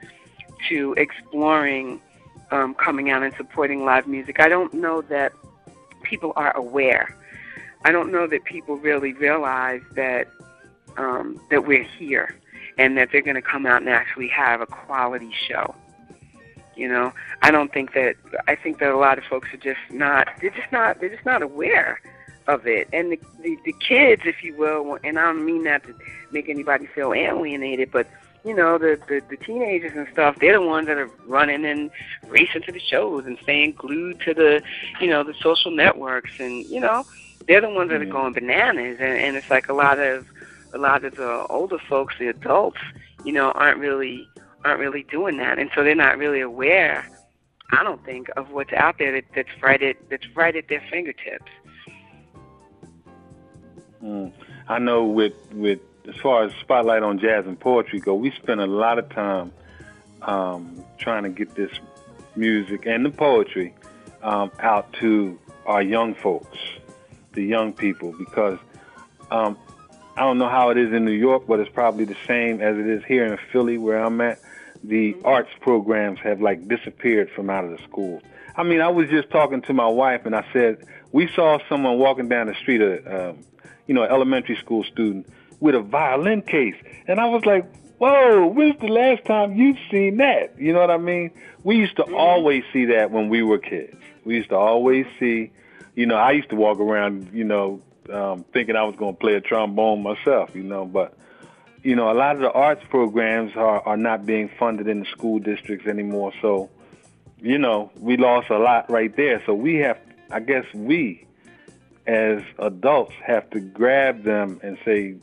to 0.69 0.93
exploring 0.97 2.01
um, 2.51 2.75
coming 2.75 3.09
out 3.09 3.23
and 3.23 3.33
supporting 3.35 3.85
live 3.85 4.07
music. 4.07 4.39
I 4.39 4.49
don't 4.49 4.73
know 4.73 5.01
that 5.03 5.33
people 6.03 6.33
are 6.35 6.55
aware. 6.55 7.15
I 7.83 7.91
don't 7.91 8.11
know 8.11 8.27
that 8.27 8.43
people 8.45 8.77
really 8.77 9.13
realize 9.13 9.81
that 9.95 10.27
um, 10.97 11.41
that 11.49 11.65
we're 11.65 11.83
here 11.83 12.35
and 12.77 12.97
that 12.97 13.09
they're 13.11 13.21
going 13.21 13.35
to 13.35 13.41
come 13.41 13.65
out 13.65 13.81
and 13.81 13.89
actually 13.89 14.27
have 14.29 14.61
a 14.61 14.65
quality 14.65 15.31
show. 15.47 15.75
You 16.75 16.89
know, 16.89 17.13
I 17.41 17.51
don't 17.51 17.71
think 17.71 17.93
that. 17.93 18.15
I 18.47 18.55
think 18.55 18.79
that 18.79 18.91
a 18.91 18.97
lot 18.97 19.17
of 19.17 19.23
folks 19.25 19.53
are 19.53 19.57
just 19.57 19.79
not. 19.89 20.27
They're 20.41 20.49
just 20.49 20.71
not. 20.71 20.99
They're 20.99 21.09
just 21.09 21.25
not 21.25 21.41
aware 21.41 21.99
of 22.47 22.67
it. 22.67 22.87
And 22.93 23.11
the, 23.11 23.19
the 23.41 23.57
the 23.65 23.73
kids, 23.73 24.23
if 24.25 24.43
you 24.43 24.55
will, 24.55 24.97
and 25.03 25.17
I 25.17 25.23
don't 25.23 25.45
mean 25.45 25.63
that 25.63 25.83
to 25.83 25.95
make 26.31 26.49
anybody 26.49 26.85
feel 26.87 27.13
alienated, 27.13 27.91
but 27.91 28.07
you 28.43 28.55
know, 28.55 28.77
the, 28.77 28.99
the 29.07 29.21
the 29.29 29.37
teenagers 29.37 29.93
and 29.95 30.07
stuff, 30.11 30.37
they're 30.39 30.59
the 30.59 30.65
ones 30.65 30.87
that 30.87 30.97
are 30.97 31.09
running 31.25 31.65
and 31.65 31.89
racing 32.27 32.61
to 32.63 32.71
the 32.71 32.79
shows 32.79 33.25
and 33.25 33.37
staying 33.41 33.73
glued 33.73 34.19
to 34.21 34.33
the, 34.33 34.61
you 35.01 35.07
know, 35.07 35.23
the 35.23 35.33
social 35.41 35.71
networks, 35.71 36.39
and 36.39 36.63
you 36.65 36.79
know, 36.79 37.03
they're 37.47 37.61
the 37.61 37.69
ones 37.69 37.89
that 37.89 38.01
are 38.01 38.05
going 38.05 38.33
bananas. 38.33 38.97
And, 38.99 39.17
and 39.17 39.35
it's 39.35 39.49
like 39.49 39.67
a 39.67 39.73
lot 39.73 39.97
of 39.97 40.27
a 40.73 40.77
lot 40.77 41.03
of 41.03 41.15
the 41.15 41.45
older 41.49 41.79
folks, 41.79 42.15
the 42.19 42.27
adults, 42.27 42.79
you 43.23 43.31
know, 43.31 43.51
aren't 43.51 43.79
really 43.79 44.27
aren't 44.65 44.79
really 44.79 45.03
doing 45.03 45.37
that, 45.37 45.59
and 45.59 45.69
so 45.75 45.83
they're 45.83 45.95
not 45.95 46.17
really 46.17 46.41
aware. 46.41 47.09
I 47.71 47.83
don't 47.83 48.03
think 48.03 48.29
of 48.35 48.51
what's 48.51 48.73
out 48.73 48.97
there 48.97 49.11
that, 49.13 49.25
that's 49.35 49.61
right 49.61 49.81
at 49.81 49.97
that's 50.09 50.27
right 50.35 50.55
at 50.55 50.67
their 50.67 50.83
fingertips. 50.89 51.51
Mm. 54.03 54.33
I 54.67 54.79
know 54.79 55.05
with 55.05 55.33
with 55.53 55.79
as 56.07 56.15
far 56.17 56.43
as 56.43 56.51
spotlight 56.61 57.03
on 57.03 57.19
jazz 57.19 57.45
and 57.45 57.59
poetry 57.59 57.99
go, 57.99 58.15
we 58.15 58.31
spend 58.31 58.61
a 58.61 58.67
lot 58.67 58.99
of 58.99 59.09
time 59.09 59.51
um, 60.21 60.83
trying 60.97 61.23
to 61.23 61.29
get 61.29 61.55
this 61.55 61.71
music 62.35 62.85
and 62.85 63.05
the 63.05 63.09
poetry 63.09 63.73
um, 64.21 64.51
out 64.59 64.91
to 64.93 65.39
our 65.65 65.81
young 65.81 66.13
folks, 66.15 66.57
the 67.33 67.43
young 67.43 67.73
people, 67.73 68.13
because 68.17 68.59
um, 69.31 69.57
I 70.15 70.21
don't 70.21 70.37
know 70.37 70.49
how 70.49 70.69
it 70.69 70.77
is 70.77 70.93
in 70.93 71.05
New 71.05 71.11
York, 71.11 71.47
but 71.47 71.59
it's 71.59 71.71
probably 71.71 72.05
the 72.05 72.17
same 72.27 72.61
as 72.61 72.77
it 72.77 72.87
is 72.87 73.03
here 73.05 73.25
in 73.25 73.37
Philly, 73.51 73.77
where 73.77 74.03
I'm 74.03 74.21
at. 74.21 74.39
The 74.87 75.15
arts 75.23 75.49
programs 75.61 76.19
have 76.19 76.41
like 76.41 76.67
disappeared 76.67 77.29
from 77.35 77.49
out 77.49 77.65
of 77.65 77.71
the 77.71 77.83
schools. 77.83 78.21
I 78.55 78.63
mean, 78.63 78.81
I 78.81 78.89
was 78.89 79.09
just 79.09 79.29
talking 79.29 79.61
to 79.63 79.73
my 79.73 79.87
wife, 79.87 80.25
and 80.25 80.35
I 80.35 80.45
said 80.53 80.85
we 81.11 81.27
saw 81.35 81.59
someone 81.67 81.97
walking 81.97 82.29
down 82.29 82.47
the 82.47 82.55
street, 82.55 82.81
a 82.81 83.29
um, 83.29 83.39
you 83.87 83.93
know, 83.93 84.03
elementary 84.03 84.55
school 84.57 84.83
student 84.83 85.27
with 85.59 85.75
a 85.75 85.81
violin 85.81 86.41
case. 86.41 86.75
And 87.07 87.19
I 87.19 87.25
was 87.25 87.45
like, 87.45 87.65
whoa, 87.97 88.47
when's 88.47 88.79
the 88.79 88.87
last 88.87 89.25
time 89.25 89.55
you've 89.55 89.77
seen 89.89 90.17
that? 90.17 90.59
You 90.59 90.73
know 90.73 90.79
what 90.79 90.91
I 90.91 90.97
mean? 90.97 91.31
We 91.63 91.77
used 91.77 91.95
to 91.97 92.03
mm-hmm. 92.03 92.15
always 92.15 92.63
see 92.73 92.85
that 92.85 93.11
when 93.11 93.29
we 93.29 93.43
were 93.43 93.57
kids. 93.57 93.95
We 94.23 94.35
used 94.35 94.49
to 94.49 94.55
always 94.55 95.05
see, 95.19 95.51
you 95.95 96.05
know, 96.05 96.15
I 96.15 96.31
used 96.31 96.49
to 96.49 96.55
walk 96.55 96.79
around, 96.79 97.29
you 97.33 97.43
know, 97.43 97.81
um, 98.11 98.45
thinking 98.53 98.75
I 98.75 98.83
was 98.83 98.95
going 98.95 99.15
to 99.15 99.19
play 99.19 99.33
a 99.33 99.41
trombone 99.41 100.03
myself, 100.03 100.51
you 100.53 100.63
know, 100.63 100.85
but, 100.85 101.14
you 101.85 101.95
know, 101.95 102.11
a 102.11 102.17
lot 102.17 102.35
of 102.35 102.41
the 102.41 102.51
arts 102.51 102.83
programs 102.89 103.55
are, 103.55 103.79
are 103.81 103.95
not 103.95 104.25
being 104.25 104.49
funded 104.57 104.87
in 104.87 105.01
the 105.01 105.05
school 105.05 105.37
districts 105.37 105.85
anymore. 105.85 106.33
So, 106.41 106.71
you 107.37 107.59
know, 107.59 107.91
we 107.99 108.17
lost 108.17 108.49
a 108.49 108.57
lot 108.57 108.89
right 108.89 109.15
there. 109.15 109.43
So 109.45 109.53
we 109.53 109.75
have, 109.75 109.99
I 110.31 110.39
guess 110.39 110.65
we 110.73 111.27
as 112.07 112.41
adults 112.57 113.13
have 113.23 113.47
to 113.51 113.59
grab 113.59 114.23
them 114.23 114.59
and 114.63 114.79
say, 114.83 115.17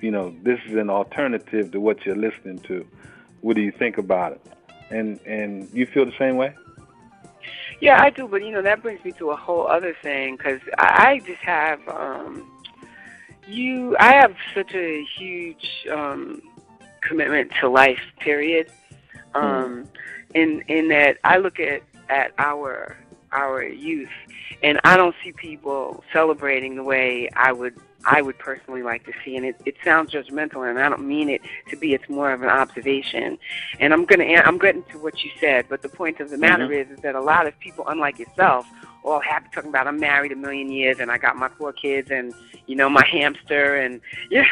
you 0.00 0.10
know, 0.10 0.34
this 0.42 0.58
is 0.66 0.76
an 0.76 0.88
alternative 0.88 1.72
to 1.72 1.80
what 1.80 2.06
you're 2.06 2.16
listening 2.16 2.60
to. 2.60 2.86
What 3.42 3.54
do 3.54 3.60
you 3.60 3.70
think 3.70 3.98
about 3.98 4.32
it? 4.32 4.40
And 4.88 5.20
and 5.26 5.68
you 5.74 5.84
feel 5.84 6.06
the 6.06 6.16
same 6.18 6.36
way? 6.36 6.54
Yeah, 7.82 8.02
I 8.02 8.08
do. 8.08 8.26
But 8.26 8.42
you 8.42 8.52
know, 8.52 8.62
that 8.62 8.82
brings 8.82 9.04
me 9.04 9.12
to 9.12 9.32
a 9.32 9.36
whole 9.36 9.66
other 9.66 9.94
thing 10.02 10.38
because 10.38 10.60
I 10.78 11.20
just 11.26 11.42
have 11.42 11.86
um, 11.88 12.50
you. 13.46 13.96
I 13.98 14.12
have 14.14 14.34
such 14.54 14.74
a 14.74 15.04
huge 15.18 15.86
um, 15.90 16.42
commitment 17.00 17.52
to 17.60 17.68
life. 17.68 18.00
Period. 18.20 18.70
Hmm. 19.34 19.44
Um, 19.44 19.84
mm. 19.84 19.88
In 20.34 20.60
in 20.68 20.88
that 20.88 21.18
I 21.24 21.38
look 21.38 21.60
at 21.60 21.82
at 22.08 22.32
our 22.38 22.96
our 23.32 23.62
youth, 23.62 24.08
and 24.62 24.80
I 24.84 24.96
don't 24.96 25.14
see 25.22 25.32
people 25.32 26.02
celebrating 26.12 26.76
the 26.76 26.82
way 26.82 27.28
I 27.34 27.52
would 27.52 27.74
I 28.06 28.22
would 28.22 28.38
personally 28.38 28.82
like 28.82 29.04
to 29.06 29.12
see. 29.24 29.36
And 29.36 29.44
it, 29.44 29.60
it 29.64 29.76
sounds 29.84 30.12
judgmental, 30.12 30.68
and 30.68 30.78
I 30.78 30.88
don't 30.88 31.06
mean 31.06 31.28
it 31.28 31.42
to 31.70 31.76
be. 31.76 31.92
It's 31.92 32.08
more 32.08 32.32
of 32.32 32.42
an 32.42 32.48
observation. 32.48 33.38
And 33.80 33.92
I'm 33.92 34.04
gonna 34.04 34.24
I'm 34.24 34.58
getting 34.58 34.84
to 34.92 34.98
what 34.98 35.22
you 35.24 35.30
said, 35.40 35.66
but 35.68 35.82
the 35.82 35.88
point 35.88 36.20
of 36.20 36.30
the 36.30 36.38
matter 36.38 36.64
mm-hmm. 36.64 36.92
is, 36.92 36.98
is 36.98 37.02
that 37.02 37.14
a 37.14 37.20
lot 37.20 37.46
of 37.46 37.58
people, 37.58 37.84
unlike 37.88 38.18
yourself, 38.18 38.66
all 39.06 39.20
happy 39.20 39.48
talking 39.54 39.70
about 39.70 39.86
I'm 39.86 40.00
married 40.00 40.32
a 40.32 40.36
million 40.36 40.70
years 40.70 40.98
and 41.00 41.10
I 41.10 41.18
got 41.18 41.36
my 41.36 41.48
four 41.56 41.72
kids 41.72 42.10
and 42.10 42.34
you 42.66 42.76
know 42.76 42.88
my 42.88 43.04
hamster 43.04 43.76
and 43.76 44.00
yeah. 44.30 44.46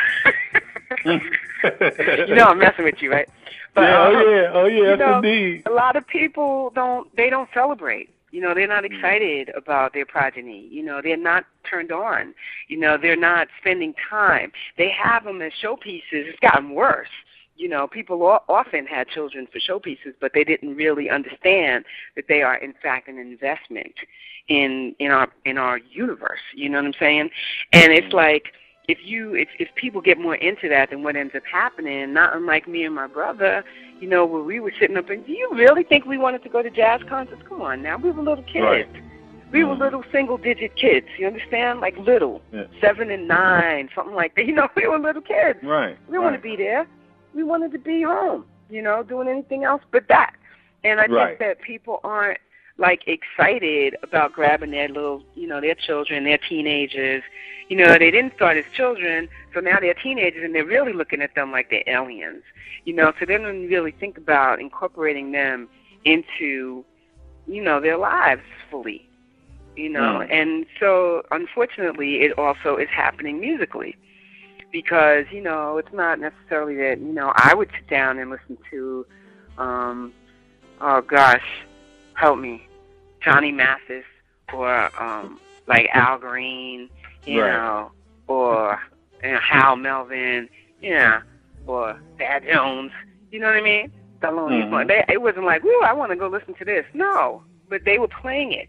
you 1.05 2.35
know 2.35 2.45
I'm 2.45 2.59
messing 2.59 2.85
with 2.85 3.03
you, 3.03 3.11
right? 3.11 3.29
But, 3.75 3.83
yeah, 3.83 3.99
oh 3.99 4.07
um, 4.07 4.13
yeah, 4.15 4.51
oh 4.53 4.67
yeah, 4.67 4.91
you 4.91 4.97
know, 4.97 5.17
indeed. 5.17 5.63
A 5.67 5.71
lot 5.71 5.97
of 5.97 6.07
people 6.07 6.71
don't 6.75 7.15
they 7.17 7.31
don't 7.31 7.49
celebrate 7.53 8.11
you 8.35 8.41
know, 8.41 8.53
they're 8.53 8.67
not 8.67 8.83
mm. 8.83 8.93
excited 8.93 9.51
about 9.55 9.93
their 9.93 10.05
progeny. 10.05 10.67
You 10.69 10.83
know, 10.83 11.01
they're 11.01 11.17
not 11.17 11.45
turned 11.71 11.93
on. 11.93 12.35
You 12.67 12.79
know, 12.81 12.99
they're 13.01 13.15
not 13.15 13.47
spending 13.61 13.95
time. 14.11 14.51
They 14.77 14.91
have 14.91 15.23
them 15.23 15.41
as 15.41 15.53
showpieces. 15.63 16.03
It's 16.11 16.41
gotten 16.41 16.75
worse. 16.75 17.07
You 17.57 17.69
know, 17.69 17.87
people 17.87 18.23
often 18.49 18.87
had 18.87 19.09
children 19.09 19.47
for 19.53 19.61
showpieces, 19.61 20.15
but 20.21 20.33
they 20.35 20.45
didn't 20.45 20.75
really 20.75 21.09
understand 21.09 21.85
that 22.17 22.25
they 22.29 22.43
are, 22.43 22.57
in 22.57 22.75
fact, 22.83 23.09
an 23.09 23.19
investment 23.19 23.95
in 24.49 24.95
in 24.99 25.11
our 25.11 25.29
in 25.45 25.59
our 25.59 25.79
universe. 25.79 26.41
You 26.55 26.69
know 26.69 26.79
what 26.79 26.87
I'm 26.87 26.95
saying? 26.99 27.31
And 27.73 27.93
it's 27.93 28.13
mm. 28.13 28.15
like 28.15 28.53
if 28.89 28.99
you 29.03 29.35
if 29.35 29.49
if 29.59 29.69
people 29.77 30.01
get 30.01 30.19
more 30.19 30.35
into 30.35 30.69
that, 30.69 30.91
then 30.91 31.03
what 31.03 31.17
ends 31.17 31.35
up 31.35 31.43
happening, 31.51 32.13
not 32.13 32.37
unlike 32.37 32.69
me 32.69 32.85
and 32.85 32.95
my 32.95 33.07
brother, 33.07 33.65
you 34.01 34.09
know, 34.09 34.27
where 34.27 34.43
we 34.43 34.61
were 34.61 34.73
sitting 34.79 34.97
up 34.97 35.09
and 35.11 35.25
do 35.27 35.33
you 35.33 35.51
really 35.55 35.85
think 35.85 36.05
we 36.05 36.19
wanted 36.19 36.43
to 36.43 36.49
go 36.49 36.63
to 36.63 36.71
jazz 36.71 37.01
concerts? 37.09 37.43
Come 37.49 37.63
on 37.63 37.83
now, 37.83 37.97
we 37.97 38.11
were 38.11 38.23
little 38.23 38.45
kids. 38.45 38.65
Right. 38.65 38.89
We 39.53 39.63
were 39.63 39.75
mm-hmm. 39.75 39.83
little 39.83 40.05
single 40.11 40.37
digit 40.37 40.75
kids, 40.75 41.07
you 41.17 41.29
understand? 41.29 41.81
Like 41.81 41.97
little. 41.99 42.43
Yeah. 42.53 42.65
Seven 42.81 43.11
and 43.13 43.29
nine, 43.29 43.89
something 43.95 44.15
like 44.15 44.35
that. 44.35 44.47
You 44.47 44.55
know, 44.55 44.69
we 44.75 44.89
were 44.89 44.99
little 44.99 45.23
kids. 45.23 45.61
Right. 45.63 45.97
We 46.09 46.17
right. 46.17 46.25
want 46.25 46.35
to 46.35 46.43
be 46.43 46.57
there. 46.57 46.89
We 47.35 47.43
wanted 47.43 47.73
to 47.73 47.79
be 47.79 48.03
home, 48.03 48.45
you 48.71 48.83
know, 48.83 49.03
doing 49.03 49.29
anything 49.29 49.65
else 49.65 49.83
but 49.91 50.09
that. 50.09 50.35
And 50.85 51.01
I 51.01 51.07
right. 51.07 51.27
think 51.29 51.41
that 51.41 51.63
people 51.63 52.01
aren't 52.05 52.39
like 52.77 53.03
excited 53.07 53.97
about 54.03 54.33
grabbing 54.33 54.73
their 54.73 54.89
little, 54.89 55.23
you 55.35 55.47
know, 55.47 55.61
their 55.61 55.75
children, 55.75 56.25
their 56.25 56.39
teenagers. 56.39 57.23
You 57.69 57.77
know, 57.77 57.93
they 57.99 58.11
didn't 58.11 58.35
start 58.35 58.57
as 58.57 58.65
children, 58.75 59.29
so 59.55 59.61
now 59.61 59.79
they're 59.81 59.95
teenagers 59.95 60.45
and 60.45 60.55
they're 60.55 60.67
really 60.67 60.93
looking 60.93 61.23
at 61.23 61.35
them 61.35 61.51
like 61.51 61.71
they're 61.71 61.85
aliens. 61.87 62.43
You 62.85 62.95
know, 62.95 63.13
so 63.19 63.25
they 63.25 63.39
don't 63.39 63.69
really 63.69 63.93
think 63.93 64.19
about 64.19 64.61
incorporating 64.61 65.33
them 65.33 65.69
into, 66.05 66.85
you 67.47 67.63
know, 67.63 67.81
their 67.81 67.97
lives 67.97 68.43
fully. 68.71 69.09
You 69.77 69.89
know, 69.89 70.23
mm. 70.23 70.31
and 70.31 70.67
so 70.79 71.23
unfortunately, 71.33 72.23
it 72.23 72.39
also 72.39 72.77
is 72.77 72.89
happening 72.91 73.41
musically 73.41 73.97
because 74.75 75.25
you 75.31 75.41
know 75.41 75.79
it's 75.79 75.93
not 75.93 76.19
necessarily 76.19 76.75
that 76.75 76.99
you 76.99 77.13
know 77.13 77.33
I 77.37 77.55
would 77.55 77.71
sit 77.71 77.87
down 77.87 78.19
and 78.19 78.29
listen 78.29 78.59
to, 78.73 79.07
um, 79.57 80.13
oh 80.81 81.01
gosh, 81.01 81.47
help 82.15 82.41
me, 82.41 82.67
Johnny 83.23 83.53
Mathis 83.53 84.05
or 84.53 84.91
um 85.01 85.39
like 85.69 85.89
Al 85.95 86.19
Green, 86.19 86.91
you 87.25 87.41
right. 87.41 87.53
know, 87.53 87.93
or 88.27 88.81
you 89.23 89.31
know, 89.31 89.39
Hal 89.39 89.77
Melvin, 89.77 90.49
yeah, 90.83 91.23
or 91.69 91.97
Thad 92.19 92.43
Jones. 92.45 92.91
You 93.31 93.39
know 93.39 93.47
what 93.47 93.57
I 93.57 93.63
mean? 93.63 93.93
Thelonious 94.21 94.71
mm-hmm. 94.71 94.89
They, 94.89 95.05
it 95.09 95.23
wasn't 95.23 95.45
like, 95.45 95.63
"Woo, 95.63 95.81
I 95.85 95.93
want 95.93 96.11
to 96.11 96.17
go 96.17 96.27
listen 96.27 96.55
to 96.55 96.65
this." 96.65 96.85
No, 96.95 97.45
but 97.69 97.85
they 97.85 98.01
were 98.01 98.09
playing 98.09 98.53
it. 98.53 98.69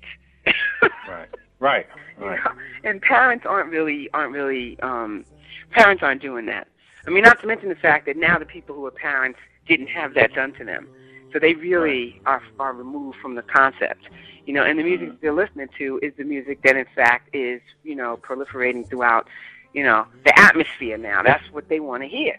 right. 1.09 1.29
Right. 1.59 1.87
Right. 2.17 2.39
You 2.39 2.43
know? 2.45 2.61
And 2.89 3.01
parents 3.01 3.45
aren't 3.45 3.71
really 3.71 4.09
aren't 4.13 4.31
really 4.31 4.79
um 4.79 5.25
parents 5.71 6.03
aren't 6.03 6.21
doing 6.21 6.45
that. 6.47 6.67
I 7.07 7.09
mean, 7.09 7.23
not 7.23 7.39
to 7.41 7.47
mention 7.47 7.69
the 7.69 7.75
fact 7.75 8.05
that 8.07 8.17
now 8.17 8.39
the 8.39 8.45
people 8.45 8.75
who 8.75 8.85
are 8.85 8.91
parents 8.91 9.39
didn't 9.67 9.87
have 9.87 10.13
that 10.15 10.33
done 10.33 10.53
to 10.53 10.65
them. 10.65 10.87
So 11.31 11.39
they 11.39 11.53
really 11.53 12.21
are 12.25 12.41
are 12.59 12.73
removed 12.73 13.17
from 13.21 13.35
the 13.35 13.41
concept. 13.41 14.03
You 14.45 14.53
know, 14.53 14.63
and 14.63 14.79
the 14.79 14.83
music 14.83 15.09
mm-hmm. 15.09 15.17
they're 15.21 15.33
listening 15.33 15.69
to 15.77 15.99
is 16.01 16.13
the 16.17 16.23
music 16.23 16.61
that 16.63 16.75
in 16.75 16.85
fact 16.95 17.35
is, 17.35 17.61
you 17.83 17.95
know, 17.95 18.17
proliferating 18.17 18.87
throughout, 18.87 19.27
you 19.73 19.83
know, 19.83 20.05
the 20.23 20.37
atmosphere 20.39 20.97
now. 20.97 21.23
That's 21.23 21.43
what 21.51 21.67
they 21.67 21.79
want 21.79 22.03
to 22.03 22.09
hear. 22.09 22.37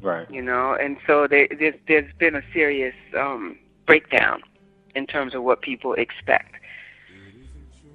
Right. 0.00 0.30
You 0.30 0.42
know, 0.42 0.74
and 0.74 0.96
so 1.06 1.26
there, 1.26 1.48
there's 1.58 1.74
there's 1.88 2.12
been 2.18 2.36
a 2.36 2.42
serious 2.52 2.94
um, 3.18 3.58
breakdown 3.86 4.42
in 4.94 5.06
terms 5.06 5.34
of 5.34 5.42
what 5.42 5.62
people 5.62 5.94
expect 5.94 6.54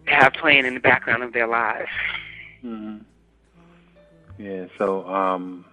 to 0.07 0.13
have 0.13 0.33
playing 0.33 0.65
in 0.65 0.73
the 0.73 0.79
background 0.79 1.23
of 1.23 1.33
their 1.33 1.47
lives. 1.47 1.89
Mm-hmm. 2.63 3.03
Yeah. 4.41 4.65
So, 4.77 5.08
um, 5.08 5.65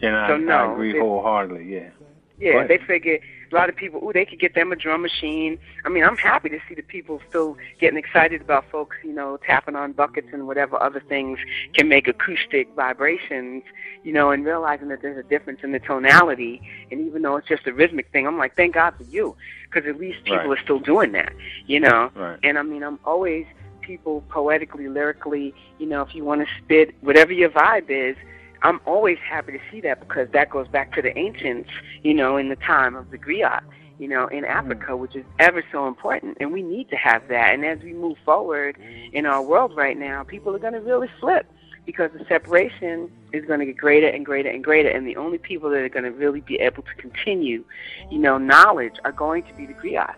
and 0.00 0.14
I, 0.14 0.28
so 0.28 0.36
no, 0.36 0.52
I 0.52 0.72
agree 0.72 0.98
wholeheartedly. 0.98 1.72
Yeah. 1.72 1.90
Yeah, 2.38 2.66
they 2.66 2.78
figure 2.78 3.20
a 3.52 3.54
lot 3.54 3.68
of 3.68 3.76
people, 3.76 4.02
ooh, 4.02 4.12
they 4.12 4.24
could 4.24 4.40
get 4.40 4.56
them 4.56 4.72
a 4.72 4.76
drum 4.76 5.02
machine. 5.02 5.60
I 5.84 5.88
mean, 5.88 6.02
I'm 6.02 6.16
happy 6.16 6.48
to 6.48 6.58
see 6.68 6.74
the 6.74 6.82
people 6.82 7.20
still 7.28 7.56
getting 7.78 7.98
excited 7.98 8.40
about 8.40 8.68
folks, 8.68 8.96
you 9.04 9.12
know, 9.12 9.36
tapping 9.36 9.76
on 9.76 9.92
buckets 9.92 10.26
and 10.32 10.48
whatever 10.48 10.82
other 10.82 10.98
things 10.98 11.38
can 11.74 11.88
make 11.88 12.08
acoustic 12.08 12.74
vibrations, 12.74 13.62
you 14.02 14.12
know, 14.12 14.32
and 14.32 14.44
realizing 14.44 14.88
that 14.88 15.02
there's 15.02 15.18
a 15.18 15.22
difference 15.28 15.60
in 15.62 15.70
the 15.70 15.78
tonality. 15.78 16.60
And 16.90 17.00
even 17.06 17.22
though 17.22 17.36
it's 17.36 17.46
just 17.46 17.64
a 17.68 17.72
rhythmic 17.72 18.10
thing, 18.10 18.26
I'm 18.26 18.38
like, 18.38 18.56
thank 18.56 18.74
God 18.74 18.94
for 18.96 19.04
you, 19.04 19.36
because 19.70 19.88
at 19.88 20.00
least 20.00 20.24
people 20.24 20.38
right. 20.38 20.58
are 20.58 20.62
still 20.62 20.80
doing 20.80 21.12
that, 21.12 21.32
you 21.66 21.78
know. 21.78 22.10
Right. 22.16 22.40
And 22.42 22.58
I 22.58 22.62
mean, 22.62 22.82
I'm 22.82 22.98
always 23.04 23.46
people 23.82 24.22
poetically, 24.28 24.88
lyrically, 24.88 25.54
you 25.78 25.86
know, 25.86 26.02
if 26.02 26.14
you 26.14 26.24
want 26.24 26.40
to 26.40 26.54
spit 26.62 26.94
whatever 27.02 27.32
your 27.32 27.50
vibe 27.50 27.90
is, 27.90 28.16
I'm 28.62 28.80
always 28.86 29.18
happy 29.18 29.52
to 29.52 29.58
see 29.70 29.80
that 29.80 30.00
because 30.00 30.28
that 30.32 30.50
goes 30.50 30.68
back 30.68 30.94
to 30.94 31.02
the 31.02 31.16
ancients, 31.18 31.70
you 32.02 32.14
know, 32.14 32.36
in 32.36 32.48
the 32.48 32.56
time 32.56 32.94
of 32.94 33.10
the 33.10 33.18
griot, 33.18 33.62
you 33.98 34.08
know, 34.08 34.28
in 34.28 34.44
mm-hmm. 34.44 34.52
Africa, 34.52 34.96
which 34.96 35.16
is 35.16 35.24
ever 35.38 35.64
so 35.72 35.88
important. 35.88 36.36
And 36.40 36.52
we 36.52 36.62
need 36.62 36.88
to 36.90 36.96
have 36.96 37.26
that. 37.28 37.54
And 37.54 37.64
as 37.64 37.80
we 37.80 37.92
move 37.92 38.16
forward 38.24 38.76
in 39.12 39.26
our 39.26 39.42
world 39.42 39.76
right 39.76 39.98
now, 39.98 40.22
people 40.22 40.54
are 40.54 40.60
going 40.60 40.74
to 40.74 40.80
really 40.80 41.08
flip 41.20 41.46
because 41.84 42.10
the 42.16 42.24
separation 42.26 43.10
is 43.32 43.44
going 43.44 43.58
to 43.58 43.66
get 43.66 43.76
greater 43.76 44.06
and 44.06 44.24
greater 44.24 44.48
and 44.48 44.62
greater. 44.62 44.88
And 44.88 45.06
the 45.06 45.16
only 45.16 45.38
people 45.38 45.68
that 45.70 45.78
are 45.78 45.88
going 45.88 46.04
to 46.04 46.12
really 46.12 46.40
be 46.40 46.56
able 46.56 46.84
to 46.84 46.94
continue, 46.96 47.64
you 48.10 48.18
know, 48.18 48.38
knowledge 48.38 48.96
are 49.04 49.12
going 49.12 49.42
to 49.44 49.54
be 49.54 49.66
the 49.66 49.74
griots. 49.74 50.14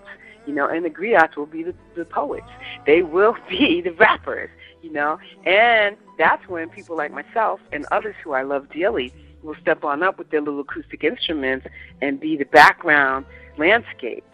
You 0.46 0.54
know, 0.54 0.68
and 0.68 0.84
the 0.84 0.90
griots 0.90 1.36
will 1.36 1.46
be 1.46 1.62
the, 1.62 1.74
the 1.96 2.04
poets. 2.04 2.48
They 2.86 3.02
will 3.02 3.36
be 3.48 3.80
the 3.80 3.92
rappers, 3.92 4.50
you 4.82 4.92
know. 4.92 5.18
And 5.44 5.96
that's 6.18 6.46
when 6.48 6.68
people 6.68 6.96
like 6.96 7.12
myself 7.12 7.60
and 7.72 7.86
others 7.90 8.14
who 8.22 8.32
I 8.32 8.42
love 8.42 8.68
dearly 8.70 9.12
will 9.42 9.56
step 9.60 9.84
on 9.84 10.02
up 10.02 10.18
with 10.18 10.30
their 10.30 10.40
little 10.40 10.60
acoustic 10.60 11.04
instruments 11.04 11.66
and 12.00 12.18
be 12.18 12.36
the 12.36 12.44
background 12.44 13.26
landscape 13.58 14.24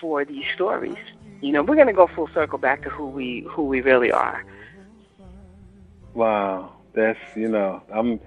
for 0.00 0.24
these 0.24 0.44
stories. 0.54 0.96
You 1.40 1.52
know, 1.52 1.62
we're 1.62 1.74
going 1.74 1.88
to 1.88 1.92
go 1.92 2.08
full 2.14 2.28
circle 2.34 2.58
back 2.58 2.82
to 2.82 2.90
who 2.90 3.06
we 3.06 3.46
who 3.50 3.64
we 3.64 3.80
really 3.80 4.12
are. 4.12 4.44
Wow, 6.14 6.74
that's 6.92 7.18
you 7.34 7.48
know, 7.48 7.82
I'm. 7.92 8.20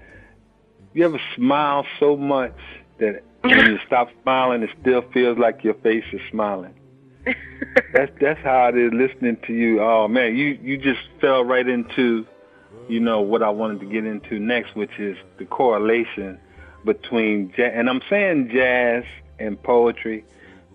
You 0.92 1.04
ever 1.04 1.20
smile 1.34 1.86
so 2.00 2.16
much 2.16 2.56
that 2.98 3.22
when 3.42 3.58
you 3.66 3.78
stop 3.86 4.08
smiling, 4.22 4.62
it 4.62 4.70
still 4.80 5.02
feels 5.12 5.38
like 5.38 5.62
your 5.62 5.74
face 5.74 6.04
is 6.12 6.20
smiling. 6.30 6.74
That's 7.92 8.12
that's 8.20 8.40
how 8.40 8.68
it 8.68 8.76
is 8.76 8.92
listening 8.92 9.36
to 9.46 9.52
you. 9.52 9.80
Oh 9.80 10.08
man, 10.08 10.36
you 10.36 10.58
you 10.62 10.78
just 10.78 11.00
fell 11.20 11.44
right 11.44 11.66
into, 11.66 12.26
you 12.88 13.00
know, 13.00 13.20
what 13.20 13.42
I 13.42 13.50
wanted 13.50 13.80
to 13.80 13.86
get 13.86 14.04
into 14.04 14.38
next, 14.38 14.74
which 14.74 14.98
is 14.98 15.16
the 15.38 15.44
correlation 15.44 16.38
between 16.84 17.52
jazz, 17.56 17.72
and 17.74 17.88
I'm 17.88 18.02
saying 18.08 18.50
jazz 18.52 19.04
and 19.38 19.60
poetry 19.62 20.24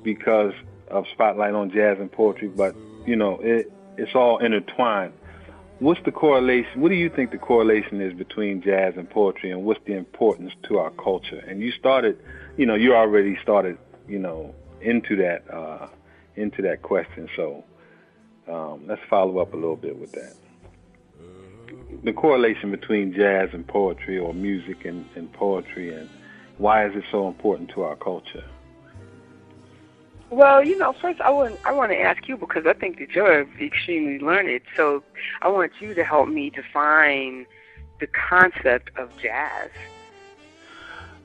because 0.04 0.54
of 0.90 1.06
spotlight 1.14 1.54
on 1.54 1.72
jazz 1.72 2.00
and 2.00 2.12
poetry, 2.12 2.50
but 2.50 2.76
you 3.06 3.16
know, 3.16 3.40
it 3.42 3.72
it's 3.98 4.16
all 4.16 4.40
intertwined 4.40 5.14
what's 5.82 6.02
the 6.06 6.12
correlation? 6.12 6.80
What 6.80 6.90
do 6.90 6.96
you 6.96 7.10
think 7.10 7.32
the 7.32 7.38
correlation 7.38 8.00
is 8.02 8.14
between 8.14 8.62
jazz 8.62 8.94
and 8.96 9.10
poetry, 9.10 9.52
and 9.52 9.64
what's 9.66 9.84
the 9.86 9.94
importance 9.94 10.54
to 10.70 10.78
our 10.78 10.92
culture? 10.92 11.44
And 11.48 11.60
you 11.60 11.72
started, 11.72 12.20
you 12.56 12.66
know, 12.66 12.76
you 12.76 12.96
already 12.96 13.38
started, 13.42 13.78
you 14.08 14.20
know, 14.20 14.56
into 14.82 15.16
that 15.18 15.44
uh, 15.52 15.88
into 16.36 16.62
that 16.64 16.82
question. 16.82 17.30
So 17.36 17.64
um, 18.48 18.86
let's 18.88 19.02
follow 19.10 19.40
up 19.40 19.54
a 19.54 19.58
little 19.58 19.76
bit 19.76 19.98
with 19.98 20.12
that. 20.14 20.36
The 22.04 22.14
correlation 22.14 22.72
between 22.72 23.14
jazz 23.14 23.50
and 23.54 23.68
poetry, 23.68 24.18
or 24.18 24.34
music 24.34 24.86
and, 24.86 25.06
and 25.16 25.32
poetry, 25.34 25.94
and 25.94 26.10
why 26.58 26.86
is 26.86 26.96
it 26.96 27.04
so 27.12 27.28
important 27.28 27.70
to 27.72 27.84
our 27.84 27.96
culture? 27.96 28.44
Well, 30.30 30.64
you 30.64 30.78
know, 30.78 30.94
first 30.94 31.20
I 31.20 31.30
want 31.30 31.60
I 31.66 31.74
want 31.74 31.92
to 31.92 32.00
ask 32.00 32.28
you 32.30 32.38
because 32.38 32.66
I 32.66 32.74
think 32.74 33.00
that 33.00 33.12
you're 33.12 33.42
extremely 33.60 34.20
learned. 34.20 34.62
So 34.78 35.04
I 35.42 35.50
want 35.50 35.74
you 35.82 35.94
to 35.94 36.04
help 36.06 36.30
me 36.30 36.50
define 36.50 37.46
the 38.00 38.08
concept 38.08 38.92
of 38.98 39.10
jazz. 39.22 39.70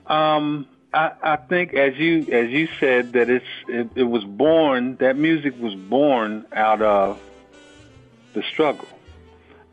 Um, 0.07 0.67
I, 0.97 1.13
I 1.23 1.37
think 1.37 1.75
as 1.75 1.97
you 1.97 2.27
as 2.33 2.51
you 2.51 2.69
said 2.81 3.13
that 3.13 3.29
it's 3.29 3.45
it, 3.69 3.91
it 3.95 4.05
was 4.05 4.25
born 4.25 4.97
that 4.97 5.17
music 5.17 5.55
was 5.61 5.75
born 5.75 6.47
out 6.53 6.81
of 6.81 7.21
the 8.33 8.43
struggle 8.43 8.89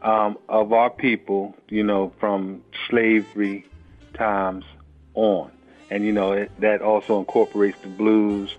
um, 0.01 0.37
of 0.49 0.73
our 0.73 0.89
people, 0.89 1.55
you 1.69 1.83
know, 1.83 2.11
from 2.19 2.63
slavery 2.89 3.65
times 4.13 4.65
on, 5.13 5.51
and 5.89 6.03
you 6.03 6.11
know 6.11 6.33
it, 6.33 6.51
that 6.59 6.81
also 6.81 7.19
incorporates 7.19 7.79
the 7.81 7.87
blues 7.87 8.53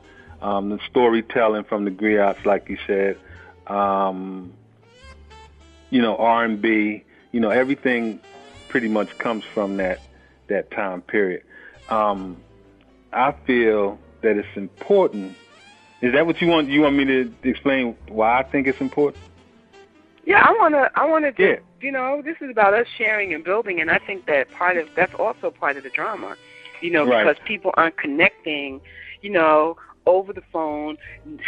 um, 0.44 0.68
the 0.68 0.78
storytelling 0.90 1.64
from 1.64 1.84
the 1.86 1.90
griots, 1.90 2.44
like 2.44 2.68
you 2.68 2.76
said, 2.86 3.16
um, 3.66 4.52
you 5.88 6.02
know, 6.02 6.16
R 6.16 6.44
and 6.44 6.60
B, 6.60 7.02
you 7.32 7.40
know, 7.40 7.48
everything 7.48 8.20
pretty 8.68 8.88
much 8.88 9.16
comes 9.16 9.42
from 9.44 9.78
that 9.78 10.00
that 10.48 10.70
time 10.70 11.00
period. 11.00 11.42
Um, 11.88 12.36
I 13.14 13.32
feel 13.46 13.98
that 14.22 14.36
it's 14.36 14.56
important. 14.56 15.36
Is 16.00 16.12
that 16.12 16.26
what 16.26 16.40
you 16.40 16.48
want? 16.48 16.68
You 16.68 16.82
want 16.82 16.96
me 16.96 17.04
to 17.04 17.32
explain 17.44 17.96
why 18.08 18.40
I 18.40 18.42
think 18.42 18.66
it's 18.66 18.80
important? 18.80 19.22
Yeah, 20.26 20.42
I 20.44 20.56
wanna. 20.58 20.90
I 20.94 21.06
wanna. 21.06 21.32
To, 21.32 21.42
yeah. 21.42 21.56
You 21.80 21.92
know, 21.92 22.22
this 22.22 22.36
is 22.40 22.50
about 22.50 22.74
us 22.74 22.86
sharing 22.98 23.32
and 23.34 23.44
building, 23.44 23.80
and 23.80 23.90
I 23.90 23.98
think 23.98 24.26
that 24.26 24.50
part 24.50 24.76
of 24.76 24.88
that's 24.94 25.14
also 25.14 25.50
part 25.50 25.76
of 25.76 25.82
the 25.82 25.90
drama. 25.90 26.36
You 26.80 26.90
know, 26.90 27.06
right. 27.06 27.24
because 27.24 27.42
people 27.46 27.72
aren't 27.74 27.96
connecting. 27.96 28.80
You 29.22 29.30
know, 29.30 29.78
over 30.06 30.32
the 30.32 30.42
phone, 30.52 30.98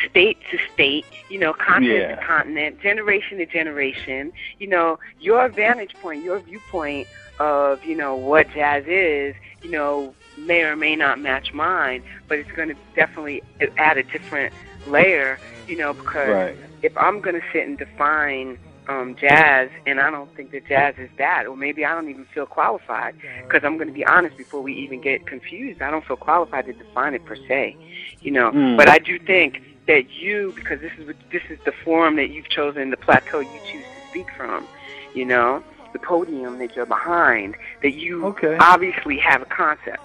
state 0.08 0.38
to 0.50 0.58
state, 0.72 1.04
you 1.28 1.38
know, 1.38 1.52
continent 1.52 2.00
yeah. 2.00 2.16
to 2.16 2.22
continent, 2.24 2.80
generation 2.80 3.38
to 3.38 3.46
generation. 3.46 4.32
You 4.58 4.68
know, 4.68 4.98
your 5.20 5.48
vantage 5.48 5.94
point, 5.94 6.22
your 6.22 6.38
viewpoint 6.40 7.06
of, 7.38 7.84
you 7.84 7.96
know, 7.96 8.14
what 8.14 8.50
jazz 8.52 8.84
is, 8.86 9.34
you 9.62 9.70
know, 9.70 10.14
may 10.36 10.62
or 10.62 10.76
may 10.76 10.96
not 10.96 11.18
match 11.20 11.52
mine, 11.52 12.02
but 12.28 12.38
it's 12.38 12.50
going 12.52 12.68
to 12.68 12.76
definitely 12.94 13.42
add 13.76 13.98
a 13.98 14.02
different 14.02 14.52
layer, 14.86 15.38
you 15.66 15.76
know, 15.76 15.92
because 15.92 16.28
right. 16.28 16.56
if 16.82 16.96
I'm 16.96 17.20
going 17.20 17.34
to 17.34 17.46
sit 17.52 17.66
and 17.66 17.78
define 17.78 18.58
um, 18.88 19.16
jazz, 19.16 19.68
and 19.84 19.98
I 19.98 20.10
don't 20.10 20.34
think 20.36 20.52
that 20.52 20.66
jazz 20.68 20.94
is 20.98 21.10
that, 21.18 21.46
or 21.46 21.56
maybe 21.56 21.84
I 21.84 21.92
don't 21.94 22.08
even 22.08 22.24
feel 22.26 22.46
qualified, 22.46 23.16
because 23.42 23.64
I'm 23.64 23.76
going 23.76 23.88
to 23.88 23.94
be 23.94 24.04
honest 24.04 24.36
before 24.36 24.62
we 24.62 24.74
even 24.74 25.00
get 25.00 25.26
confused. 25.26 25.82
I 25.82 25.90
don't 25.90 26.04
feel 26.04 26.16
qualified 26.16 26.66
to 26.66 26.72
define 26.72 27.14
it 27.14 27.24
per 27.24 27.36
se, 27.36 27.76
you 28.20 28.30
know. 28.30 28.52
Mm. 28.52 28.76
But 28.76 28.88
I 28.88 28.98
do 28.98 29.18
think 29.18 29.62
that 29.86 30.10
you, 30.10 30.52
because 30.54 30.80
this 30.80 30.92
is 30.98 31.14
this 31.32 31.42
is 31.48 31.58
the 31.64 31.72
forum 31.84 32.16
that 32.16 32.30
you've 32.30 32.48
chosen, 32.48 32.90
the 32.90 32.96
plateau 32.96 33.40
you 33.40 33.60
choose 33.70 33.84
to 33.84 34.08
speak 34.10 34.26
from, 34.36 34.66
you 35.14 35.24
know, 35.24 35.62
the 35.92 35.98
podium 35.98 36.58
that 36.58 36.76
you're 36.76 36.86
behind, 36.86 37.56
that 37.82 37.92
you 37.92 38.26
okay. 38.26 38.56
obviously 38.60 39.18
have 39.18 39.42
a 39.42 39.46
concept. 39.46 40.02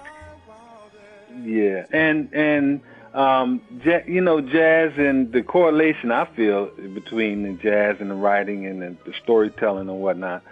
Yeah, 1.40 1.86
and 1.92 2.32
and 2.32 2.80
um, 3.14 3.60
you 4.06 4.20
know, 4.20 4.40
jazz 4.40 4.92
and 4.96 5.32
the 5.32 5.42
correlation 5.42 6.10
I 6.10 6.24
feel 6.34 6.66
between 6.94 7.42
the 7.42 7.52
jazz 7.62 7.96
and 8.00 8.10
the 8.10 8.14
writing 8.14 8.66
and 8.66 8.80
the, 8.80 8.96
the 9.04 9.12
storytelling 9.22 9.88
and 9.88 10.00
whatnot 10.00 10.42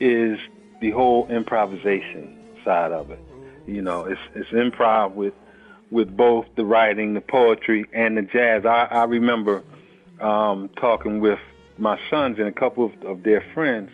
is 0.00 0.38
the 0.80 0.90
whole 0.90 1.28
improvisation 1.28 2.36
side 2.64 2.92
of 2.92 3.10
it. 3.10 3.20
You 3.66 3.82
know, 3.82 4.04
it's 4.04 4.20
it's 4.34 4.50
improv 4.50 5.14
with 5.14 5.34
with 5.90 6.14
both 6.16 6.46
the 6.56 6.64
writing, 6.64 7.14
the 7.14 7.20
poetry, 7.20 7.86
and 7.92 8.16
the 8.16 8.22
jazz. 8.22 8.66
I, 8.66 8.88
I 8.90 9.04
remember 9.04 9.62
um, 10.20 10.70
talking 10.76 11.20
with 11.20 11.38
my 11.78 11.98
sons 12.10 12.38
and 12.38 12.48
a 12.48 12.52
couple 12.52 12.84
of, 12.84 13.02
of 13.04 13.22
their 13.22 13.44
friends, 13.54 13.90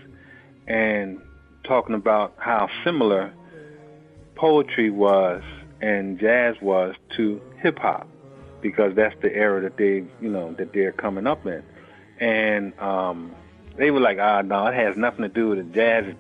and 0.66 1.20
talking 1.64 1.94
about 1.94 2.35
how 2.38 2.68
similar 2.85 3.33
poetry 4.35 4.90
was 4.90 5.42
and 5.85 6.18
jazz 6.18 6.57
was 6.62 6.94
to 7.14 7.42
hip 7.59 7.79
hop 7.79 8.09
because 8.62 8.94
that's 8.94 9.14
the 9.20 9.31
era 9.31 9.61
that 9.61 9.77
they, 9.77 10.05
you 10.20 10.31
know, 10.31 10.55
that 10.55 10.73
they're 10.73 10.92
coming 10.92 11.27
up 11.27 11.44
in. 11.47 11.62
And 12.18 12.79
um, 12.81 13.35
they 13.77 13.90
were 13.90 14.01
like, 14.01 14.18
ah, 14.18 14.40
no, 14.40 14.66
it 14.68 14.75
has 14.75 14.97
nothing 14.97 15.23
to 15.23 15.29
do 15.29 15.51
with 15.51 15.59
the 15.59 15.75
jazz. 15.75 16.14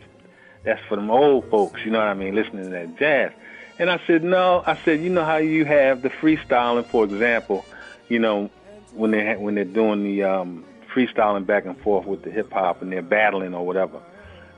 That's 0.64 0.82
for 0.86 0.96
them 0.96 1.10
old 1.10 1.48
folks, 1.50 1.80
you 1.82 1.90
know 1.90 1.98
what 1.98 2.08
I 2.08 2.14
mean, 2.14 2.34
listening 2.34 2.64
to 2.64 2.70
that 2.70 2.98
jazz. 2.98 3.32
And 3.78 3.90
I 3.90 4.00
said, 4.06 4.22
no. 4.22 4.62
I 4.66 4.78
said, 4.84 5.02
you 5.02 5.08
know 5.08 5.24
how 5.24 5.38
you 5.38 5.64
have 5.64 6.02
the 6.02 6.10
freestyling, 6.10 6.86
for 6.86 7.04
example, 7.04 7.64
you 8.08 8.18
know, 8.18 8.50
when 8.92 9.12
they 9.12 9.26
ha- 9.26 9.40
when 9.40 9.54
they're 9.54 9.64
doing 9.64 10.04
the 10.04 10.24
um, 10.24 10.64
freestyling 10.94 11.46
back 11.46 11.64
and 11.64 11.78
forth 11.80 12.06
with 12.06 12.22
the 12.22 12.30
hip 12.30 12.52
hop 12.52 12.82
and 12.82 12.92
they're 12.92 13.02
battling 13.02 13.54
or 13.54 13.66
whatever. 13.66 14.02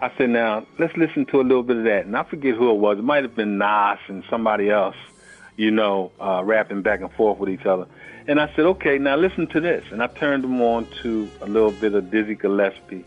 I 0.01 0.13
said, 0.19 0.31
now 0.31 0.67
let's 0.79 0.97
listen 0.97 1.27
to 1.27 1.41
a 1.41 1.43
little 1.43 1.63
bit 1.63 1.79
of 1.79 1.85
that. 1.85 2.07
And 2.07 2.17
I 2.17 2.25
forget 2.25 2.55
who 2.55 2.71
it 2.71 2.79
was. 2.79 2.99
It 2.99 3.05
might 3.05 3.23
have 3.23 3.35
been 3.35 3.59
Nas 3.59 3.99
and 4.09 4.25
somebody 4.29 4.71
else 4.71 4.97
you 5.57 5.71
know, 5.71 6.13
uh, 6.21 6.43
rapping 6.45 6.83
back 6.83 7.01
and 7.01 7.13
forth 7.13 7.39
with 7.39 7.49
each 7.49 7.67
other. 7.67 7.87
And 8.29 8.41
I 8.41 8.49
said, 8.55 8.67
okay, 8.67 8.99
now 8.99 9.17
listen 9.17 9.47
to 9.49 9.61
this. 9.61 9.85
And 9.91 10.03
I 10.03 10.07
turned 10.09 10.45
them 10.45 10.61
on 10.61 10.87
to 11.03 11.29
a 11.41 11.47
little 11.47 11.71
bit 11.71 11.95
of 11.95 12.11
Dizzy 12.11 12.35
Gillespie 12.35 13.05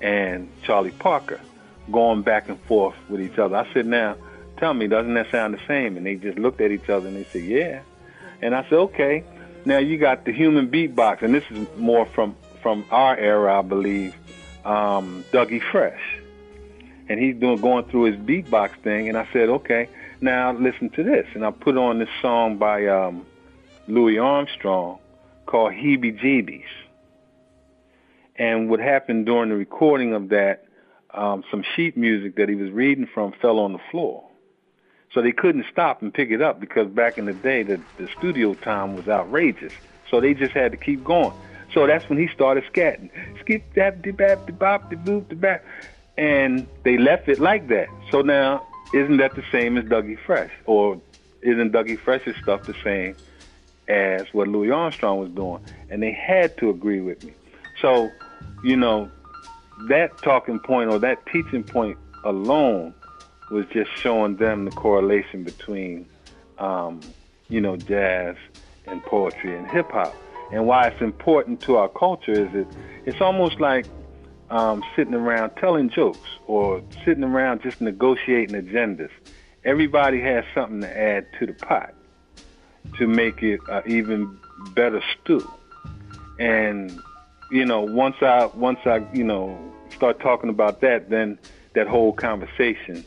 and 0.00 0.48
Charlie 0.62 0.92
Parker 0.92 1.40
going 1.90 2.22
back 2.22 2.48
and 2.48 2.60
forth 2.62 2.96
with 3.08 3.20
each 3.20 3.38
other. 3.38 3.56
I 3.56 3.72
said, 3.72 3.86
now, 3.86 4.16
tell 4.56 4.72
me, 4.72 4.86
doesn't 4.86 5.14
that 5.14 5.30
sound 5.30 5.54
the 5.54 5.60
same? 5.66 5.96
And 5.96 6.06
they 6.06 6.14
just 6.14 6.38
looked 6.38 6.60
at 6.60 6.70
each 6.70 6.88
other 6.88 7.08
and 7.08 7.16
they 7.16 7.24
said, 7.24 7.44
yeah. 7.44 7.82
And 8.40 8.54
I 8.54 8.62
said, 8.64 8.74
okay, 8.74 9.24
now 9.64 9.78
you 9.78 9.98
got 9.98 10.24
the 10.24 10.32
human 10.32 10.68
beatbox, 10.68 11.22
and 11.22 11.32
this 11.32 11.44
is 11.50 11.68
more 11.76 12.06
from, 12.06 12.34
from 12.62 12.84
our 12.90 13.16
era, 13.16 13.58
I 13.58 13.62
believe, 13.62 14.16
um, 14.64 15.24
Dougie 15.30 15.62
Fresh. 15.62 16.21
And 17.08 17.18
he's 17.18 17.36
doing 17.36 17.60
going 17.60 17.84
through 17.86 18.04
his 18.04 18.16
beatbox 18.16 18.80
thing, 18.82 19.08
and 19.08 19.18
I 19.18 19.28
said, 19.32 19.48
okay, 19.48 19.88
now 20.20 20.52
listen 20.52 20.90
to 20.90 21.02
this. 21.02 21.26
And 21.34 21.44
I 21.44 21.50
put 21.50 21.76
on 21.76 21.98
this 21.98 22.08
song 22.20 22.56
by 22.58 22.86
um, 22.86 23.26
Louis 23.88 24.18
Armstrong 24.18 24.98
called 25.46 25.72
Heebie 25.72 26.20
Jeebies. 26.20 26.64
And 28.36 28.70
what 28.70 28.80
happened 28.80 29.26
during 29.26 29.50
the 29.50 29.56
recording 29.56 30.14
of 30.14 30.30
that, 30.30 30.64
um, 31.12 31.44
some 31.50 31.64
sheet 31.74 31.96
music 31.96 32.36
that 32.36 32.48
he 32.48 32.54
was 32.54 32.70
reading 32.70 33.06
from 33.12 33.32
fell 33.42 33.58
on 33.58 33.72
the 33.72 33.80
floor. 33.90 34.24
So 35.12 35.20
they 35.20 35.32
couldn't 35.32 35.66
stop 35.70 36.00
and 36.00 36.12
pick 36.12 36.30
it 36.30 36.40
up 36.40 36.58
because 36.58 36.88
back 36.88 37.18
in 37.18 37.26
the 37.26 37.34
day 37.34 37.62
the, 37.62 37.80
the 37.98 38.08
studio 38.16 38.54
time 38.54 38.96
was 38.96 39.08
outrageous. 39.08 39.72
So 40.10 40.20
they 40.20 40.32
just 40.32 40.52
had 40.52 40.72
to 40.72 40.78
keep 40.78 41.04
going. 41.04 41.34
So 41.74 41.86
that's 41.86 42.08
when 42.08 42.18
he 42.18 42.28
started 42.28 42.64
scatting. 42.72 43.10
Skip 43.40 43.74
dap 43.74 44.02
de 44.02 44.12
bap 44.12 44.46
de 44.46 44.52
bop 44.52 44.90
de 44.90 44.96
boop 44.96 45.28
de 45.28 45.34
bap. 45.34 45.64
And 46.16 46.66
they 46.82 46.98
left 46.98 47.28
it 47.28 47.40
like 47.40 47.68
that. 47.68 47.88
So 48.10 48.20
now 48.20 48.66
isn't 48.92 49.16
that 49.16 49.34
the 49.34 49.44
same 49.50 49.78
as 49.78 49.84
Dougie 49.84 50.18
Fresh? 50.18 50.52
Or 50.66 51.00
isn't 51.40 51.72
Dougie 51.72 51.98
Fresh's 51.98 52.36
stuff 52.42 52.64
the 52.64 52.74
same 52.84 53.16
as 53.88 54.22
what 54.32 54.48
Louis 54.48 54.70
Armstrong 54.70 55.18
was 55.18 55.30
doing? 55.30 55.64
And 55.90 56.02
they 56.02 56.12
had 56.12 56.56
to 56.58 56.70
agree 56.70 57.00
with 57.00 57.24
me. 57.24 57.32
So, 57.80 58.10
you 58.62 58.76
know, 58.76 59.10
that 59.88 60.18
talking 60.18 60.60
point 60.60 60.90
or 60.90 60.98
that 60.98 61.24
teaching 61.26 61.64
point 61.64 61.98
alone 62.24 62.94
was 63.50 63.66
just 63.72 63.90
showing 63.96 64.36
them 64.36 64.66
the 64.66 64.70
correlation 64.70 65.42
between, 65.42 66.06
um, 66.58 67.00
you 67.48 67.60
know, 67.60 67.76
jazz 67.76 68.36
and 68.86 69.02
poetry 69.02 69.56
and 69.56 69.70
hip 69.70 69.90
hop. 69.90 70.14
And 70.52 70.66
why 70.66 70.88
it's 70.88 71.00
important 71.00 71.60
to 71.62 71.76
our 71.76 71.88
culture 71.88 72.32
is 72.32 72.52
that 72.52 72.66
it's 73.06 73.20
almost 73.22 73.58
like 73.58 73.86
um, 74.52 74.84
sitting 74.94 75.14
around 75.14 75.50
telling 75.56 75.88
jokes 75.88 76.28
or 76.46 76.82
sitting 77.06 77.24
around 77.24 77.62
just 77.62 77.80
negotiating 77.80 78.54
agendas. 78.54 79.08
Everybody 79.64 80.20
has 80.20 80.44
something 80.54 80.82
to 80.82 80.98
add 80.98 81.26
to 81.38 81.46
the 81.46 81.54
pot 81.54 81.94
to 82.98 83.06
make 83.06 83.42
it 83.42 83.60
an 83.70 83.82
even 83.86 84.38
better 84.74 85.02
stew. 85.14 85.50
And 86.38 87.00
you 87.50 87.64
know, 87.64 87.80
once 87.80 88.16
I 88.20 88.46
once 88.46 88.80
I 88.84 89.06
you 89.14 89.24
know 89.24 89.58
start 89.94 90.20
talking 90.20 90.50
about 90.50 90.82
that, 90.82 91.08
then 91.08 91.38
that 91.74 91.86
whole 91.86 92.12
conversation 92.12 93.04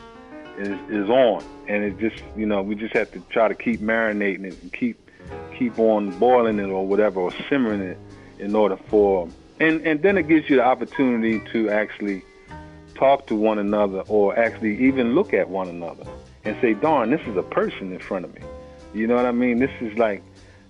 is 0.57 0.79
is 0.89 1.09
on, 1.09 1.43
and 1.67 1.83
it 1.83 1.99
just 1.99 2.23
you 2.35 2.47
know 2.47 2.63
we 2.63 2.73
just 2.73 2.95
have 2.95 3.11
to 3.11 3.19
try 3.29 3.47
to 3.47 3.55
keep 3.55 3.81
marinating 3.81 4.45
it 4.45 4.61
and 4.63 4.73
keep 4.73 5.11
keep 5.55 5.77
on 5.77 6.17
boiling 6.17 6.57
it 6.57 6.69
or 6.69 6.87
whatever 6.87 7.19
or 7.19 7.31
simmering 7.49 7.81
it 7.81 7.99
in 8.39 8.55
order 8.55 8.77
for 8.89 9.29
and 9.59 9.85
and 9.85 10.01
then 10.01 10.17
it 10.17 10.27
gives 10.27 10.49
you 10.49 10.57
the 10.57 10.63
opportunity 10.63 11.39
to 11.51 11.69
actually 11.69 12.23
talk 12.95 13.27
to 13.27 13.35
one 13.35 13.59
another 13.59 14.03
or 14.07 14.37
actually 14.37 14.85
even 14.85 15.15
look 15.15 15.33
at 15.33 15.49
one 15.49 15.67
another 15.67 16.05
and 16.45 16.55
say, 16.61 16.73
darn, 16.73 17.09
this 17.09 17.21
is 17.27 17.35
a 17.35 17.43
person 17.43 17.91
in 17.91 17.99
front 17.99 18.25
of 18.25 18.33
me. 18.33 18.41
You 18.93 19.07
know 19.07 19.15
what 19.15 19.25
I 19.25 19.31
mean? 19.31 19.59
This 19.59 19.71
is 19.81 19.97
like, 19.97 20.23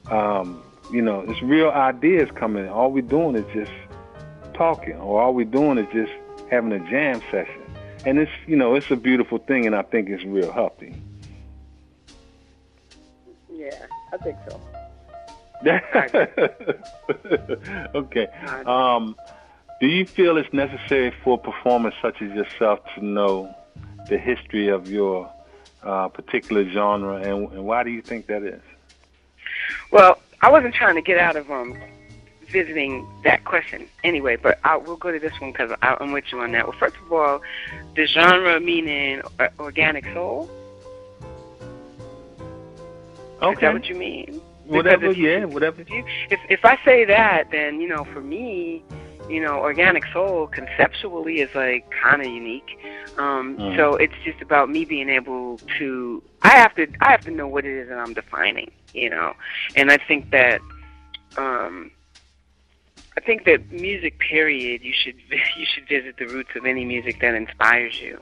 um, 0.09 0.63
you 0.91 1.01
know, 1.01 1.21
it's 1.21 1.41
real 1.43 1.69
ideas 1.69 2.29
coming. 2.31 2.67
All 2.67 2.91
we're 2.91 3.01
doing 3.01 3.35
is 3.35 3.45
just 3.53 3.71
talking, 4.53 4.95
or 4.95 5.21
all 5.21 5.33
we're 5.33 5.45
doing 5.45 5.77
is 5.77 5.87
just 5.93 6.11
having 6.49 6.71
a 6.71 6.79
jam 6.89 7.21
session. 7.31 7.61
And 8.05 8.17
it's, 8.19 8.31
you 8.47 8.55
know, 8.55 8.75
it's 8.75 8.89
a 8.91 8.95
beautiful 8.95 9.37
thing, 9.37 9.65
and 9.65 9.75
I 9.75 9.81
think 9.81 10.09
it's 10.09 10.23
real 10.23 10.51
healthy. 10.51 10.95
Yeah, 13.51 13.85
I 14.13 14.17
think 14.17 14.37
so. 14.47 14.59
okay. 17.95 18.28
Um, 18.65 19.15
do 19.82 19.88
you 19.88 20.06
feel 20.06 20.38
it's 20.38 20.54
necessary 20.54 21.13
for 21.23 21.38
performers 21.38 21.93
such 22.01 22.21
as 22.21 22.32
yourself 22.32 22.80
to 22.95 23.04
know 23.04 23.54
the 24.10 24.17
history 24.17 24.67
of 24.67 24.89
your 24.89 25.32
uh, 25.84 26.08
particular 26.08 26.69
genre, 26.69 27.17
and, 27.17 27.51
and 27.51 27.65
why 27.65 27.84
do 27.84 27.89
you 27.89 28.01
think 28.01 28.28
that 28.28 28.43
is? 28.43 28.62
Well, 29.91 30.19
I 30.41 30.49
wasn't 30.49 30.75
trying 30.75 30.95
to 30.95 31.01
get 31.01 31.17
out 31.17 31.36
of 31.36 31.49
um, 31.49 31.75
visiting 32.49 33.08
that 33.23 33.45
question 33.45 33.88
anyway, 34.04 34.36
but 34.36 34.60
I 34.63 34.78
will 34.78 34.97
go 34.97 35.12
to 35.12 35.19
this 35.19 35.34
one 35.39 35.51
because 35.51 35.75
I'm 35.82 36.12
with 36.12 36.25
you 36.32 36.39
on 36.39 36.51
that. 36.51 36.67
Well, 36.67 36.78
first 36.78 36.95
of 36.97 37.12
all, 37.12 37.41
the 37.95 38.06
genre 38.06 38.60
meaning 38.60 39.21
organic 39.60 40.06
soul. 40.13 40.49
Okay. 43.41 43.54
Is 43.54 43.60
that 43.60 43.73
what 43.73 43.89
you 43.89 43.95
mean? 43.95 44.41
Whatever, 44.67 45.12
yeah, 45.12 45.45
whatever. 45.45 45.82
If, 45.82 45.89
you, 45.89 46.04
if 46.30 46.39
if 46.49 46.65
I 46.65 46.78
say 46.84 47.06
that, 47.06 47.51
then 47.51 47.80
you 47.80 47.88
know, 47.88 48.04
for 48.06 48.21
me, 48.21 48.84
you 49.30 49.41
know, 49.41 49.60
organic 49.60 50.06
soul 50.12 50.47
conceptually 50.47 51.39
is 51.39 51.54
like 51.54 51.89
kind 51.91 52.21
of 52.21 52.28
unique. 52.28 52.80
Um, 53.17 53.58
mm. 53.58 53.75
So 53.75 53.95
it's 53.95 54.13
just 54.23 54.41
about 54.41 54.69
me 54.69 54.86
being 54.86 55.10
able 55.10 55.60
to. 55.78 56.23
I 56.41 56.49
have 56.49 56.75
to. 56.75 56.88
I 57.01 57.12
have 57.12 57.21
to 57.21 57.32
know 57.32 57.47
what 57.47 57.65
it 57.65 57.78
is 57.78 57.89
that 57.89 57.97
I'm 57.97 58.13
defining. 58.13 58.71
You 58.93 59.10
know, 59.10 59.34
and 59.75 59.91
I 59.91 59.97
think 59.97 60.32
that. 60.32 60.62
Um, 61.38 61.91
I 63.17 63.21
think 63.21 63.45
that 63.45 63.71
music, 63.71 64.19
period, 64.19 64.84
you 64.84 64.93
should 64.93 65.15
you 65.58 65.65
should 65.65 65.88
visit 65.88 66.17
the 66.17 66.28
roots 66.28 66.51
of 66.56 66.65
any 66.65 66.86
music 66.86 67.21
that 67.21 67.34
inspires 67.34 67.99
you 68.01 68.21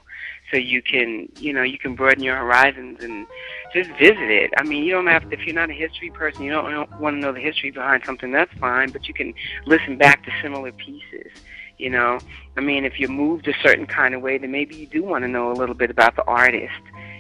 so 0.53 0.57
you 0.59 0.83
can 0.83 1.27
you 1.39 1.51
know 1.51 1.63
you 1.63 1.79
can 1.79 1.95
broaden 1.95 2.23
your 2.23 2.37
horizons 2.37 3.03
and 3.03 3.25
just 3.73 3.89
visit 3.97 4.29
it. 4.29 4.53
I 4.55 4.63
mean, 4.63 4.83
you 4.83 4.91
don't 4.91 5.07
have 5.07 5.27
to, 5.27 5.33
if 5.33 5.47
you're 5.47 5.55
not 5.55 5.71
a 5.71 5.73
history 5.73 6.11
person, 6.11 6.43
you 6.43 6.51
don't, 6.51 6.69
don't 6.69 6.99
want 6.99 7.15
to 7.15 7.19
know 7.19 7.33
the 7.33 7.39
history 7.39 7.71
behind 7.71 8.03
something. 8.05 8.31
That's 8.31 8.53
fine, 8.59 8.91
but 8.91 9.07
you 9.07 9.15
can 9.15 9.33
listen 9.65 9.97
back 9.97 10.23
to 10.25 10.31
similar 10.43 10.71
pieces. 10.71 11.31
You 11.79 11.89
know, 11.89 12.19
I 12.55 12.61
mean, 12.61 12.85
if 12.85 12.99
you're 12.99 13.09
moved 13.09 13.47
a 13.47 13.53
certain 13.63 13.87
kind 13.87 14.13
of 14.13 14.21
way, 14.21 14.37
then 14.37 14.51
maybe 14.51 14.75
you 14.75 14.85
do 14.85 15.03
want 15.03 15.23
to 15.23 15.27
know 15.27 15.51
a 15.51 15.55
little 15.55 15.73
bit 15.73 15.89
about 15.89 16.15
the 16.15 16.23
artist. 16.25 16.71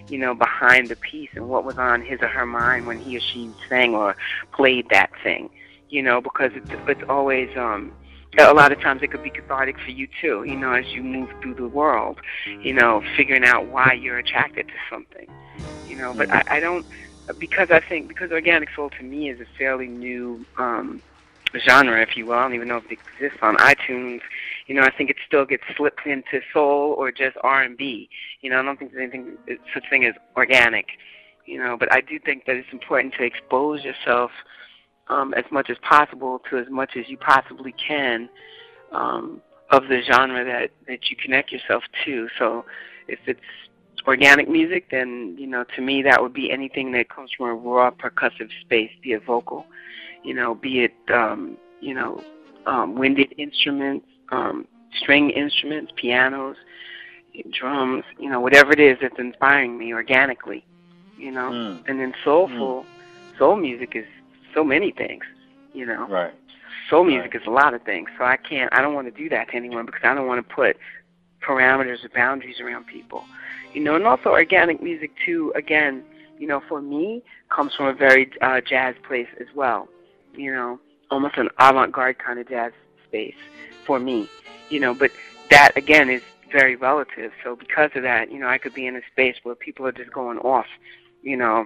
You 0.09 0.19
know, 0.19 0.35
behind 0.35 0.89
the 0.89 0.95
piece 0.97 1.29
and 1.33 1.49
what 1.49 1.65
was 1.65 1.77
on 1.77 2.03
his 2.03 2.21
or 2.21 2.27
her 2.27 2.45
mind 2.45 2.85
when 2.85 2.99
he 2.99 3.17
or 3.17 3.21
she 3.21 3.49
sang 3.67 3.95
or 3.95 4.15
played 4.51 4.89
that 4.89 5.09
thing. 5.23 5.49
You 5.89 6.03
know, 6.03 6.21
because 6.21 6.51
it's 6.53 6.69
it's 6.87 7.09
always 7.09 7.49
um 7.57 7.93
a 8.39 8.53
lot 8.53 8.71
of 8.71 8.79
times 8.79 9.01
it 9.03 9.11
could 9.11 9.23
be 9.23 9.29
cathartic 9.29 9.79
for 9.79 9.91
you 9.91 10.07
too, 10.21 10.43
you 10.43 10.55
know, 10.55 10.73
as 10.73 10.87
you 10.87 11.03
move 11.03 11.29
through 11.41 11.55
the 11.55 11.67
world, 11.67 12.19
you 12.61 12.73
know, 12.73 13.03
figuring 13.15 13.45
out 13.45 13.67
why 13.67 13.93
you're 13.93 14.17
attracted 14.17 14.67
to 14.67 14.73
something, 14.89 15.27
you 15.87 15.95
know. 15.95 16.13
But 16.13 16.29
I, 16.31 16.43
I 16.47 16.59
don't, 16.59 16.85
because 17.37 17.69
I 17.71 17.79
think, 17.79 18.07
because 18.07 18.31
organic 18.31 18.69
soul 18.75 18.89
to 18.91 19.03
me 19.03 19.29
is 19.29 19.39
a 19.39 19.45
fairly 19.57 19.87
new 19.87 20.45
um, 20.57 21.01
genre, 21.57 22.01
if 22.01 22.17
you 22.17 22.25
will. 22.25 22.33
I 22.33 22.43
don't 22.43 22.55
even 22.55 22.67
know 22.67 22.77
if 22.77 22.85
it 22.91 22.99
exists 23.15 23.39
on 23.41 23.57
iTunes. 23.57 24.21
You 24.67 24.75
know, 24.75 24.81
I 24.83 24.91
think 24.91 25.09
it 25.09 25.17
still 25.25 25.45
gets 25.45 25.63
slipped 25.75 26.05
into 26.05 26.41
soul 26.51 26.95
or 26.97 27.11
just 27.11 27.37
R&B. 27.43 28.09
You 28.41 28.49
know, 28.49 28.59
I 28.59 28.63
don't 28.63 28.79
think 28.79 28.93
there's 28.93 29.03
anything, 29.03 29.37
such 29.73 29.89
thing 29.89 30.05
as 30.05 30.15
organic, 30.35 30.87
you 31.45 31.57
know, 31.57 31.77
but 31.77 31.93
I 31.93 32.01
do 32.01 32.19
think 32.19 32.45
that 32.45 32.55
it's 32.55 32.71
important 32.71 33.13
to 33.15 33.23
expose 33.23 33.83
yourself 33.83 34.31
um, 35.07 35.33
as 35.33 35.45
much 35.51 35.69
as 35.69 35.77
possible 35.79 36.41
to 36.49 36.57
as 36.57 36.69
much 36.69 36.95
as 36.95 37.09
you 37.09 37.17
possibly 37.17 37.73
can 37.73 38.29
um, 38.91 39.41
of 39.69 39.87
the 39.87 40.01
genre 40.01 40.43
that, 40.45 40.71
that 40.87 41.09
you 41.09 41.15
connect 41.15 41.51
yourself 41.51 41.83
to. 42.05 42.29
So 42.37 42.65
if 43.07 43.19
it's 43.25 43.41
organic 44.07 44.49
music, 44.49 44.89
then, 44.91 45.35
you 45.37 45.47
know, 45.47 45.63
to 45.75 45.81
me 45.81 46.01
that 46.03 46.21
would 46.21 46.33
be 46.33 46.51
anything 46.51 46.91
that 46.93 47.09
comes 47.09 47.31
from 47.35 47.47
a 47.47 47.53
raw 47.53 47.91
percussive 47.91 48.49
space, 48.61 48.91
be 49.01 49.13
it 49.13 49.23
vocal, 49.25 49.65
you 50.23 50.33
know, 50.33 50.55
be 50.55 50.81
it, 50.81 50.93
um, 51.11 51.57
you 51.81 51.93
know, 51.93 52.21
um, 52.65 52.95
winded 52.95 53.33
instruments, 53.37 54.07
um, 54.31 54.67
string 54.95 55.29
instruments, 55.31 55.91
pianos, 55.95 56.55
drums, 57.51 58.03
you 58.19 58.29
know, 58.29 58.39
whatever 58.39 58.71
it 58.71 58.79
is 58.79 58.97
that's 59.01 59.17
inspiring 59.17 59.77
me 59.77 59.93
organically, 59.93 60.63
you 61.17 61.31
know. 61.31 61.49
Mm. 61.49 61.83
And 61.87 61.99
then 61.99 62.13
soulful, 62.23 62.83
mm. 62.83 63.37
soul 63.37 63.55
music 63.55 63.95
is 63.95 64.05
so 64.53 64.63
many 64.63 64.91
things, 64.91 65.23
you 65.73 65.85
know. 65.85 66.07
Right. 66.07 66.33
Soul 66.89 67.05
music 67.05 67.33
right. 67.33 67.41
is 67.41 67.47
a 67.47 67.51
lot 67.51 67.73
of 67.73 67.81
things. 67.83 68.09
So 68.17 68.23
I 68.23 68.37
can't 68.37 68.71
I 68.73 68.81
don't 68.81 68.93
want 68.93 69.13
to 69.13 69.23
do 69.23 69.29
that 69.29 69.49
to 69.49 69.55
anyone 69.55 69.85
because 69.85 70.01
I 70.03 70.13
don't 70.13 70.27
want 70.27 70.47
to 70.47 70.55
put 70.55 70.77
parameters 71.41 72.03
or 72.03 72.09
boundaries 72.09 72.59
around 72.59 72.87
people. 72.87 73.23
You 73.73 73.81
know, 73.81 73.95
and 73.95 74.05
also 74.05 74.29
organic 74.29 74.81
music 74.83 75.11
too, 75.25 75.51
again, 75.55 76.03
you 76.37 76.47
know, 76.47 76.61
for 76.69 76.81
me, 76.81 77.23
comes 77.49 77.73
from 77.73 77.87
a 77.87 77.93
very 77.93 78.31
uh, 78.41 78.61
jazz 78.61 78.95
place 79.07 79.27
as 79.39 79.47
well. 79.55 79.87
You 80.35 80.53
know, 80.53 80.79
almost 81.09 81.37
an 81.37 81.49
avant 81.59 81.91
garde 81.91 82.19
kind 82.19 82.39
of 82.39 82.47
jazz 82.47 82.71
space 83.07 83.35
for 83.85 83.99
me. 83.99 84.29
You 84.69 84.79
know, 84.79 84.93
but 84.93 85.11
that 85.49 85.75
again 85.75 86.09
is 86.09 86.21
very 86.51 86.75
relative. 86.75 87.31
So 87.43 87.55
because 87.55 87.91
of 87.95 88.03
that, 88.03 88.31
you 88.31 88.39
know, 88.39 88.47
I 88.47 88.57
could 88.57 88.73
be 88.73 88.85
in 88.85 88.95
a 88.95 89.01
space 89.11 89.35
where 89.43 89.55
people 89.55 89.85
are 89.87 89.91
just 89.91 90.11
going 90.11 90.37
off, 90.39 90.67
you 91.21 91.35
know, 91.35 91.65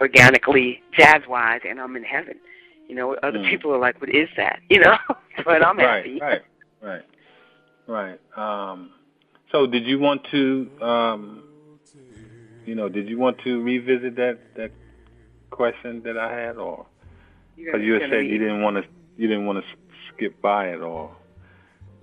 organically 0.00 0.82
jazz 0.92 1.22
wise 1.28 1.60
and 1.68 1.80
I'm 1.80 1.96
in 1.96 2.04
heaven. 2.04 2.36
You 2.88 2.94
know, 2.94 3.14
other 3.22 3.38
mm. 3.38 3.50
people 3.50 3.72
are 3.72 3.78
like, 3.78 4.00
What 4.00 4.14
is 4.14 4.28
that? 4.36 4.60
You 4.70 4.80
know? 4.80 4.96
but 5.44 5.64
I'm 5.64 5.78
right, 5.78 6.04
happy. 6.04 6.18
Right, 6.20 6.42
right. 6.82 7.02
Right. 7.86 8.20
Um 8.36 8.90
so 9.52 9.66
did 9.66 9.86
you 9.86 9.98
want 9.98 10.22
to 10.30 10.70
um 10.80 11.42
you 12.64 12.74
know, 12.74 12.88
did 12.88 13.08
you 13.08 13.18
want 13.18 13.38
to 13.44 13.62
revisit 13.62 14.16
that 14.16 14.38
that 14.56 14.72
question 15.50 16.02
that 16.04 16.18
I 16.18 16.32
had 16.32 16.56
or 16.56 16.86
because 17.56 17.80
you 17.80 17.94
had 17.94 18.10
said 18.10 18.26
you 18.26 18.38
didn't 18.38 18.62
want 18.62 18.76
to 18.76 18.82
you 19.16 19.28
didn't 19.28 19.46
want 19.46 19.64
to 19.64 19.64
skip 20.12 20.40
by 20.42 20.70
it 20.70 20.80
or 20.80 21.16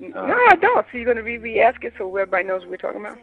uh, 0.02 0.26
no, 0.28 0.34
I 0.34 0.56
don't. 0.60 0.86
So 0.92 0.98
you're 0.98 1.06
going 1.06 1.18
to 1.18 1.24
re-ask 1.24 1.84
it 1.84 1.94
so 1.98 2.08
everybody 2.18 2.46
knows 2.46 2.62
what 2.62 2.72
we're 2.72 2.78
talking 2.78 3.02
about? 3.02 3.18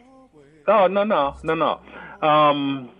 Oh 0.67 0.87
no 0.87 1.03
no 1.03 1.35
no 1.43 1.55
no. 1.55 2.27
Um, 2.27 2.91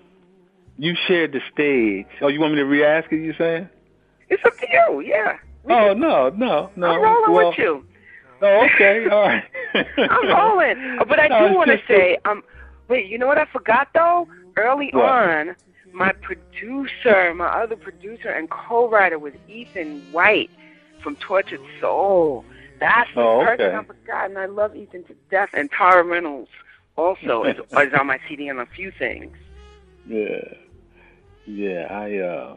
you 0.77 0.95
shared 1.07 1.31
the 1.33 1.41
stage. 1.53 2.07
Oh, 2.21 2.27
you 2.27 2.39
want 2.39 2.53
me 2.53 2.59
to 2.59 2.65
re-ask 2.65 3.11
it? 3.11 3.17
You 3.23 3.33
saying? 3.37 3.69
It's 4.29 4.43
up 4.45 4.57
to 4.57 4.67
you. 4.71 5.01
Yeah. 5.01 5.37
oh 5.69 5.93
no, 5.93 6.29
no, 6.29 6.69
no. 6.75 6.87
I'm 6.87 7.01
rolling 7.01 7.33
well, 7.33 7.49
with 7.49 7.57
you. 7.57 7.85
Oh, 8.41 8.65
okay, 8.73 9.07
all 9.09 9.21
right. 9.21 9.43
I'm 9.97 10.27
rolling. 10.29 10.99
But 11.07 11.19
I 11.19 11.27
do 11.27 11.55
want 11.55 11.69
to 11.69 11.79
say, 11.87 12.17
um, 12.25 12.43
wait, 12.87 13.07
you 13.07 13.17
know 13.17 13.27
what 13.27 13.37
I 13.37 13.45
forgot 13.45 13.89
though? 13.93 14.27
Early 14.57 14.89
What? 14.93 15.05
on, 15.05 15.55
my 15.93 16.11
producer, 16.13 17.33
my 17.35 17.47
other 17.47 17.75
producer 17.75 18.29
and 18.29 18.49
co-writer 18.49 19.19
was 19.19 19.33
Ethan 19.47 20.01
White 20.11 20.49
from 21.03 21.15
Tortured 21.17 21.61
Soul. 21.79 22.45
That's 22.79 23.09
the 23.13 23.21
Oh, 23.21 23.43
person. 23.45 23.75
I 23.75 23.83
forgot, 23.83 24.29
and 24.29 24.37
I 24.39 24.45
love 24.47 24.75
Ethan 24.75 25.03
to 25.05 25.13
death. 25.29 25.49
And 25.53 25.69
Tara 25.71 26.03
Reynolds 26.03 26.49
also 26.95 27.43
is, 27.45 27.57
is 27.57 27.93
on 27.93 28.07
my 28.07 28.19
CD 28.27 28.49
on 28.49 28.59
a 28.59 28.65
few 28.65 28.91
things. 28.97 29.35
Yeah, 30.05 30.53
yeah. 31.45 31.87
I 31.89 32.17
uh, 32.17 32.55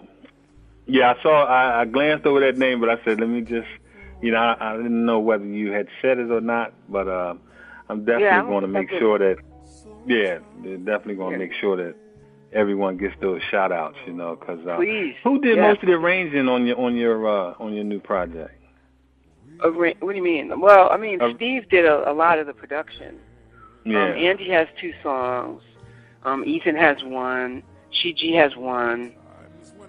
yeah. 0.86 1.12
I 1.18 1.22
saw. 1.22 1.44
I, 1.44 1.82
I 1.82 1.84
glanced 1.84 2.26
over 2.26 2.40
that 2.40 2.58
name, 2.58 2.80
but 2.80 2.88
I 2.90 2.96
said, 3.04 3.20
let 3.20 3.28
me 3.28 3.42
just, 3.42 3.68
you 4.22 4.32
know, 4.32 4.38
I, 4.38 4.74
I 4.74 4.76
didn't 4.76 5.04
know 5.04 5.20
whether 5.20 5.44
you 5.44 5.72
had 5.72 5.88
said 6.00 6.18
it 6.18 6.30
or 6.30 6.40
not, 6.40 6.72
but 6.90 7.08
uh, 7.08 7.34
I'm 7.88 8.00
definitely 8.00 8.22
Yeah, 8.22 8.42
going 8.42 8.62
to 8.62 8.68
make 8.68 8.90
sure 8.90 9.18
that. 9.18 9.36
Yeah, 10.06 10.38
they're 10.62 10.76
definitely 10.76 11.14
going 11.16 11.32
to 11.32 11.38
Yeah. 11.38 11.46
make 11.48 11.54
sure 11.60 11.76
that 11.76 11.94
everyone 12.52 12.96
gets 12.98 13.14
those 13.20 13.40
shout 13.50 13.72
outs, 13.72 13.96
you 14.06 14.12
know, 14.12 14.36
because 14.36 14.64
uh, 14.66 14.76
Please. 14.76 15.14
who 15.24 15.40
did 15.40 15.56
Yeah. 15.56 15.62
most 15.68 15.82
of 15.82 15.88
the 15.88 15.94
arranging 15.94 16.48
on 16.48 16.66
your 16.66 16.78
on 16.78 16.96
your 16.96 17.26
uh, 17.26 17.54
on 17.58 17.72
your 17.74 17.84
new 17.84 18.00
project? 18.00 18.50
Arra- 19.62 19.94
What 20.00 20.12
do 20.12 20.16
you 20.16 20.22
mean? 20.24 20.60
Well, 20.60 20.90
I 20.90 20.96
mean, 20.96 21.20
Uh, 21.20 21.32
Steve 21.36 21.68
did 21.70 21.84
a, 21.86 22.10
a 22.10 22.12
lot 22.12 22.38
of 22.38 22.46
the 22.46 22.52
production. 22.52 23.16
Yeah, 23.84 24.04
Um, 24.04 24.10
Andy 24.12 24.48
has 24.50 24.66
two 24.80 24.92
songs. 25.02 25.62
Um, 26.24 26.44
Ethan 26.44 26.76
has 26.76 27.02
one. 27.04 27.62
Shiji 27.92 28.34
has 28.36 28.56
one. 28.56 29.14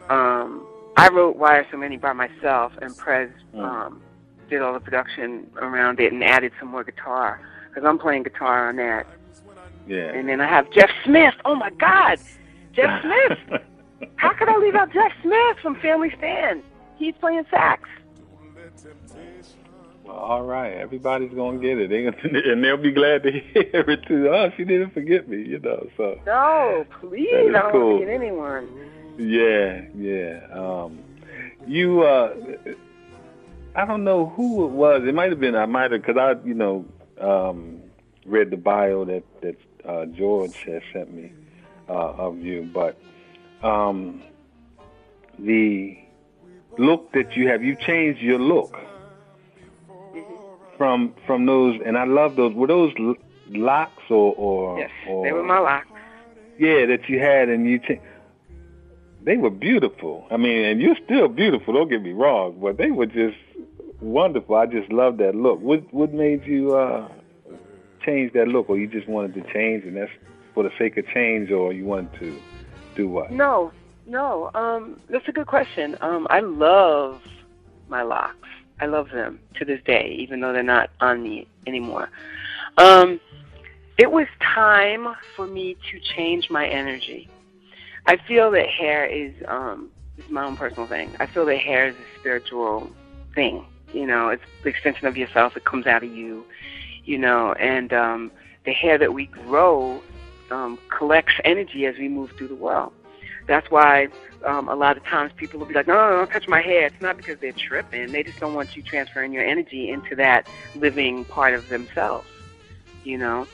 Um, 0.10 0.68
I 0.98 1.10
wrote 1.10 1.36
Why 1.38 1.58
Are 1.58 1.68
So 1.72 1.78
Many 1.78 1.98
by 1.98 2.14
myself, 2.14 2.72
and 2.82 2.96
Prez 2.98 3.30
Mm. 3.54 3.64
um, 3.64 4.02
did 4.50 4.62
all 4.62 4.74
the 4.74 4.80
production 4.80 5.50
around 5.58 6.00
it 6.00 6.12
and 6.14 6.24
added 6.24 6.52
some 6.60 6.70
more 6.70 6.84
guitar 6.84 7.40
because 7.70 7.84
I'm 7.84 7.98
playing 7.98 8.24
guitar 8.24 8.70
on 8.70 8.76
that. 8.78 9.08
yeah. 9.88 10.12
And 10.14 10.28
then 10.30 10.40
I 10.42 10.48
have 10.48 10.70
Jeff 10.72 10.90
Smith. 11.04 11.34
Oh 11.46 11.56
my 11.56 11.70
God, 11.72 12.20
Jeff 12.74 13.02
Smith! 13.50 13.62
How 14.18 14.34
could 14.34 14.50
I 14.50 14.58
leave 14.58 14.76
out 14.76 14.92
Jeff 14.94 15.12
Smith 15.24 15.58
from 15.62 15.76
Family 15.80 16.12
Stand? 16.18 16.62
He's 16.98 17.16
playing 17.20 17.46
sax. 17.50 17.90
Well, 20.06 20.16
all 20.16 20.44
right, 20.44 20.74
everybody's 20.74 21.34
gonna 21.34 21.58
get 21.58 21.80
it, 21.80 21.90
they 21.90 22.06
and 22.52 22.64
they'll 22.64 22.78
be 22.78 22.92
glad 22.92 23.24
to 23.24 23.32
hear 23.54 23.82
it 23.90 24.04
too. 24.08 24.30
Oh, 24.30 24.52
she 24.56 24.64
didn't 24.64 24.92
forget 24.94 25.28
me, 25.28 25.42
you 25.42 25.60
know. 25.60 25.88
So 25.98 26.20
No, 26.26 26.86
please, 27.02 27.30
I 27.34 27.52
don't 27.52 27.72
cool. 27.72 27.90
want 27.96 28.02
to 28.02 28.06
get 28.06 28.14
anyone. 28.14 28.68
yeah, 29.18 29.82
yeah. 29.98 30.48
Um, 30.54 31.00
you, 31.68 32.04
uh, 32.04 32.36
I 33.76 33.86
don't 33.86 34.04
know 34.04 34.28
who 34.28 34.66
it 34.66 34.72
was. 34.72 35.02
It 35.08 35.16
might 35.16 35.32
have 35.32 35.40
been. 35.40 35.56
I 35.56 35.66
might 35.66 35.92
have, 35.92 36.04
cause 36.04 36.18
I, 36.18 36.36
you 36.46 36.54
know, 36.54 36.86
um, 37.20 37.82
read 38.26 38.52
the 38.52 38.58
bio 38.58 39.06
that 39.06 39.24
that 39.42 39.56
uh, 39.88 40.06
George 40.06 40.56
has 40.66 40.82
sent 40.94 41.12
me 41.14 41.32
uh, 41.90 41.94
of 41.94 42.38
you, 42.40 42.70
but 42.72 42.98
um, 43.64 44.22
the 45.40 45.98
look 46.78 47.12
that 47.14 47.36
you 47.36 47.48
have, 47.48 47.64
you 47.64 47.76
changed 47.76 48.22
your 48.22 48.38
look 48.40 48.76
from 50.78 51.14
from 51.26 51.46
those, 51.46 51.80
and 51.86 51.98
I 51.98 52.06
love 52.06 52.36
those. 52.36 52.54
Were 52.54 52.68
those 52.68 52.94
locks 53.50 54.04
or 54.10 54.34
or, 54.36 54.80
Yes, 54.80 54.92
or 55.08 55.24
they 55.26 55.32
were 55.32 55.44
my 55.44 55.60
locks. 55.60 55.88
yeah 56.58 56.86
that 56.86 57.08
you 57.10 57.20
had, 57.20 57.50
and 57.50 57.66
you 57.70 57.80
they 59.24 59.38
were 59.38 59.50
beautiful. 59.50 60.28
I 60.30 60.38
mean, 60.38 60.66
and 60.66 60.82
you're 60.82 60.98
still 61.04 61.28
beautiful. 61.28 61.74
Don't 61.74 61.90
get 61.90 62.02
me 62.02 62.12
wrong, 62.12 62.58
but 62.62 62.78
they 62.78 62.92
were 62.92 63.08
just 63.08 63.38
wonderful. 64.02 64.56
I 64.56 64.66
just 64.68 64.92
love 64.92 65.18
that 65.18 65.36
look. 65.36 65.60
What 65.62 65.92
what 65.94 66.14
made 66.14 66.46
you 66.46 66.76
uh, 66.76 67.08
change 68.06 68.34
that 68.34 68.48
look, 68.48 68.70
or 68.70 68.78
you 68.78 68.88
just 68.88 69.08
wanted 69.08 69.34
to 69.36 69.54
change, 69.54 69.84
and 69.84 69.98
that's 69.98 70.12
for 70.54 70.64
the 70.64 70.72
sake 70.78 70.98
of 70.98 71.08
change, 71.08 71.52
or 71.52 71.74
you 71.74 71.86
wanted 71.86 72.20
to 72.20 72.40
do 72.96 73.10
what? 73.10 73.32
No, 73.32 73.72
no. 74.08 74.52
Um, 74.54 75.00
that's 75.10 75.28
a 75.28 75.32
good 75.32 75.48
question. 75.48 75.98
Um, 76.02 76.28
I 76.30 76.40
love 76.40 77.22
my 77.90 78.04
locks. 78.04 78.48
I 78.80 78.88
love 78.88 79.10
them 79.10 79.40
to 79.56 79.66
this 79.66 79.82
day, 79.86 80.16
even 80.20 80.40
though 80.40 80.54
they're 80.54 80.64
not 80.64 80.90
on 81.00 81.24
me 81.24 81.48
anymore. 81.66 82.10
Um, 82.78 83.20
it 83.98 84.12
was 84.12 84.28
time 84.42 85.16
for 85.36 85.48
me 85.48 85.78
to 85.92 86.00
change 86.00 86.50
my 86.50 86.68
energy. 86.68 87.30
I 88.06 88.18
feel 88.18 88.52
that 88.52 88.68
hair 88.68 89.06
is 89.06 89.34
um, 89.48 89.90
is 90.18 90.30
my 90.30 90.44
own 90.44 90.58
personal 90.58 90.88
thing. 90.88 91.10
I 91.20 91.26
feel 91.26 91.46
that 91.46 91.58
hair 91.58 91.88
is 91.88 91.96
a 91.96 92.20
spiritual 92.20 92.92
thing. 93.34 93.66
You 93.94 94.06
know, 94.06 94.30
it's 94.30 94.44
the 94.64 94.70
extension 94.70 95.08
of 95.08 95.16
yourself. 95.16 95.56
It 95.56 95.64
comes 95.64 95.88
out 95.88 96.04
of 96.04 96.12
you. 96.12 96.46
You 97.06 97.18
know, 97.20 97.54
and 97.54 97.94
um, 97.94 98.32
the 98.66 98.74
hair 98.74 98.98
that 98.98 99.14
we 99.14 99.28
grow 99.28 100.02
um, 100.52 100.78
collects 100.90 101.36
energy 101.44 101.86
as 101.86 101.98
we 101.98 102.10
move 102.10 102.32
through 102.38 102.50
the 102.50 102.56
world. 102.56 102.92
That's 103.48 103.70
why 103.70 104.08
um, 104.46 104.68
a 104.70 104.76
lot 104.76 104.98
of 104.98 105.04
times 105.04 105.32
people 105.36 105.60
will 105.60 105.68
be 105.68 105.74
like, 105.74 105.88
no, 105.88 105.94
no, 105.94 106.18
don't 106.18 106.32
touch 106.32 106.48
my 106.48 106.62
hair. 106.62 106.86
It's 106.88 107.02
not 107.02 107.18
because 107.18 107.40
they're 107.40 107.54
tripping. 107.54 108.12
They 108.12 108.24
just 108.24 108.40
don't 108.40 108.54
want 108.54 108.76
you 108.76 108.82
transferring 108.82 109.34
your 109.34 109.44
energy 109.44 109.90
into 109.90 110.16
that 110.16 110.48
living 110.76 111.26
part 111.26 111.54
of 111.54 111.68
themselves, 111.70 112.28
you 113.04 113.18
know? 113.18 113.48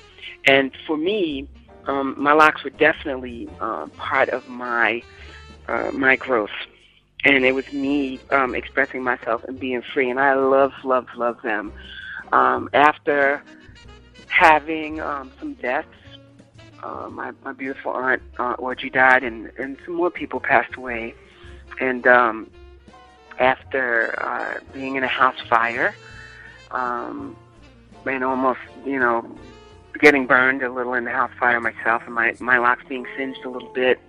And 0.46 0.72
for 0.88 0.98
me, 0.98 1.48
um, 1.88 2.16
my 2.18 2.34
locks 2.34 2.64
were 2.64 2.70
definitely 2.72 3.50
um, 3.60 3.92
part 3.98 4.30
of 4.30 4.48
my 4.48 5.02
uh, 5.68 5.92
my 5.94 6.16
growth. 6.16 6.50
And 7.24 7.46
it 7.46 7.54
was 7.54 7.72
me 7.72 8.20
um, 8.32 8.56
expressing 8.56 9.04
myself 9.04 9.44
and 9.48 9.60
being 9.60 9.84
free. 9.94 10.10
And 10.10 10.20
I 10.20 10.34
love, 10.34 10.72
love, 10.84 11.06
love 11.16 11.38
them. 11.44 11.72
Um, 12.32 12.70
after 12.74 13.44
having 14.28 15.00
um, 15.02 15.32
some 15.40 15.54
deaths, 15.56 15.88
uh, 16.84 17.10
my 17.10 17.32
my 17.44 17.54
beautiful 17.54 17.92
aunt 17.92 18.22
Aunt 18.40 18.60
Audrey 18.60 18.90
died, 18.90 19.24
and 19.24 19.52
and 19.58 19.78
some 19.86 19.96
more 19.96 20.12
people 20.12 20.40
passed 20.40 20.76
away. 20.76 21.14
And 21.80 22.06
um, 22.06 22.50
after 23.40 24.14
uh, 24.24 24.60
being 24.74 24.96
in 24.96 25.04
a 25.04 25.08
house 25.08 25.40
fire, 25.50 25.96
um, 26.72 27.36
and 28.06 28.24
almost 28.24 28.60
you 28.86 29.00
know 29.00 29.38
getting 30.00 30.26
burned 30.26 30.64
a 30.64 30.72
little 30.72 30.94
in 30.94 31.06
the 31.06 31.12
house 31.12 31.32
fire 31.40 31.60
myself, 31.60 32.04
and 32.06 32.16
my 32.16 32.36
my 32.40 32.58
locks 32.58 32.84
being 32.88 33.06
singed 33.18 33.44
a 33.46 33.50
little 33.50 33.74
bit, 33.74 34.00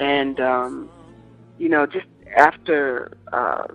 and 0.00 0.40
um, 0.40 0.88
you 1.58 1.68
know 1.68 1.86
just 1.86 2.06
after 2.36 3.16
uh, 3.32 3.66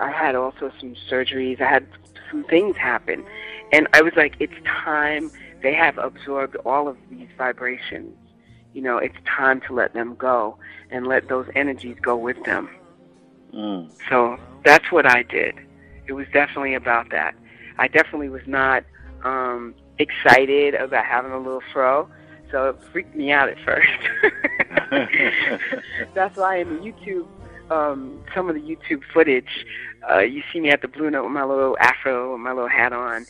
I 0.00 0.10
had 0.10 0.34
also 0.34 0.72
some 0.78 0.94
surgeries, 1.10 1.60
I 1.60 1.68
had 1.68 1.86
some 2.30 2.44
things 2.44 2.76
happen, 2.76 3.24
and 3.72 3.88
I 3.94 4.02
was 4.02 4.12
like, 4.16 4.34
it's 4.40 4.54
time 4.64 5.30
they 5.62 5.74
have 5.74 5.98
absorbed 5.98 6.56
all 6.64 6.88
of 6.88 6.96
these 7.10 7.28
vibrations. 7.36 8.14
You 8.74 8.82
know, 8.82 8.98
it's 8.98 9.16
time 9.26 9.60
to 9.62 9.74
let 9.74 9.94
them 9.94 10.14
go 10.14 10.58
and 10.90 11.06
let 11.06 11.28
those 11.28 11.46
energies 11.54 11.96
go 12.00 12.16
with 12.16 12.42
them. 12.44 12.68
Mm. 13.54 13.90
So 14.08 14.38
that's 14.64 14.90
what 14.92 15.06
I 15.06 15.22
did. 15.22 15.54
It 16.06 16.12
was 16.12 16.26
definitely 16.32 16.74
about 16.74 17.10
that. 17.10 17.34
I 17.78 17.88
definitely 17.88 18.28
was 18.28 18.46
not 18.46 18.84
um, 19.24 19.74
excited 19.98 20.74
about 20.74 21.04
having 21.04 21.32
a 21.32 21.38
little 21.38 21.62
fro, 21.72 22.08
so 22.50 22.70
it 22.70 22.76
freaked 22.92 23.14
me 23.14 23.30
out 23.30 23.48
at 23.48 23.58
first. 23.64 23.88
that's 26.14 26.36
why 26.36 26.56
in 26.56 26.68
the 26.68 26.92
YouTube, 26.92 27.26
um, 27.70 28.22
some 28.34 28.48
of 28.48 28.54
the 28.54 28.60
YouTube 28.60 29.02
footage, 29.12 29.66
uh, 30.10 30.20
you 30.20 30.42
see 30.52 30.60
me 30.60 30.70
at 30.70 30.82
the 30.82 30.88
Blue 30.88 31.10
Note 31.10 31.24
with 31.24 31.32
my 31.32 31.44
little 31.44 31.76
afro 31.78 32.34
and 32.34 32.42
my 32.42 32.52
little 32.52 32.68
hat 32.68 32.92
on. 32.92 33.26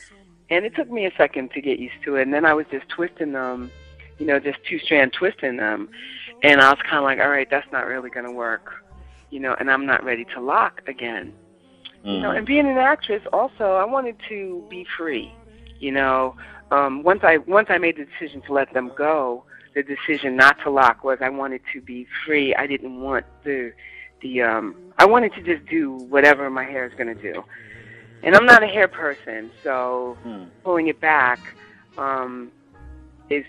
And 0.51 0.65
it 0.65 0.75
took 0.75 0.91
me 0.91 1.05
a 1.07 1.13
second 1.17 1.51
to 1.53 1.61
get 1.61 1.79
used 1.79 2.03
to 2.05 2.17
it. 2.17 2.23
And 2.23 2.33
then 2.33 2.45
I 2.45 2.55
was 2.55 2.67
just 2.71 2.89
twisting 2.89 3.33
them, 3.33 3.71
you 4.19 4.27
know, 4.27 4.39
just 4.41 4.59
two 4.69 4.79
strand 4.79 5.13
twisting 5.13 5.57
them. 5.57 5.89
And 6.43 6.61
I 6.61 6.71
was 6.71 6.79
kind 6.83 6.97
of 6.99 7.05
like, 7.05 7.19
all 7.21 7.29
right, 7.29 7.49
that's 7.51 7.71
not 7.73 7.87
really 7.87 8.11
going 8.11 8.27
to 8.27 8.33
work, 8.33 8.73
you 9.31 9.41
know, 9.41 9.55
and 9.59 9.71
I'm 9.71 9.85
not 9.87 10.05
ready 10.05 10.25
to 10.35 10.41
lock 10.41 10.83
again. 10.87 11.33
You 12.05 12.21
know, 12.21 12.31
Mm. 12.31 12.39
and 12.39 12.47
being 12.47 12.67
an 12.67 12.79
actress 12.79 13.23
also, 13.33 13.73
I 13.73 13.85
wanted 13.85 14.17
to 14.29 14.65
be 14.71 14.87
free. 14.97 15.33
You 15.81 15.93
know, 15.93 16.37
um, 16.71 17.03
once 17.03 17.21
I 17.25 17.39
once 17.39 17.69
I 17.71 17.79
made 17.79 17.97
the 17.97 18.07
decision 18.07 18.41
to 18.43 18.53
let 18.53 18.73
them 18.73 18.93
go, 18.97 19.45
the 19.75 19.83
decision 19.83 20.37
not 20.37 20.59
to 20.63 20.71
lock 20.71 21.03
was 21.05 21.19
I 21.21 21.29
wanted 21.29 21.61
to 21.73 21.81
be 21.81 22.07
free. 22.25 22.55
I 22.55 22.67
didn't 22.67 23.01
want 23.01 23.27
the 23.45 23.73
the 24.23 24.43
um 24.43 24.77
I 24.99 25.05
wanted 25.07 25.35
to 25.35 25.43
just 25.43 25.67
do 25.69 25.93
whatever 26.09 26.49
my 26.51 26.65
hair 26.65 26.87
is 26.87 26.95
going 26.95 27.15
to 27.15 27.21
do. 27.21 27.43
And 28.23 28.35
I'm 28.35 28.47
not 28.47 28.62
a 28.62 28.66
hair 28.66 28.89
person, 28.89 29.51
so 29.62 30.16
Mm. 30.25 30.51
pulling 30.64 30.89
it 30.89 31.01
back 31.01 31.41
um 31.97 32.53
is 33.31 33.45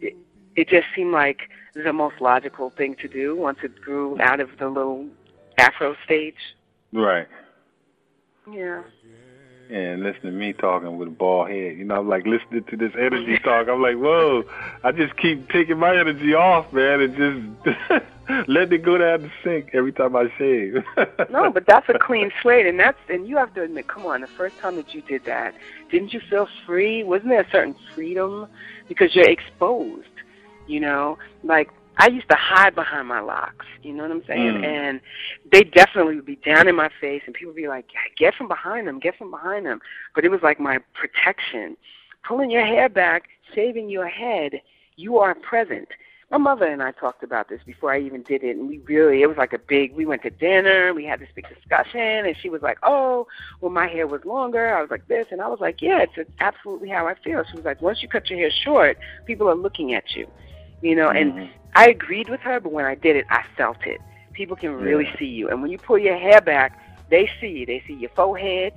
it, 0.00 0.14
it 0.56 0.68
just 0.68 0.86
seemed 0.94 1.12
like 1.12 1.48
the 1.74 1.92
most 1.92 2.20
logical 2.20 2.70
thing 2.70 2.94
to 2.96 3.08
do 3.08 3.36
once 3.36 3.58
it 3.62 3.80
grew 3.80 4.20
out 4.20 4.40
of 4.40 4.50
the 4.58 4.68
little 4.68 5.06
afro 5.58 5.96
stage. 6.04 6.34
Right. 6.92 7.28
Yeah. 8.50 8.82
And 9.70 10.02
listen 10.02 10.22
to 10.22 10.30
me 10.32 10.52
talking 10.52 10.98
with 10.98 11.08
a 11.08 11.10
bald 11.10 11.48
head. 11.48 11.76
You 11.76 11.84
know, 11.84 11.96
I'm 11.96 12.08
like 12.08 12.26
listening 12.26 12.64
to 12.64 12.76
this 12.76 12.92
energy 12.98 13.38
talk. 13.38 13.68
I'm 13.68 13.80
like, 13.80 13.96
whoa! 13.96 14.44
I 14.82 14.92
just 14.92 15.16
keep 15.16 15.48
taking 15.50 15.78
my 15.78 15.96
energy 15.96 16.34
off, 16.34 16.72
man, 16.72 17.00
and 17.00 17.56
just 17.64 18.48
letting 18.48 18.80
it 18.80 18.82
go 18.82 18.98
down 18.98 19.22
the 19.22 19.30
sink 19.44 19.70
every 19.72 19.92
time 19.92 20.16
I 20.16 20.28
shave. 20.36 20.82
no, 21.30 21.50
but 21.50 21.66
that's 21.66 21.88
a 21.88 21.98
clean 21.98 22.32
slate, 22.42 22.66
and 22.66 22.78
that's 22.78 22.98
and 23.08 23.26
you 23.26 23.36
have 23.36 23.54
to 23.54 23.62
admit, 23.62 23.86
come 23.86 24.06
on, 24.06 24.22
the 24.22 24.26
first 24.26 24.58
time 24.58 24.76
that 24.76 24.92
you 24.92 25.02
did 25.02 25.24
that, 25.26 25.54
didn't 25.90 26.12
you 26.12 26.20
feel 26.28 26.48
free? 26.66 27.04
Wasn't 27.04 27.28
there 27.28 27.42
a 27.42 27.50
certain 27.50 27.76
freedom 27.94 28.48
because 28.88 29.14
you're 29.14 29.28
exposed? 29.28 30.06
You 30.66 30.80
know, 30.80 31.18
like 31.42 31.70
I 32.00 32.08
used 32.08 32.30
to 32.30 32.34
hide 32.34 32.74
behind 32.74 33.08
my 33.08 33.20
locks, 33.20 33.66
you 33.82 33.92
know 33.92 34.04
what 34.04 34.10
I'm 34.10 34.24
saying? 34.26 34.54
Mm. 34.54 34.64
And 34.64 35.00
they 35.52 35.64
definitely 35.64 36.16
would 36.16 36.24
be 36.24 36.36
down 36.36 36.66
in 36.66 36.74
my 36.74 36.88
face, 36.98 37.20
and 37.26 37.34
people 37.34 37.52
would 37.52 37.56
be 37.56 37.68
like, 37.68 37.84
"Get 38.16 38.34
from 38.34 38.48
behind 38.48 38.88
them, 38.88 38.98
get 38.98 39.18
from 39.18 39.30
behind 39.30 39.66
them." 39.66 39.82
But 40.14 40.24
it 40.24 40.30
was 40.30 40.40
like 40.42 40.58
my 40.58 40.78
protection, 40.94 41.76
pulling 42.26 42.50
your 42.50 42.64
hair 42.64 42.88
back, 42.88 43.28
shaving 43.54 43.90
your 43.90 44.08
head. 44.08 44.62
You 44.96 45.18
are 45.18 45.34
present. 45.34 45.88
My 46.30 46.38
mother 46.38 46.66
and 46.66 46.82
I 46.82 46.92
talked 46.92 47.22
about 47.22 47.50
this 47.50 47.60
before 47.66 47.92
I 47.92 48.00
even 48.00 48.22
did 48.22 48.44
it, 48.44 48.56
and 48.56 48.66
we 48.66 48.78
really, 48.78 49.20
it 49.20 49.26
was 49.26 49.36
like 49.36 49.52
a 49.52 49.58
big, 49.58 49.94
we 49.94 50.06
went 50.06 50.22
to 50.22 50.30
dinner, 50.30 50.94
we 50.94 51.04
had 51.04 51.20
this 51.20 51.28
big 51.34 51.48
discussion, 51.54 52.00
and 52.00 52.36
she 52.40 52.48
was 52.48 52.62
like, 52.62 52.78
oh, 52.82 53.26
well, 53.60 53.72
my 53.72 53.88
hair 53.88 54.06
was 54.06 54.24
longer. 54.24 54.74
I 54.74 54.80
was 54.80 54.90
like 54.90 55.06
this, 55.08 55.26
and 55.32 55.42
I 55.42 55.48
was 55.48 55.58
like, 55.60 55.82
yeah, 55.82 56.06
it's 56.16 56.30
absolutely 56.38 56.88
how 56.88 57.08
I 57.08 57.14
feel. 57.14 57.44
She 57.50 57.56
was 57.56 57.64
like, 57.66 57.82
once 57.82 58.00
you 58.00 58.08
cut 58.08 58.30
your 58.30 58.38
hair 58.38 58.50
short, 58.50 58.96
people 59.26 59.50
are 59.50 59.56
looking 59.56 59.92
at 59.92 60.14
you 60.14 60.26
you 60.82 60.94
know, 60.94 61.08
and 61.08 61.32
mm-hmm. 61.32 61.52
I 61.74 61.88
agreed 61.88 62.28
with 62.28 62.40
her, 62.40 62.60
but 62.60 62.72
when 62.72 62.84
I 62.84 62.94
did 62.94 63.16
it, 63.16 63.26
I 63.30 63.44
felt 63.56 63.86
it. 63.86 64.00
People 64.32 64.56
can 64.56 64.74
really 64.74 65.04
yeah. 65.04 65.18
see 65.18 65.26
you, 65.26 65.48
and 65.48 65.62
when 65.62 65.70
you 65.70 65.78
pull 65.78 65.98
your 65.98 66.16
hair 66.16 66.40
back, 66.40 66.78
they 67.10 67.30
see 67.40 67.48
you. 67.48 67.66
They 67.66 67.82
see 67.86 67.94
your 67.94 68.10
forehead. 68.10 68.72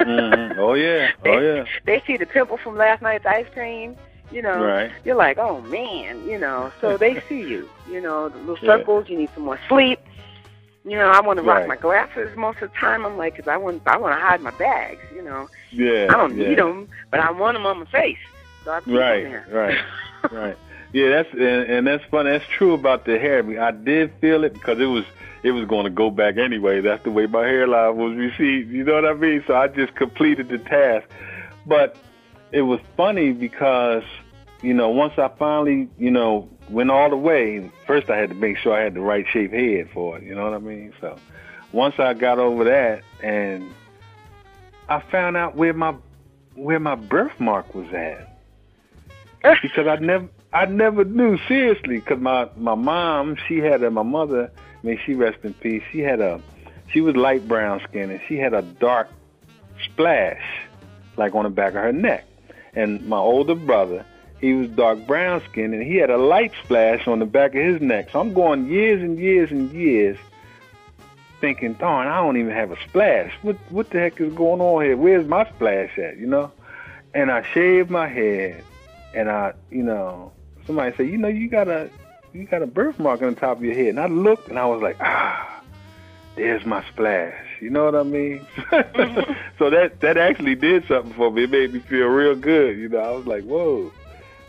mm-hmm. 0.00 0.58
Oh 0.58 0.74
yeah, 0.74 1.10
oh 1.24 1.38
yeah. 1.38 1.64
They 1.84 2.02
see 2.06 2.16
the 2.16 2.26
pimple 2.26 2.58
from 2.58 2.76
last 2.76 3.02
night's 3.02 3.26
ice 3.26 3.46
cream. 3.52 3.96
You 4.30 4.42
know, 4.42 4.62
right. 4.62 4.90
you're 5.04 5.16
like, 5.16 5.38
oh 5.38 5.60
man, 5.62 6.26
you 6.28 6.38
know. 6.38 6.72
So 6.80 6.96
they 6.96 7.20
see 7.28 7.40
you. 7.40 7.68
You 7.90 8.00
know, 8.00 8.28
the 8.28 8.38
little 8.38 8.56
circles. 8.56 9.06
Yeah. 9.06 9.12
You 9.12 9.18
need 9.20 9.30
some 9.34 9.44
more 9.44 9.58
sleep. 9.68 10.00
You 10.84 10.96
know, 10.96 11.08
I 11.08 11.20
want 11.20 11.38
to 11.38 11.42
rock 11.42 11.60
right. 11.60 11.68
my 11.68 11.76
glasses 11.76 12.36
most 12.36 12.62
of 12.62 12.70
the 12.70 12.78
time. 12.78 13.04
I'm 13.04 13.16
like, 13.16 13.36
cause 13.36 13.48
I 13.48 13.56
want, 13.56 13.82
I 13.86 13.96
want 13.96 14.16
to 14.16 14.24
hide 14.24 14.40
my 14.40 14.52
bags. 14.52 15.00
You 15.14 15.22
know. 15.22 15.48
Yeah. 15.72 16.06
I 16.10 16.16
don't 16.16 16.36
yeah. 16.36 16.48
need 16.48 16.58
them, 16.58 16.88
but 17.10 17.18
I 17.18 17.30
want 17.32 17.56
them 17.56 17.66
on 17.66 17.80
my 17.80 17.86
face. 17.86 18.18
So 18.64 18.72
I 18.72 18.80
keep 18.80 18.94
right, 18.94 19.22
them 19.22 19.32
there. 19.32 19.46
right, 19.50 20.32
right. 20.32 20.58
Yeah, 20.96 21.10
that's 21.10 21.30
and, 21.34 21.42
and 21.42 21.86
that's 21.86 22.02
funny. 22.10 22.30
That's 22.30 22.48
true 22.48 22.72
about 22.72 23.04
the 23.04 23.18
hair. 23.18 23.44
I 23.62 23.70
did 23.70 24.14
feel 24.18 24.44
it 24.44 24.54
because 24.54 24.80
it 24.80 24.86
was 24.86 25.04
it 25.42 25.50
was 25.50 25.68
going 25.68 25.84
to 25.84 25.90
go 25.90 26.10
back 26.10 26.38
anyway. 26.38 26.80
That's 26.80 27.04
the 27.04 27.10
way 27.10 27.26
my 27.26 27.44
hairline 27.46 27.96
was 27.98 28.16
received. 28.16 28.70
You 28.70 28.82
know 28.82 28.94
what 28.94 29.04
I 29.04 29.12
mean? 29.12 29.44
So 29.46 29.54
I 29.54 29.68
just 29.68 29.94
completed 29.94 30.48
the 30.48 30.56
task. 30.56 31.06
But 31.66 31.98
it 32.50 32.62
was 32.62 32.80
funny 32.96 33.32
because 33.32 34.04
you 34.62 34.72
know 34.72 34.88
once 34.88 35.18
I 35.18 35.28
finally 35.38 35.86
you 35.98 36.10
know 36.10 36.48
went 36.70 36.90
all 36.90 37.10
the 37.10 37.16
way, 37.18 37.70
first 37.86 38.08
I 38.08 38.16
had 38.16 38.30
to 38.30 38.34
make 38.34 38.56
sure 38.56 38.72
I 38.72 38.80
had 38.80 38.94
the 38.94 39.02
right 39.02 39.26
shape 39.30 39.52
head 39.52 39.90
for 39.92 40.16
it. 40.16 40.24
You 40.24 40.34
know 40.34 40.44
what 40.44 40.54
I 40.54 40.60
mean? 40.60 40.94
So 41.02 41.18
once 41.72 41.96
I 41.98 42.14
got 42.14 42.38
over 42.38 42.64
that 42.64 43.02
and 43.22 43.70
I 44.88 45.00
found 45.00 45.36
out 45.36 45.56
where 45.56 45.74
my 45.74 45.94
where 46.54 46.80
my 46.80 46.94
birthmark 46.94 47.74
was 47.74 47.92
at 47.92 48.40
because 49.60 49.86
I 49.86 49.96
never 49.96 50.30
I 50.56 50.64
never 50.64 51.04
knew 51.04 51.36
seriously 51.46 51.98
because 51.98 52.18
my 52.18 52.48
my 52.56 52.74
mom 52.74 53.36
she 53.46 53.58
had 53.58 53.82
a 53.82 53.90
my 53.90 54.02
mother 54.02 54.50
may 54.82 54.98
she 55.04 55.12
rest 55.12 55.36
in 55.42 55.52
peace 55.52 55.82
she 55.92 55.98
had 55.98 56.22
a 56.22 56.40
she 56.90 57.02
was 57.02 57.14
light 57.14 57.46
brown 57.46 57.82
skin 57.86 58.10
and 58.10 58.22
she 58.26 58.38
had 58.38 58.54
a 58.54 58.62
dark 58.62 59.10
splash 59.84 60.40
like 61.18 61.34
on 61.34 61.44
the 61.44 61.50
back 61.50 61.74
of 61.74 61.82
her 61.82 61.92
neck. 61.92 62.24
And 62.72 63.06
my 63.06 63.18
older 63.18 63.54
brother 63.54 64.06
he 64.40 64.54
was 64.54 64.70
dark 64.70 65.06
brown 65.06 65.42
skin 65.50 65.74
and 65.74 65.82
he 65.82 65.96
had 65.96 66.08
a 66.08 66.16
light 66.16 66.52
splash 66.64 67.06
on 67.06 67.18
the 67.18 67.26
back 67.26 67.54
of 67.54 67.62
his 67.62 67.82
neck. 67.82 68.08
So 68.10 68.20
I'm 68.20 68.32
going 68.32 68.66
years 68.66 69.02
and 69.02 69.18
years 69.18 69.50
and 69.50 69.70
years 69.72 70.16
thinking 71.38 71.74
darn 71.74 72.08
I 72.08 72.16
don't 72.16 72.38
even 72.38 72.52
have 72.52 72.70
a 72.70 72.82
splash. 72.88 73.30
What 73.42 73.56
what 73.68 73.90
the 73.90 73.98
heck 73.98 74.18
is 74.22 74.32
going 74.32 74.62
on 74.62 74.82
here? 74.82 74.96
Where's 74.96 75.28
my 75.28 75.44
splash 75.50 75.98
at? 75.98 76.16
You 76.16 76.28
know? 76.28 76.50
And 77.12 77.30
I 77.30 77.42
shaved 77.52 77.90
my 77.90 78.08
head 78.08 78.64
and 79.14 79.28
I 79.30 79.52
you 79.70 79.82
know 79.82 80.32
somebody 80.66 80.94
said, 80.96 81.08
you 81.08 81.16
know, 81.16 81.28
you 81.28 81.48
got 81.48 81.68
a 81.68 81.90
you 82.32 82.44
got 82.44 82.62
a 82.62 82.66
birthmark 82.66 83.22
on 83.22 83.34
the 83.34 83.40
top 83.40 83.58
of 83.58 83.64
your 83.64 83.74
head. 83.74 83.86
And 83.86 84.00
I 84.00 84.06
looked 84.06 84.48
and 84.48 84.58
I 84.58 84.66
was 84.66 84.82
like, 84.82 84.96
ah, 85.00 85.62
there's 86.34 86.64
my 86.66 86.84
splash. 86.88 87.34
You 87.60 87.70
know 87.70 87.84
what 87.84 87.94
I 87.94 88.02
mean? 88.02 88.46
Mm-hmm. 88.66 89.32
so 89.58 89.70
that 89.70 90.00
that 90.00 90.16
actually 90.16 90.54
did 90.54 90.86
something 90.86 91.12
for 91.14 91.30
me. 91.30 91.44
It 91.44 91.50
made 91.50 91.72
me 91.72 91.80
feel 91.80 92.06
real 92.06 92.34
good. 92.34 92.76
You 92.78 92.88
know, 92.88 92.98
I 92.98 93.10
was 93.10 93.26
like, 93.26 93.44
whoa, 93.44 93.92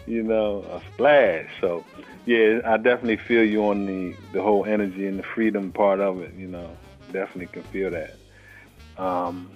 you 0.05 0.24
know, 0.24 0.63
a 0.70 0.82
splash. 0.93 1.47
So 1.61 1.86
yeah, 2.26 2.59
I 2.65 2.78
definitely 2.78 3.18
feel 3.18 3.43
you 3.43 3.65
on 3.65 3.86
the 3.86 4.15
the 4.34 4.41
whole 4.41 4.65
energy 4.65 5.05
and 5.07 5.20
the 5.20 5.24
freedom 5.24 5.72
part 5.72 5.99
of 5.99 6.22
it. 6.22 6.34
You 6.34 6.47
know, 6.47 6.76
definitely 7.11 7.47
can 7.47 7.63
feel 7.63 7.91
that. 7.91 8.15
Um, 8.97 9.51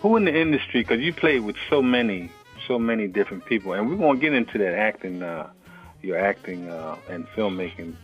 who 0.00 0.16
in 0.16 0.24
the 0.24 0.38
industry? 0.38 0.80
Because 0.82 1.00
you 1.00 1.12
played 1.12 1.40
with 1.40 1.56
so 1.70 1.80
many 1.80 2.30
so 2.66 2.78
many 2.78 3.06
different 3.06 3.44
people, 3.44 3.72
and 3.72 3.88
we're 3.88 3.96
gonna 3.96 4.18
get 4.18 4.32
into 4.32 4.58
that 4.58 4.74
acting, 4.74 5.22
uh, 5.22 5.50
your 6.02 6.18
acting 6.18 6.68
uh, 6.68 6.96
and 7.08 7.26
filmmaking 7.28 7.94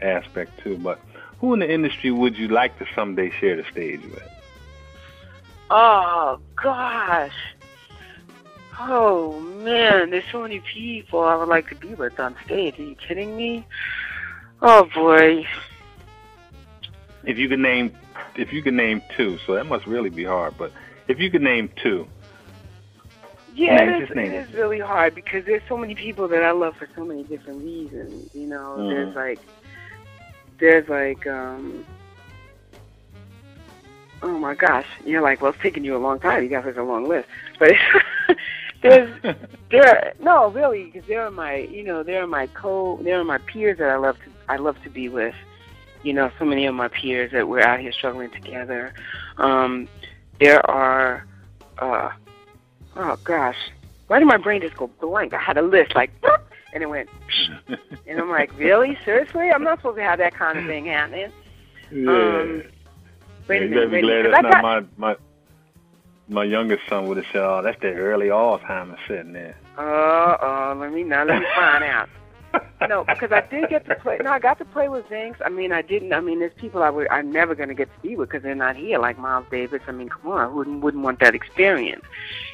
aspect 0.00 0.58
too. 0.62 0.78
But 0.78 1.00
who 1.40 1.54
in 1.54 1.60
the 1.60 1.72
industry 1.72 2.10
would 2.10 2.36
you 2.36 2.48
like 2.48 2.78
to 2.78 2.86
someday 2.94 3.30
share 3.30 3.56
the 3.56 3.64
stage 3.70 4.02
with? 4.02 4.28
Oh 5.70 6.40
gosh. 6.56 7.36
Oh 8.78 9.38
man, 9.40 10.10
there's 10.10 10.24
so 10.32 10.42
many 10.42 10.60
people 10.60 11.20
I 11.20 11.36
would 11.36 11.48
like 11.48 11.68
to 11.68 11.74
be 11.74 11.94
with 11.94 12.18
on 12.18 12.34
stage. 12.44 12.78
Are 12.78 12.82
you 12.82 12.94
kidding 12.94 13.36
me? 13.36 13.66
Oh 14.62 14.88
boy. 14.94 15.46
If 17.24 17.38
you 17.38 17.48
could 17.48 17.58
name, 17.58 17.94
if 18.36 18.52
you 18.52 18.62
could 18.62 18.74
name 18.74 19.02
two, 19.16 19.38
so 19.46 19.54
that 19.54 19.66
must 19.66 19.86
really 19.86 20.10
be 20.10 20.24
hard. 20.24 20.54
But 20.56 20.72
if 21.08 21.18
you 21.18 21.30
could 21.30 21.42
name 21.42 21.70
two, 21.82 22.08
yeah, 23.54 23.82
it 23.82 24.02
is, 24.02 24.10
it 24.10 24.32
is 24.32 24.52
really 24.54 24.78
hard 24.78 25.14
because 25.14 25.44
there's 25.44 25.62
so 25.68 25.76
many 25.76 25.94
people 25.94 26.28
that 26.28 26.42
I 26.42 26.52
love 26.52 26.76
for 26.76 26.88
so 26.94 27.04
many 27.04 27.24
different 27.24 27.62
reasons. 27.62 28.34
You 28.34 28.46
know, 28.46 28.76
mm. 28.78 28.90
there's 28.90 29.14
like, 29.14 29.38
there's 30.58 30.88
like, 30.88 31.26
um, 31.26 31.84
oh 34.22 34.38
my 34.38 34.54
gosh, 34.54 34.86
you're 35.04 35.22
like, 35.22 35.40
well, 35.40 35.52
it's 35.52 35.62
taking 35.62 35.84
you 35.84 35.96
a 35.96 35.98
long 35.98 36.20
time. 36.20 36.42
You 36.42 36.48
got 36.48 36.64
such 36.64 36.76
a 36.76 36.82
long 36.82 37.08
list, 37.08 37.28
but 37.58 37.72
there's, 38.82 39.10
there, 39.70 40.14
no, 40.20 40.48
really, 40.48 40.84
because 40.84 41.06
there 41.08 41.24
are 41.24 41.30
my, 41.30 41.56
you 41.56 41.82
know, 41.82 42.02
there 42.02 42.22
are 42.22 42.28
my 42.28 42.46
co, 42.48 42.98
there 43.02 43.18
are 43.18 43.24
my 43.24 43.38
peers 43.38 43.78
that 43.78 43.90
I 43.90 43.96
love 43.96 44.16
to, 44.16 44.30
I 44.48 44.56
love 44.56 44.82
to 44.84 44.90
be 44.90 45.08
with. 45.08 45.34
You 46.02 46.14
know, 46.14 46.30
so 46.38 46.46
many 46.46 46.64
of 46.64 46.74
my 46.74 46.88
peers 46.88 47.30
that 47.32 47.46
we're 47.46 47.60
out 47.60 47.80
here 47.80 47.92
struggling 47.92 48.30
together. 48.30 48.94
Um, 49.36 49.86
there 50.38 50.68
are. 50.70 51.26
Uh, 51.78 52.10
oh 52.96 53.16
gosh, 53.24 53.56
why 54.06 54.18
did 54.18 54.26
my 54.26 54.36
brain 54.36 54.60
just 54.60 54.76
go 54.76 54.88
blank? 55.00 55.34
I 55.34 55.38
had 55.38 55.56
a 55.56 55.62
list 55.62 55.94
like, 55.94 56.10
and 56.72 56.82
it 56.82 56.86
went, 56.86 57.08
and 58.06 58.18
I'm 58.18 58.30
like, 58.30 58.56
really, 58.58 58.98
seriously? 59.04 59.50
I'm 59.50 59.62
not 59.62 59.78
supposed 59.78 59.96
to 59.96 60.02
have 60.02 60.18
that 60.18 60.34
kind 60.34 60.58
of 60.58 60.66
thing 60.66 60.86
happening. 60.86 61.32
Yeah. 61.92 62.10
Um, 62.10 62.62
wait 63.48 63.62
yeah, 63.62 63.66
a 63.66 63.70
minute, 63.70 63.90
wait 63.90 64.02
glad 64.02 64.26
that's 64.26 64.42
not 64.42 64.52
got... 64.52 64.62
my 64.62 64.84
my 64.96 65.16
my 66.28 66.44
youngest 66.44 66.82
son 66.88 67.08
would 67.08 67.16
have 67.16 67.26
said, 67.32 67.42
"Oh, 67.42 67.62
that's 67.62 67.80
the 67.80 67.92
early 67.92 68.28
Alzheimer's 68.28 69.00
sitting 69.08 69.32
there." 69.32 69.56
Uh 69.76 70.36
oh, 70.40 70.76
let 70.78 70.92
me 70.92 71.02
now 71.02 71.24
let 71.24 71.40
me 71.40 71.46
find 71.54 71.84
out 71.84 72.08
no, 72.88 73.04
because 73.04 73.32
I 73.32 73.42
did 73.50 73.68
get 73.68 73.86
to 73.86 73.94
play. 73.96 74.18
No, 74.22 74.30
I 74.30 74.38
got 74.38 74.58
to 74.58 74.64
play 74.64 74.88
with 74.88 75.06
Zinx. 75.08 75.36
I 75.44 75.48
mean, 75.48 75.72
I 75.72 75.82
didn't. 75.82 76.12
I 76.12 76.20
mean, 76.20 76.40
there's 76.40 76.54
people 76.54 76.82
I 76.82 76.90
would. 76.90 77.08
I'm 77.08 77.30
never 77.30 77.54
going 77.54 77.68
to 77.68 77.74
get 77.74 77.88
to 77.94 78.00
be 78.08 78.16
with 78.16 78.30
because 78.30 78.42
they're 78.42 78.54
not 78.54 78.76
here, 78.76 78.98
like 78.98 79.18
Miles 79.18 79.46
Davis. 79.50 79.82
I 79.86 79.92
mean, 79.92 80.08
come 80.08 80.32
on, 80.32 80.40
I 80.40 80.46
wouldn't 80.46 80.82
wouldn't 80.82 81.02
want 81.02 81.20
that 81.20 81.34
experience. 81.34 82.04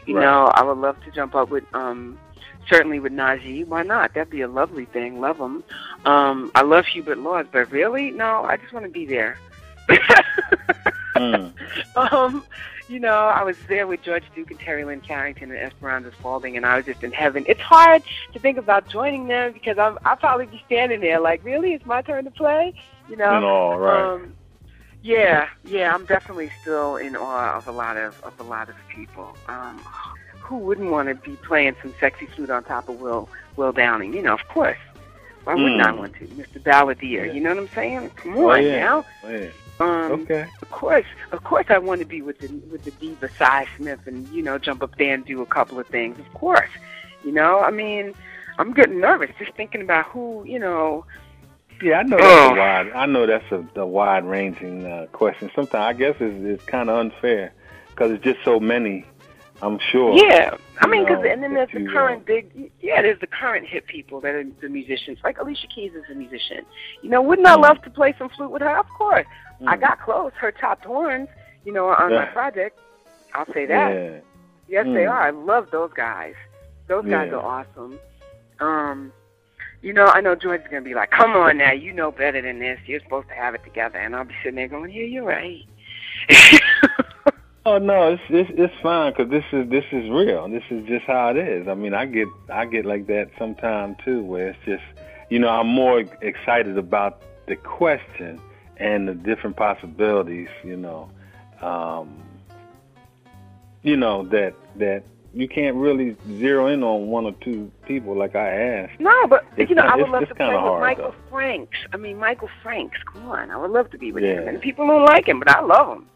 You 0.07 0.17
right. 0.17 0.23
know, 0.23 0.47
I 0.47 0.63
would 0.63 0.79
love 0.79 1.03
to 1.05 1.11
jump 1.11 1.35
up 1.35 1.51
with 1.51 1.65
um 1.75 2.19
certainly 2.69 2.99
with 2.99 3.13
Najee. 3.13 3.67
Why 3.67 3.83
not? 3.83 4.15
That'd 4.15 4.31
be 4.31 4.41
a 4.41 4.49
lovely 4.49 4.87
thing. 4.87 5.21
Love 5.21 5.39
him. 5.39 5.63
Um, 6.05 6.51
I 6.55 6.63
love 6.63 6.87
Hubert 6.87 7.19
Laws, 7.19 7.47
but 7.51 7.71
really, 7.71 8.11
no, 8.11 8.45
I 8.45 8.57
just 8.57 8.73
want 8.73 8.85
to 8.87 8.91
be 8.91 9.07
there. 9.07 9.39
mm. 11.17 11.53
Um, 11.97 12.45
you 12.89 13.01
know, 13.01 13.15
I 13.15 13.43
was 13.43 13.57
there 13.69 13.87
with 13.87 14.03
George 14.03 14.25
Duke 14.35 14.51
and 14.51 14.61
Terri 14.61 14.87
Lyne 14.87 15.01
Carrington 15.01 15.51
and 15.51 15.59
Esperanza 15.59 16.13
Spalding, 16.13 16.57
and 16.57 16.65
I 16.65 16.77
was 16.77 16.87
just 16.87 17.03
in 17.03 17.13
heaven. 17.13 17.45
It's 17.49 17.61
hard 17.61 18.03
to 18.33 18.39
think 18.39 18.59
about 18.59 18.89
joining 18.89 19.27
them 19.27 19.53
because 19.53 19.79
I'm 19.79 19.99
I'll 20.05 20.17
probably 20.17 20.47
be 20.47 20.63
standing 20.67 21.01
there 21.01 21.21
like, 21.21 21.45
really, 21.45 21.75
it's 21.75 21.87
my 21.87 22.03
turn 22.03 22.25
to 22.25 22.31
play, 22.31 22.75
you 23.09 23.17
know? 23.17 23.37
In 23.37 23.45
awe, 23.45 23.75
right? 23.75 24.15
Um, 24.15 24.35
yeah, 25.03 25.49
yeah, 25.65 25.95
I'm 25.95 26.05
definitely 26.05 26.51
still 26.61 26.97
in 26.97 27.17
awe 27.17 27.57
of 27.57 27.69
a 27.69 27.73
lot 27.73 27.97
of 27.97 28.21
of 28.23 28.39
a 28.41 28.45
lot 28.45 28.69
of 28.69 28.77
people. 28.89 29.37
Um, 29.49 29.79
who 30.41 30.59
wouldn't 30.59 30.91
want 30.91 31.09
to 31.09 31.15
be 31.17 31.37
playing 31.37 31.75
some 31.83 31.93
sexy 31.99 32.27
flute 32.27 32.51
on 32.51 32.63
top 32.63 32.89
of 32.89 33.01
Will 33.01 33.29
Will 33.57 33.73
Downing? 33.73 34.15
You 34.15 34.23
know, 34.23 34.35
of 34.35 34.47
course. 34.49 34.79
Why 35.45 35.55
wouldn't 35.55 35.81
mm. 35.81 35.87
I 35.87 35.93
want 35.93 36.15
to, 36.15 36.27
Mr. 36.27 36.61
Balladeer? 36.61 37.27
Yeah. 37.27 37.33
You 37.33 37.41
know 37.41 37.51
what 37.51 37.59
I'm 37.59 37.69
saying? 37.69 38.11
Come 38.17 38.37
on 38.37 38.45
oh, 38.45 38.55
yeah. 38.57 38.81
now. 38.81 39.07
Oh, 39.23 39.31
yeah. 39.31 39.49
Um, 39.79 40.13
okay. 40.23 40.47
Of 40.63 40.71
course, 40.71 41.05
of 41.33 41.45
course, 41.45 41.67
I 41.69 41.79
want 41.79 42.01
to 42.01 42.07
be 42.07 42.23
with 42.23 42.39
the 42.39 42.49
with 42.71 42.85
the 42.85 42.93
diva 42.93 43.29
Sy 43.37 43.67
Smith 43.77 44.01
and 44.07 44.27
you 44.29 44.43
know 44.43 44.59
jump 44.59 44.83
up 44.83 44.97
there 44.97 45.15
and 45.15 45.25
do 45.25 45.43
a 45.43 45.47
couple 45.47 45.79
of 45.79 45.87
things. 45.89 46.19
Of 46.19 46.33
course, 46.33 46.71
you 47.25 47.33
know. 47.33 47.61
I 47.61 47.71
mean, 47.71 48.15
I'm 48.59 48.73
getting 48.73 49.01
nervous 49.01 49.31
just 49.39 49.53
thinking 49.53 49.83
about 49.83 50.07
who 50.07 50.45
you 50.47 50.59
know. 50.59 51.05
Yeah, 51.83 51.99
I 51.99 52.03
know 52.05 52.17
that's 52.17 52.51
oh. 52.51 52.55
a 52.55 52.59
wide. 52.59 52.93
I 52.93 53.07
know 53.07 53.27
that's 53.27 53.53
a, 53.53 53.81
a 53.81 53.87
wide-ranging 53.87 54.87
uh, 54.87 55.07
question. 55.13 55.51
Sometimes 55.55 55.75
I 55.75 55.93
guess 55.93 56.17
it's, 56.21 56.43
it's 56.43 56.65
kind 56.65 56.89
of 56.89 56.99
unfair 56.99 57.53
because 57.91 58.13
it's 58.13 58.25
just 58.25 58.43
so 58.45 58.59
many. 58.59 59.05
I'm 59.61 59.79
sure. 59.79 60.17
Yeah, 60.17 60.57
I 60.81 60.87
mean, 60.87 61.05
because 61.05 61.25
and 61.29 61.43
then 61.43 61.55
there's 61.55 61.71
the 61.73 61.87
current 61.91 62.27
big. 62.27 62.71
Yeah, 62.81 63.03
there's 63.03 63.21
the 63.21 63.27
current 63.27 63.67
hit 63.67 63.87
people 63.87 64.21
that 64.21 64.35
are 64.35 64.45
the 64.61 64.69
musicians. 64.69 65.19
Like 65.25 65.39
Alicia 65.39 65.67
Keys 65.75 65.93
is 65.93 66.05
a 66.11 66.15
musician. 66.15 66.65
You 67.03 67.11
know, 67.11 67.23
wouldn't 67.23 67.47
I 67.47 67.57
mm. 67.57 67.63
love 67.63 67.83
to 67.83 67.91
play 67.91 68.15
some 68.19 68.29
flute 68.29 68.51
with 68.51 68.63
her? 68.63 68.79
Of 68.79 68.87
course. 68.97 69.27
Mm. 69.61 69.69
I 69.69 69.77
got 69.77 70.01
close. 70.01 70.33
Her 70.35 70.53
top 70.53 70.85
horns, 70.85 71.29
you 71.65 71.73
know, 71.73 71.89
on 71.89 72.11
yeah. 72.11 72.19
my 72.19 72.27
project. 72.27 72.79
I'll 73.35 73.51
say 73.53 73.67
that. 73.67 73.95
Yeah. 73.95 74.19
Yes, 74.69 74.87
mm. 74.87 74.95
they 74.95 75.07
are. 75.07 75.21
I 75.21 75.31
love 75.31 75.69
those 75.71 75.91
guys. 75.95 76.35
Those 76.89 77.05
guys 77.05 77.29
yeah. 77.31 77.39
are 77.39 77.65
awesome. 77.65 77.99
Um, 78.61 79.13
you 79.83 79.93
know, 79.93 80.07
I 80.07 80.21
know 80.21 80.35
George's 80.35 80.67
gonna 80.69 80.83
be 80.83 80.95
like, 80.95 81.11
"Come 81.11 81.33
on 81.33 81.59
now, 81.59 81.73
you 81.73 81.93
know 81.93 82.11
better 82.11 82.43
than 82.43 82.59
this. 82.59 82.79
You're 82.87 83.01
supposed 83.01 83.29
to 83.29 83.35
have 83.35 83.55
it 83.55 83.65
together." 83.65 83.99
And 83.99 84.15
I'll 84.15 84.25
be 84.25 84.35
sitting 84.43 84.57
there 84.57 84.69
going, 84.69 84.91
"Yeah, 84.91 85.05
you're 85.05 85.25
right." 85.25 85.65
oh 87.67 87.79
no, 87.79 88.13
it's 88.13 88.23
it's, 88.31 88.51
it's 88.55 88.75
fine 88.83 89.13
because 89.13 89.31
this 89.31 89.45
is 89.53 89.69
this 89.69 89.85
is 89.93 90.09
real. 90.09 90.49
This 90.49 90.63
is 90.71 90.87
just 90.87 91.05
how 91.05 91.31
it 91.31 91.37
is. 91.37 91.69
I 91.69 91.75
mean, 91.75 91.93
I 91.93 92.07
get 92.07 92.29
I 92.49 92.65
get 92.65 92.87
like 92.87 93.07
that 93.09 93.31
sometimes 93.39 93.97
too, 94.05 94.23
where 94.23 94.49
it's 94.49 94.59
just, 94.65 94.85
you 95.29 95.39
know, 95.39 95.49
I'm 95.49 95.67
more 95.67 96.01
excited 96.23 96.79
about 96.79 97.23
the 97.47 97.57
question 97.57 98.41
and 98.79 99.09
the 99.09 99.15
different 99.15 99.57
possibilities. 99.57 100.49
You 100.65 100.77
know, 100.77 101.11
um, 101.61 102.23
you 103.83 103.97
know 103.97 104.25
that 104.29 104.55
that 104.77 105.03
you 105.35 105.49
can't 105.49 105.77
really 105.77 106.17
zero 106.39 106.69
in 106.69 106.83
on 106.83 107.09
one 107.09 107.25
or 107.27 107.33
two 107.43 107.71
people 107.87 108.17
like 108.17 108.37
I 108.37 108.49
asked. 108.49 109.01
No, 109.01 109.27
but 109.27 109.45
it's 109.57 109.69
you 109.69 109.77
know, 109.77 109.83
I 109.83 109.97
would 109.97 110.09
love 110.09 110.29
to 110.29 110.35
play 110.35 110.47
with 110.47 110.57
hard, 110.57 110.81
Michael 110.81 111.11
though. 111.11 111.31
Franks. 111.31 111.77
I 111.93 111.97
mean, 111.97 112.17
Michael 112.19 112.49
Franks. 112.63 112.99
Come 113.13 113.29
on, 113.29 113.51
I 113.51 113.57
would 113.57 113.73
love 113.73 113.91
to 113.91 113.99
be 113.99 114.13
with 114.13 114.23
yeah. 114.23 114.41
him. 114.41 114.49
And 114.49 114.61
people 114.61 114.87
don't 114.87 115.05
like 115.05 115.27
him, 115.27 115.41
but 115.41 115.51
I 115.51 115.61
love 115.61 115.99
him. 115.99 116.07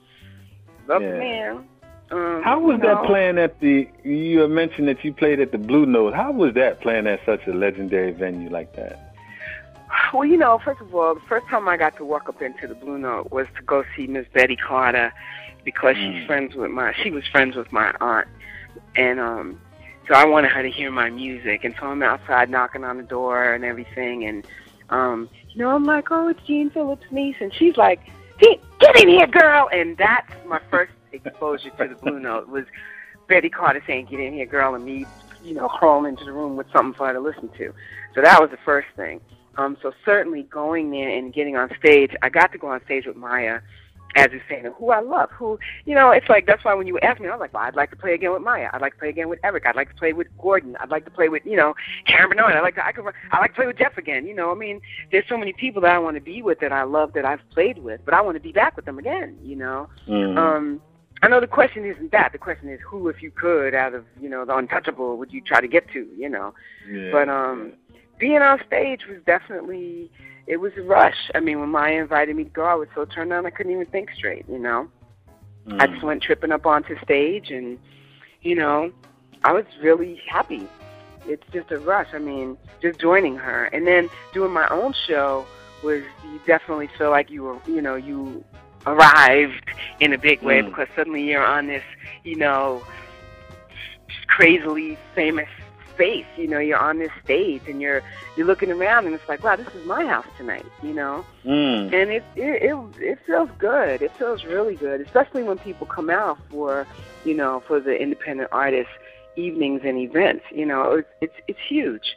Love 0.91 1.03
yeah. 1.03 1.12
the 1.12 1.18
man. 1.18 1.68
Um, 2.11 2.43
How 2.43 2.59
was 2.59 2.78
you 2.78 2.82
know, 2.82 2.97
that 2.97 3.07
playing 3.07 3.38
at 3.38 3.61
the? 3.61 3.88
You 4.03 4.49
mentioned 4.49 4.88
that 4.88 5.05
you 5.05 5.12
played 5.14 5.38
at 5.38 5.53
the 5.53 5.59
Blue 5.59 5.86
Note. 5.86 6.12
How 6.12 6.32
was 6.32 6.55
that 6.55 6.80
playing 6.80 7.07
at 7.07 7.20
such 7.24 7.47
a 7.47 7.53
legendary 7.53 8.11
venue 8.11 8.51
like 8.51 8.74
that? 8.74 9.14
Well, 10.12 10.24
you 10.24 10.36
know, 10.36 10.61
first 10.64 10.80
of 10.80 10.93
all, 10.93 11.14
the 11.14 11.20
first 11.28 11.47
time 11.47 11.68
I 11.68 11.76
got 11.76 11.97
to 11.99 12.05
walk 12.05 12.28
up 12.28 12.43
into 12.43 12.66
the 12.66 12.74
Blue 12.74 12.99
Note 12.99 13.30
was 13.30 13.47
to 13.57 13.62
go 13.62 13.84
see 13.97 14.09
Miss 14.09 14.26
Betty 14.34 14.57
Carter 14.57 15.12
because 15.64 15.95
Mm. 15.95 16.18
she's 16.18 16.26
friends 16.26 16.57
with 16.57 16.72
my. 16.72 16.93
She 17.01 17.12
was 17.12 17.24
friends 17.28 17.55
with 17.55 17.70
my 17.70 17.95
aunt, 18.01 18.26
and 18.97 19.20
um, 19.20 19.61
so 20.09 20.14
I 20.14 20.24
wanted 20.24 20.51
her 20.51 20.62
to 20.62 20.70
hear 20.70 20.91
my 20.91 21.11
music. 21.11 21.62
And 21.62 21.76
so 21.78 21.86
I'm 21.86 22.03
outside 22.03 22.51
knocking 22.51 22.82
on 22.82 22.97
the 22.97 23.05
door 23.05 23.53
and 23.53 23.64
everything, 23.64 24.24
and 24.24 24.45
um, 24.88 25.28
you 25.51 25.59
know, 25.59 25.70
I'm 25.70 25.84
like, 25.84 26.11
oh, 26.11 26.26
it's 26.26 26.43
Gene 26.45 26.70
Phillips' 26.70 27.05
niece, 27.12 27.36
and 27.38 27.55
she's 27.55 27.76
like, 27.76 28.01
"Gene, 28.41 28.61
get 28.78 29.01
in 29.03 29.09
here, 29.09 29.26
girl! 29.26 29.68
And 29.72 29.97
that's 29.97 30.32
my 30.47 30.61
first 30.70 30.93
exposure 31.12 31.70
to 31.70 31.88
the 31.88 31.95
Blue 31.97 32.18
Note 32.20 32.49
was 32.49 32.64
Betty 33.28 33.51
Carter 33.51 33.82
saying, 33.86 34.07
"Get 34.11 34.20
in 34.20 34.32
here, 34.32 34.47
girl," 34.47 34.74
and 34.74 34.84
me, 34.84 35.07
you 35.45 35.55
know, 35.55 35.68
crawling 35.68 36.11
into 36.11 36.24
the 36.24 36.32
room 36.32 36.57
with 36.57 36.66
something 36.72 36.95
for 36.95 37.07
her 37.07 37.12
to 37.12 37.20
listen 37.20 37.49
to. 37.59 37.72
So 38.14 38.22
that 38.22 38.41
was 38.41 38.51
the 38.51 38.59
first 38.64 38.88
thing. 38.97 39.20
Um, 39.57 39.76
so 39.82 39.93
certainly 40.05 40.45
going 40.45 40.91
there 40.91 41.09
and 41.09 41.32
getting 41.32 41.57
on 41.57 41.70
stage, 41.78 42.12
I 42.22 42.28
got 42.28 42.53
to 42.53 42.59
go 42.59 42.68
on 42.68 42.82
stage 42.84 43.07
with 43.07 43.16
Maya, 43.16 43.61
as 44.17 44.29
you're 44.33 44.43
saying, 44.49 44.65
who 44.79 44.91
I 44.91 45.01
love, 45.01 45.31
who, 45.31 45.59
you 45.85 45.95
know, 45.95 46.11
it's 46.11 46.29
like, 46.29 46.47
that's 46.47 46.65
why 46.65 46.75
when 46.75 46.87
you 46.87 46.99
asked 47.01 47.21
me, 47.21 47.29
I 47.29 47.33
was 47.33 47.41
like, 47.41 47.55
well, 47.55 47.63
I'd 47.63 47.77
like 47.77 47.91
to 47.91 47.97
play 47.97 48.15
again 48.15 48.33
with 48.33 48.43
Maya. 48.43 48.69
I'd 48.73 48.81
like 48.81 48.95
to 48.95 48.99
play 48.99 49.09
again 49.09 49.29
with 49.29 49.39
Eric. 49.45 49.67
I'd 49.67 49.77
like 49.77 49.89
to 49.89 49.95
play 49.95 50.13
with 50.13 50.27
Gordon. 50.39 50.77
I'd 50.81 50.91
like 50.91 51.05
to 51.05 51.11
play 51.11 51.29
with, 51.29 51.45
you 51.45 51.57
know, 51.57 51.75
Karen 52.07 52.29
Bernard. 52.29 52.55
I'd 52.55 52.63
like 52.63 52.75
to, 52.75 52.85
I 52.85 52.93
could, 52.93 53.05
I 53.31 53.39
like 53.39 53.53
to 53.53 53.57
play 53.57 53.67
with 53.67 53.79
Jeff 53.79 53.97
again. 53.99 54.27
You 54.27 54.35
know, 54.35 54.51
I 54.51 54.55
mean, 54.55 54.81
there's 55.13 55.29
so 55.29 55.37
many 55.37 55.53
people 55.53 55.83
that 55.83 55.93
I 55.93 55.99
want 55.99 56.17
to 56.17 56.21
be 56.21 56.43
with 56.43 56.61
that 56.61 56.73
I 56.73 56.83
love 56.83 57.13
that 57.13 57.25
I've 57.25 57.49
played 57.51 57.79
with, 57.79 58.01
but 58.05 58.15
I 58.15 58.21
want 58.21 58.37
to 58.37 58.41
be 58.41 58.53
back 58.53 58.77
with 58.77 58.85
them 58.85 58.99
again, 58.99 59.39
you 59.43 59.57
know. 59.57 59.89
Mm. 60.09 60.37
Um, 60.37 60.81
I 61.23 61.29
know 61.29 61.41
the 61.41 61.47
question 61.47 61.85
isn't 61.85 62.13
that. 62.13 62.33
The 62.33 62.39
question 62.39 62.69
is 62.69 62.81
who, 62.85 63.09
if 63.09 63.23
you 63.23 63.31
could, 63.31 63.75
out 63.75 63.95
of, 63.95 64.05
you 64.21 64.29
know, 64.29 64.45
the 64.45 64.57
untouchable, 64.57 65.19
would 65.19 65.33
you 65.33 65.41
try 65.43 65.61
to 65.61 65.69
get 65.69 65.89
to, 65.93 66.09
you 66.17 66.29
know. 66.29 66.55
Yeah. 66.91 67.11
But 67.13 67.29
um, 67.29 67.75
being 68.19 68.39
on 68.39 68.59
stage 68.67 69.03
was 69.07 69.19
definitely 69.27 70.11
it 70.51 70.59
was 70.59 70.73
a 70.77 70.83
rush. 70.83 71.31
I 71.35 71.41
mean, 71.41 71.61
when 71.61 71.69
Maya 71.71 72.01
invited 72.01 72.35
me 72.35 72.45
to 72.45 72.51
go, 72.51 72.65
I 72.65 72.75
was 72.75 72.89
so 72.95 73.05
turned 73.05 73.33
on 73.33 73.47
I 73.47 73.51
couldn't 73.51 73.73
even 73.73 73.87
think 73.87 74.11
straight. 74.11 74.45
You 74.49 74.59
know, 74.59 74.89
Mm. 75.67 75.81
I 75.81 75.87
just 75.87 76.03
went 76.03 76.23
tripping 76.23 76.53
up 76.53 76.65
onto 76.67 76.99
stage, 77.05 77.51
and 77.51 77.79
you 78.43 78.55
know, 78.55 78.91
I 79.45 79.53
was 79.53 79.67
really 79.83 80.21
happy. 80.27 80.67
It's 81.27 81.47
just 81.53 81.71
a 81.71 81.79
rush. 81.79 82.09
I 82.15 82.19
mean, 82.19 82.57
just 82.83 82.99
joining 82.99 83.37
her, 83.37 83.67
and 83.67 83.87
then 83.87 84.09
doing 84.33 84.53
my 84.53 84.67
own 84.69 84.95
show 85.07 85.47
was 85.85 86.03
you 86.25 86.41
definitely 86.47 86.89
feel 86.99 87.11
like 87.11 87.31
you 87.31 87.43
were, 87.45 87.59
you 87.67 87.83
know, 87.83 87.95
you 87.95 88.43
arrived 88.87 89.65
in 90.01 90.13
a 90.15 90.19
big 90.19 90.43
way 90.43 90.63
Mm. 90.63 90.67
because 90.71 90.89
suddenly 90.97 91.23
you're 91.23 91.45
on 91.45 91.67
this, 91.67 91.85
you 92.25 92.37
know, 92.37 92.83
crazily 94.27 94.97
famous 95.15 95.49
space. 96.01 96.27
You 96.37 96.49
know, 96.49 96.59
you're 96.59 96.79
on 96.79 96.99
this 96.99 97.11
stage 97.25 97.63
and 97.69 97.81
you're 97.81 98.03
you're 98.37 98.47
looking 98.47 98.71
around 98.71 99.07
and 99.07 99.15
it's 99.15 99.29
like, 99.29 99.45
wow, 99.45 99.57
this 99.57 99.67
is 99.75 99.87
my 99.87 100.07
house 100.07 100.27
tonight. 100.39 100.65
You 100.83 100.95
know, 100.95 101.25
Mm. 101.45 101.93
and 101.93 102.11
it 102.11 102.25
it 102.37 102.63
it, 102.63 102.77
it 103.13 103.19
feels 103.27 103.51
good. 103.59 104.03
It 104.03 104.13
feels 104.19 104.45
really 104.45 104.77
good, 104.77 105.01
especially 105.01 105.43
when 105.43 105.59
people 105.59 105.87
come 105.87 106.11
out 106.11 106.39
for 106.51 106.87
you 107.25 107.35
know 107.35 107.63
for 107.67 107.81
the 107.81 107.95
independent 108.01 108.49
artists 108.53 108.93
evenings 109.37 109.83
and 109.85 109.99
events. 109.99 110.45
You 110.51 110.67
know, 110.67 110.83
it's 110.95 111.09
it's 111.21 111.35
it's 111.49 111.59
huge. 111.69 112.17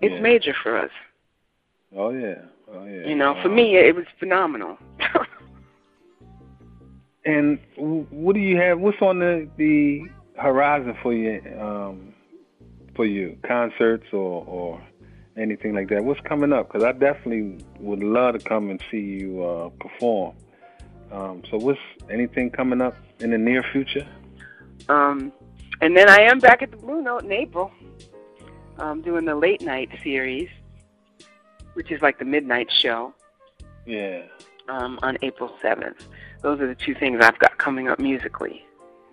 It's 0.00 0.12
Yeah. 0.14 0.20
major 0.20 0.54
for 0.62 0.76
us. 0.76 0.90
Oh 1.96 2.10
yeah. 2.10 2.42
Oh 2.72 2.84
yeah. 2.84 3.06
You 3.06 3.14
know, 3.14 3.40
for 3.42 3.48
me, 3.48 3.76
it 3.76 3.94
was 3.94 4.06
phenomenal. 4.18 4.78
And 7.24 7.58
what 7.76 8.34
do 8.34 8.40
you 8.40 8.56
have? 8.56 8.78
What's 8.78 9.02
on 9.02 9.18
the 9.18 9.48
the 9.56 10.02
horizon 10.36 10.96
for 11.02 11.12
you? 11.12 11.40
Um, 11.60 12.14
for 12.96 13.04
you, 13.06 13.36
concerts 13.46 14.06
or 14.12 14.44
or 14.46 14.82
anything 15.36 15.74
like 15.74 15.88
that? 15.90 16.02
What's 16.02 16.20
coming 16.22 16.52
up? 16.52 16.68
Because 16.72 16.82
I 16.84 16.92
definitely 16.92 17.64
would 17.78 18.02
love 18.02 18.34
to 18.38 18.40
come 18.40 18.70
and 18.70 18.80
see 18.90 18.98
you 18.98 19.44
uh, 19.44 19.68
perform. 19.78 20.34
Um, 21.12 21.42
so, 21.50 21.58
what's 21.58 21.78
anything 22.10 22.50
coming 22.50 22.80
up 22.80 22.96
in 23.20 23.30
the 23.30 23.38
near 23.38 23.62
future? 23.72 24.06
Um, 24.88 25.32
and 25.80 25.96
then 25.96 26.08
I 26.08 26.22
am 26.22 26.38
back 26.40 26.62
at 26.62 26.70
the 26.70 26.76
Blue 26.76 27.02
Note 27.02 27.24
in 27.24 27.32
April, 27.32 27.70
um, 28.78 29.02
doing 29.02 29.24
the 29.24 29.34
late 29.34 29.60
night 29.60 29.90
series, 30.02 30.48
which 31.74 31.90
is 31.92 32.00
like 32.02 32.18
the 32.18 32.24
midnight 32.24 32.68
show 32.80 33.12
Yeah. 33.84 34.22
um, 34.68 34.98
on 35.02 35.18
April 35.22 35.52
7th. 35.62 36.06
Those 36.42 36.60
are 36.60 36.66
the 36.66 36.74
two 36.74 36.94
things 36.94 37.18
I've 37.22 37.38
got 37.38 37.58
coming 37.58 37.88
up 37.88 37.98
musically. 37.98 38.64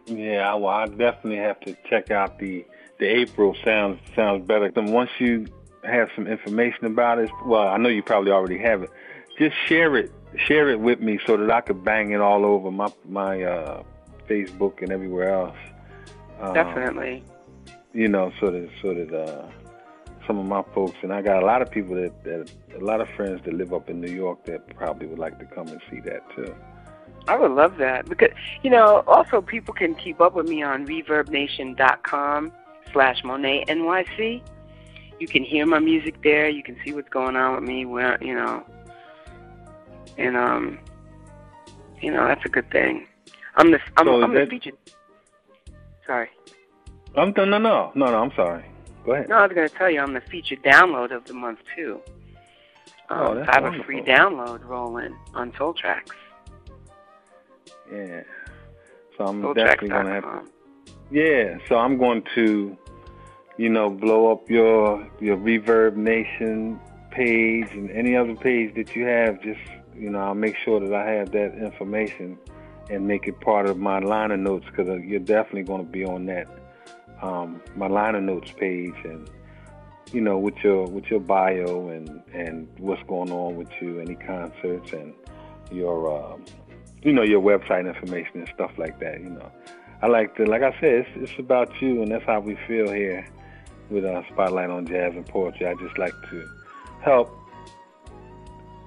Yeah, 0.06 0.54
well, 0.56 0.68
I 0.74 0.86
definitely 0.86 1.38
have 1.38 1.60
to 1.62 1.76
check 1.90 2.12
out 2.12 2.38
the 2.40 2.66
the 3.00 3.06
April. 3.06 3.56
Sounds 3.64 4.00
sounds 4.16 4.46
better. 4.46 4.72
Then 4.72 4.92
once 4.92 5.10
you 5.20 5.48
have 5.84 6.10
some 6.16 6.28
information 6.28 6.86
about 6.86 7.20
it, 7.20 7.30
well, 7.46 7.68
I 7.68 7.78
know 7.78 7.90
you 7.90 8.04
probably 8.04 8.32
already 8.32 8.60
have 8.60 8.84
it. 8.84 8.90
Just 9.38 9.56
share 9.68 9.96
it, 9.98 10.12
share 10.38 10.70
it 10.70 10.80
with 10.80 11.00
me 11.00 11.20
so 11.26 11.38
that 11.38 11.50
I 11.50 11.62
could 11.62 11.84
bang 11.84 12.12
it 12.12 12.22
all 12.22 12.46
over 12.46 12.72
my 12.72 12.92
my 13.08 13.44
uh, 13.44 13.84
Facebook 14.30 14.82
and 14.82 14.92
everywhere 14.92 15.34
else. 15.34 15.58
Um, 16.40 16.54
Definitely. 16.54 17.24
You 17.94 18.08
know, 18.08 18.32
so 18.40 18.52
that 18.52 18.70
so 18.82 18.94
that 18.94 19.14
uh, 19.14 19.50
some 20.26 20.40
of 20.40 20.46
my 20.46 20.64
folks 20.74 20.98
and 21.02 21.14
I 21.14 21.22
got 21.22 21.44
a 21.44 21.46
lot 21.46 21.62
of 21.62 21.70
people 21.70 21.96
that, 21.96 22.24
that 22.24 22.52
a 22.76 22.84
lot 22.84 23.02
of 23.02 23.10
friends 23.10 23.42
that 23.46 23.54
live 23.54 23.74
up 23.74 23.90
in 23.90 24.02
New 24.02 24.12
York 24.12 24.46
that 24.46 24.76
probably 24.76 25.08
would 25.08 25.20
like 25.20 25.40
to 25.40 25.46
come 25.46 25.68
and 25.68 25.82
see 25.90 26.00
that 26.02 26.24
too. 26.36 26.54
I 27.28 27.38
would 27.38 27.52
love 27.52 27.78
that 27.78 28.08
because 28.10 28.32
you 28.64 28.70
know 28.70 29.04
also 29.08 29.42
people 29.42 29.74
can 29.74 29.96
keep 29.96 30.20
up 30.20 30.36
with 30.36 30.48
me 30.48 30.62
on 30.64 30.86
ReverbNation.com 30.86 32.52
slash 32.94 33.24
Monet 33.24 33.66
NYC. 33.68 34.42
You 35.20 35.28
can 35.28 35.44
hear 35.44 35.66
my 35.66 35.80
music 35.80 36.16
there. 36.24 36.50
You 36.50 36.64
can 36.64 36.78
see 36.86 36.94
what's 36.94 37.10
going 37.10 37.36
on 37.36 37.56
with 37.56 37.64
me. 37.64 37.86
Where 37.86 38.18
you 38.24 38.34
know, 38.36 38.64
and 40.18 40.38
um, 40.38 40.80
you 42.02 42.12
know 42.12 42.28
that's 42.28 42.46
a 42.46 42.50
good 42.50 42.70
thing. 42.72 43.08
I'm 43.56 43.72
the 43.72 43.80
I'm, 43.98 44.06
So 44.06 44.22
I'm 44.22 44.34
the 44.34 44.48
featured. 44.50 44.78
Sorry, 46.06 46.30
I'm 47.16 47.34
no 47.36 47.46
no 47.46 47.58
no 47.58 47.92
no 47.96 48.06
no. 48.06 48.16
I'm 48.16 48.32
sorry. 48.36 48.66
Go 49.06 49.14
ahead. 49.14 49.28
no, 49.28 49.36
I 49.36 49.48
was 49.48 49.54
going 49.54 49.68
to 49.68 49.76
tell 49.76 49.90
you 49.90 50.00
I'm 50.00 50.14
the 50.14 50.22
featured 50.22 50.64
download 50.64 51.14
of 51.14 51.26
the 51.26 51.34
month 51.34 51.60
too. 51.76 52.00
Um, 53.10 53.20
Oh, 53.20 53.36
that's 53.36 53.50
I 53.50 53.62
have 53.62 53.74
a 53.74 53.84
free 53.84 54.02
download 54.02 54.66
rolling 54.66 55.16
on 55.34 55.52
Soul 55.58 55.74
Tracks. 55.74 56.16
Yeah. 57.92 58.22
So 59.18 59.26
I'm 59.26 59.42
definitely 59.54 59.90
gonna 59.90 60.10
have 60.10 60.24
to 60.24 60.52
Yeah, 61.12 61.58
so 61.70 61.76
I'm 61.76 61.98
going 61.98 62.24
to, 62.36 62.78
you 63.58 63.70
know, 63.70 63.90
blow 63.90 64.32
up 64.32 64.50
your 64.50 65.08
your 65.20 65.38
Reverb 65.38 65.96
Nation 65.96 66.80
page 67.12 67.68
and 67.72 67.92
any 67.92 68.16
other 68.16 68.36
page 68.36 68.76
that 68.76 68.96
you 68.96 69.06
have. 69.06 69.42
Just 69.42 69.62
you 69.96 70.10
know, 70.10 70.20
I'll 70.20 70.36
make 70.36 70.56
sure 70.58 70.80
that 70.80 70.94
I 70.94 71.12
have 71.12 71.32
that 71.32 71.56
information 71.58 72.38
and 72.90 73.08
make 73.08 73.28
it 73.28 73.40
part 73.40 73.68
of 73.68 73.78
my 73.78 74.00
liner 74.00 74.38
notes 74.38 74.66
because 74.66 74.90
uh, 74.90 74.96
you're 74.96 75.20
definitely 75.20 75.64
going 75.64 75.86
to 75.86 75.92
be 75.92 76.04
on 76.04 76.26
that 76.26 76.48
um, 77.24 77.62
my 77.76 77.88
liner 77.88 78.22
notes 78.22 78.52
page 78.52 78.96
and 79.06 79.30
you 80.12 80.22
know 80.22 80.38
with 80.38 80.56
your 80.64 80.86
with 80.86 81.06
your 81.06 81.22
bio 81.22 81.88
and 81.88 82.22
and 82.34 82.68
what's 82.78 83.02
going 83.04 83.32
on 83.32 83.56
with 83.56 83.70
you, 83.82 84.00
any 84.00 84.16
concerts 84.16 84.92
and 84.94 85.14
your 85.72 86.12
um, 86.16 86.44
you 87.02 87.14
know 87.14 87.24
your 87.24 87.42
website 87.42 87.88
information 87.88 88.42
and 88.42 88.50
stuff 88.54 88.72
like 88.78 89.00
that. 89.00 89.22
You 89.22 89.30
know, 89.30 89.52
I 90.02 90.08
like 90.08 90.36
to 90.36 90.46
like 90.46 90.62
I 90.62 90.72
said, 90.80 91.06
it's, 91.06 91.32
it's 91.32 91.40
about 91.40 91.82
you 91.82 92.02
and 92.02 92.12
that's 92.12 92.26
how 92.26 92.42
we 92.42 92.58
feel 92.68 92.92
here 92.92 93.26
with 93.94 94.04
uh, 94.04 94.24
Spotlight 94.34 94.70
on 94.70 94.88
Jazz 94.88 95.14
and 95.16 95.26
Poetry. 95.26 95.68
I 95.68 95.76
just 95.76 95.98
like 95.98 96.14
to 96.30 96.50
help 97.02 97.40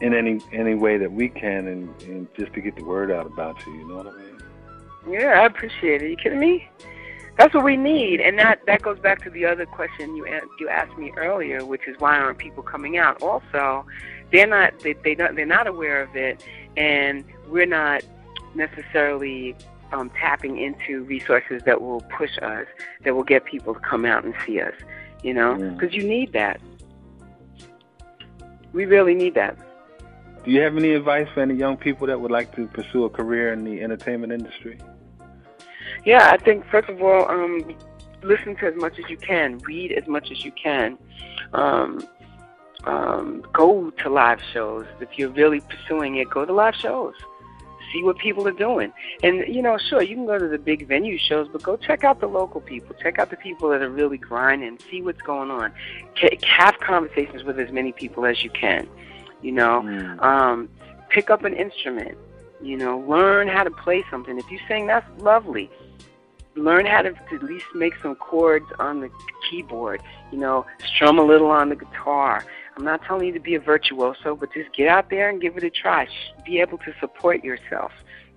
in 0.01 0.13
any 0.13 0.41
any 0.53 0.75
way 0.75 0.99
that 0.99 1.13
we 1.13 1.29
can, 1.29 1.67
and, 1.69 2.03
and 2.03 2.29
just 2.37 2.53
to 2.55 2.61
get 2.61 2.77
the 2.77 2.85
word 2.85 3.11
out 3.11 3.27
about 3.27 3.57
you. 3.67 3.75
You 3.75 3.89
know 3.89 3.97
what 3.97 4.09
I 4.09 4.17
mean? 4.19 4.41
Yeah, 5.09 5.41
I 5.41 5.47
appreciate 5.47 6.03
it. 6.03 6.07
Are 6.07 6.09
You 6.09 6.17
kidding 6.17 6.41
me? 6.41 6.69
That's 7.39 7.55
what 7.55 7.65
we 7.65 7.77
need, 7.77 8.21
and 8.21 8.39
that 8.39 8.61
that 8.67 8.83
goes 8.83 8.99
back 8.99 9.23
to 9.25 9.31
the 9.31 9.45
other 9.47 9.67
question 9.67 10.17
you 10.17 10.27
you 10.59 10.69
asked 10.69 10.99
me 10.99 11.13
earlier, 11.17 11.65
which 11.65 11.87
is 11.87 11.97
why 11.99 12.19
aren't 12.19 12.39
people 12.39 12.63
coming 12.63 12.99
out? 12.99 13.23
Also, 13.23 13.87
they're 14.33 14.47
not 14.47 14.79
they 14.81 14.95
they 15.05 15.15
not, 15.15 15.37
they're 15.37 15.47
not 15.47 15.67
aware 15.67 16.03
of 16.03 16.17
it, 16.17 16.43
and 16.77 17.25
we're 17.49 17.67
not 17.67 18.03
necessarily 18.55 19.55
um, 19.93 20.11
tapping 20.11 20.59
into 20.59 21.05
resources 21.05 21.63
that 21.67 21.81
will 21.81 22.01
push 22.17 22.37
us, 22.43 22.67
that 23.05 23.15
will 23.15 23.23
get 23.23 23.45
people 23.45 23.75
to 23.75 23.81
come 23.81 24.05
out 24.05 24.25
and 24.25 24.35
see 24.45 24.61
us. 24.61 24.75
You 25.27 25.35
know, 25.35 25.57
because 25.57 25.91
mm. 25.91 25.95
you 25.95 26.09
need 26.09 26.33
that. 26.35 26.61
We 28.73 28.85
really 28.85 29.13
need 29.13 29.35
that. 29.35 29.59
Do 30.45 30.53
you 30.53 30.61
have 30.61 30.77
any 30.77 30.93
advice 30.93 31.27
for 31.35 31.41
any 31.41 31.55
young 31.55 31.77
people 31.77 32.07
that 32.07 32.21
would 32.21 32.31
like 32.31 32.55
to 32.55 32.69
pursue 32.69 33.07
a 33.07 33.11
career 33.11 33.53
in 33.53 33.65
the 33.65 33.83
entertainment 33.83 34.33
industry? 34.33 34.79
Yeah, 36.05 36.31
I 36.31 36.37
think 36.37 36.65
first 36.71 36.89
of 36.89 37.03
all, 37.03 37.29
um, 37.29 37.75
listen 38.23 38.55
to 38.59 38.67
as 38.67 38.77
much 38.77 39.01
as 39.01 39.11
you 39.11 39.17
can, 39.17 39.59
read 39.67 39.91
as 39.91 40.07
much 40.07 40.31
as 40.31 40.45
you 40.45 40.53
can, 40.53 40.97
um, 41.53 42.07
um, 42.85 43.43
go 43.53 43.91
to 43.91 44.09
live 44.09 44.39
shows. 44.53 44.87
If 45.01 45.09
you're 45.19 45.31
really 45.31 45.59
pursuing 45.59 46.19
it, 46.19 46.31
go 46.31 46.45
to 46.45 46.53
live 46.53 46.77
shows. 46.77 47.15
See 47.97 48.03
what 48.03 48.19
people 48.19 48.47
are 48.47 48.53
doing. 48.53 48.93
And, 49.23 49.43
you 49.49 49.63
know, 49.63 49.79
sure, 49.89 50.03
you 50.03 50.15
can 50.15 50.27
go 50.27 50.39
to 50.39 50.49
the 50.49 50.59
big 50.59 50.87
venue 50.87 51.17
shows, 51.17 51.49
but 51.51 51.63
go 51.63 51.79
check 51.79 52.05
out 52.05 52.21
the 52.21 52.27
local 52.27 52.61
people. 52.61 52.95
Check 53.03 53.19
out 53.19 53.31
the 53.31 53.39
people 53.39 53.71
that 53.71 53.81
are 53.81 53.89
really 53.89 54.19
grinding. 54.19 54.79
See 54.91 55.01
what's 55.01 55.23
going 55.23 55.51
on. 55.51 55.73
Have 56.43 56.79
conversations 56.81 57.45
with 57.45 57.59
as 57.59 57.73
many 57.73 57.93
people 57.93 58.27
as 58.27 58.45
you 58.45 58.51
can. 58.51 58.87
You 59.41 59.53
know, 59.53 59.83
mm. 59.83 60.23
um, 60.23 60.69
pick 61.09 61.31
up 61.31 61.45
an 61.45 61.55
instrument. 61.55 62.19
You 62.61 62.77
know, 62.77 62.99
learn 62.99 63.49
how 63.49 63.65
to 63.65 63.71
play 63.71 64.05
something. 64.11 64.39
If 64.39 64.51
you 64.51 64.59
sing, 64.69 64.87
that's 64.87 65.07
lovely. 65.19 65.71
Learn 66.55 66.85
how 66.85 67.03
to, 67.03 67.13
to 67.13 67.35
at 67.37 67.43
least 67.43 67.67
make 67.75 67.95
some 68.03 68.15
chords 68.17 68.67
on 68.79 69.01
the 69.01 69.11
keyboard. 69.49 70.03
You 70.33 70.39
know, 70.39 70.67
strum 70.95 71.19
a 71.19 71.23
little 71.23 71.51
on 71.51 71.71
the 71.71 71.77
guitar. 71.77 72.45
I'm 72.77 72.85
not 72.85 73.03
telling 73.05 73.27
you 73.27 73.33
to 73.33 73.41
be 73.41 73.55
a 73.55 73.61
virtuoso, 73.61 74.37
but 74.37 74.53
just 74.53 74.75
get 74.75 74.89
out 74.89 75.09
there 75.09 75.31
and 75.31 75.41
give 75.41 75.57
it 75.57 75.65
a 75.65 75.71
try. 75.71 76.07
Be 76.45 76.61
able 76.61 76.79
to 76.79 76.93
support 77.01 77.43
yourself 77.43 77.91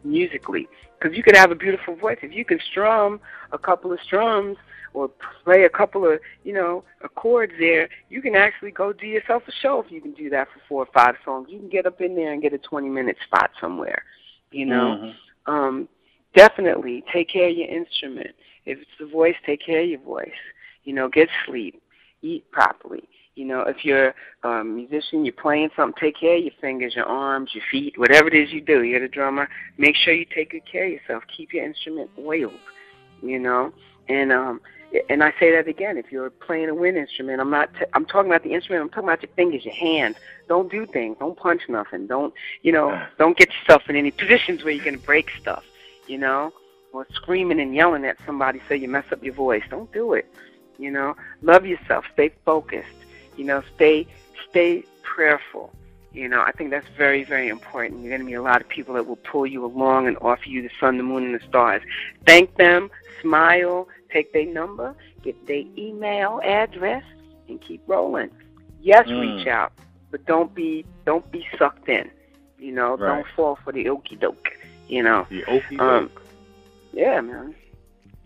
musically. 0.04 0.68
Because 0.98 1.16
you 1.16 1.24
could 1.24 1.36
have 1.36 1.52
a 1.52 1.56
beautiful 1.56 1.96
voice. 1.96 2.20
If 2.22 2.34
you 2.34 2.46
can 2.46 2.60
strum 2.72 3.20
a 3.52 3.58
couple 3.58 3.92
of 3.92 4.00
strums 4.02 4.58
or 4.94 5.10
play 5.44 5.64
a 5.64 5.70
couple 5.70 6.10
of, 6.10 6.20
you 6.44 6.54
know, 6.54 6.84
chords 7.16 7.54
there, 7.60 7.90
you 8.10 8.22
can 8.22 8.36
actually 8.36 8.72
go 8.72 8.94
do 8.94 9.08
yourself 9.08 9.44
a 9.48 9.52
show 9.52 9.82
if 9.82 9.92
you 9.92 10.02
can 10.02 10.14
do 10.14 10.30
that 10.30 10.48
for 10.48 10.62
four 10.68 10.84
or 10.84 10.90
five 10.94 11.16
songs. 11.24 11.48
You 11.50 11.60
can 11.60 11.70
get 11.70 11.86
up 11.86 12.00
in 12.02 12.16
there 12.16 12.32
and 12.32 12.42
get 12.42 12.54
a 12.54 12.58
20 12.58 12.90
minute 12.90 13.18
spot 13.26 13.52
somewhere, 13.60 14.04
you 14.52 14.66
know. 14.66 15.00
Mm-hmm. 15.02 15.52
Um, 15.52 15.90
definitely 16.36 17.04
take 17.12 17.30
care 17.30 17.50
of 17.50 17.56
your 17.56 17.68
instrument. 17.68 18.32
If 18.66 18.80
it's 18.80 18.92
the 19.00 19.06
voice, 19.06 19.36
take 19.46 19.66
care 19.66 19.82
of 19.82 19.90
your 19.90 20.02
voice. 20.02 20.32
You 20.84 20.94
know, 20.94 21.10
get 21.10 21.30
sleep, 21.46 21.82
eat 22.22 22.50
properly. 22.52 23.08
You 23.36 23.46
know, 23.46 23.62
if 23.62 23.86
you're 23.86 24.14
a 24.44 24.64
musician, 24.64 25.24
you're 25.24 25.34
playing 25.34 25.70
something, 25.76 25.98
take 26.00 26.20
care 26.20 26.38
of 26.38 26.44
your 26.44 26.54
fingers, 26.60 26.96
your 26.96 27.06
arms, 27.06 27.52
your 27.54 27.64
feet, 27.72 27.98
whatever 27.98 28.28
it 28.28 28.36
is 28.36 28.52
you 28.52 28.60
do. 28.60 28.84
You're 28.84 29.00
the 29.00 29.08
drummer. 29.08 29.48
Make 29.78 29.96
sure 29.96 30.14
you 30.14 30.26
take 30.26 30.52
good 30.52 30.70
care 30.70 30.86
of 30.86 30.92
yourself. 30.92 31.24
Keep 31.36 31.54
your 31.54 31.66
instrument 31.66 32.10
oiled. 32.20 32.60
You 33.22 33.40
know, 33.40 33.74
and 34.08 34.32
um, 34.32 34.62
and 35.10 35.24
I 35.24 35.32
say 35.40 35.52
that 35.56 35.68
again. 35.68 35.98
If 35.98 36.12
you're 36.12 36.30
playing 36.30 36.70
a 36.70 36.76
wind 36.76 36.98
instrument, 36.98 37.40
I'm 37.40 37.50
not. 37.50 37.74
T- 37.74 37.86
I'm 37.94 38.06
talking 38.06 38.32
about 38.32 38.44
the 38.44 38.54
instrument. 38.54 38.84
I'm 38.84 38.90
talking 38.90 39.04
about 39.04 39.22
your 39.22 39.32
fingers, 39.36 39.64
your 39.64 39.74
hands. 39.74 40.16
Don't 40.48 40.72
do 40.72 40.86
things. 40.86 41.18
Don't 41.20 41.38
punch 41.38 41.62
nothing. 41.70 42.08
Don't 42.08 42.34
you 42.62 42.72
know? 42.72 43.00
Don't 43.18 43.38
get 43.38 43.50
yourself 43.54 43.84
in 43.90 43.96
any 43.96 44.12
positions 44.12 44.64
where 44.64 44.74
you're 44.74 44.86
gonna 44.86 44.98
break 44.98 45.30
stuff. 45.42 45.64
You 46.08 46.18
know, 46.18 46.54
or 46.92 47.06
screaming 47.14 47.60
and 47.60 47.76
yelling 47.76 48.06
at 48.06 48.18
somebody 48.26 48.62
so 48.68 48.74
you 48.74 48.88
mess 48.88 49.06
up 49.12 49.24
your 49.24 49.34
voice. 49.34 49.64
Don't 49.70 49.92
do 49.94 50.14
it. 50.14 50.26
You 50.78 50.92
know, 50.92 51.16
love 51.42 51.66
yourself. 51.66 52.06
Stay 52.14 52.32
focused. 52.46 52.88
You 53.40 53.46
know, 53.46 53.64
stay 53.74 54.06
stay 54.50 54.84
prayerful. 55.02 55.74
You 56.12 56.28
know, 56.28 56.42
I 56.42 56.52
think 56.52 56.72
that's 56.72 56.88
very, 56.98 57.24
very 57.24 57.48
important. 57.48 58.02
You're 58.02 58.10
going 58.10 58.20
to 58.20 58.26
meet 58.26 58.34
a 58.34 58.42
lot 58.42 58.60
of 58.60 58.68
people 58.68 58.96
that 58.96 59.08
will 59.08 59.16
pull 59.16 59.48
you 59.48 59.64
along 59.64 60.08
and 60.08 60.18
offer 60.18 60.50
you 60.50 60.62
the 60.62 60.70
sun, 60.78 60.98
the 60.98 61.04
moon, 61.04 61.24
and 61.24 61.36
the 61.36 61.48
stars. 61.48 61.82
Thank 62.26 62.58
them, 62.58 62.92
smile, 63.22 63.88
take 64.12 64.34
their 64.34 64.46
number, 64.46 64.94
get 65.24 65.48
their 65.48 65.64
email 65.78 66.42
address, 66.44 67.04
and 67.48 67.62
keep 67.62 67.82
rolling. 67.88 68.30
Yes, 68.82 69.08
mm. 69.08 69.38
reach 69.38 69.48
out, 69.48 69.72
but 70.12 70.26
don't 70.26 70.54
be 70.54 70.86
don't 71.06 71.32
be 71.32 71.48
sucked 71.58 71.88
in. 71.88 72.12
You 72.58 72.74
know, 72.74 72.98
right. 72.98 73.16
don't 73.16 73.28
fall 73.38 73.58
for 73.64 73.72
the 73.72 73.88
okey 73.88 74.18
doke. 74.18 74.50
You 74.90 75.04
know, 75.04 75.26
the 75.30 75.46
okey 75.46 75.78
doke. 75.78 75.82
Um, 75.82 76.12
yeah, 76.92 77.22
man. 77.22 77.56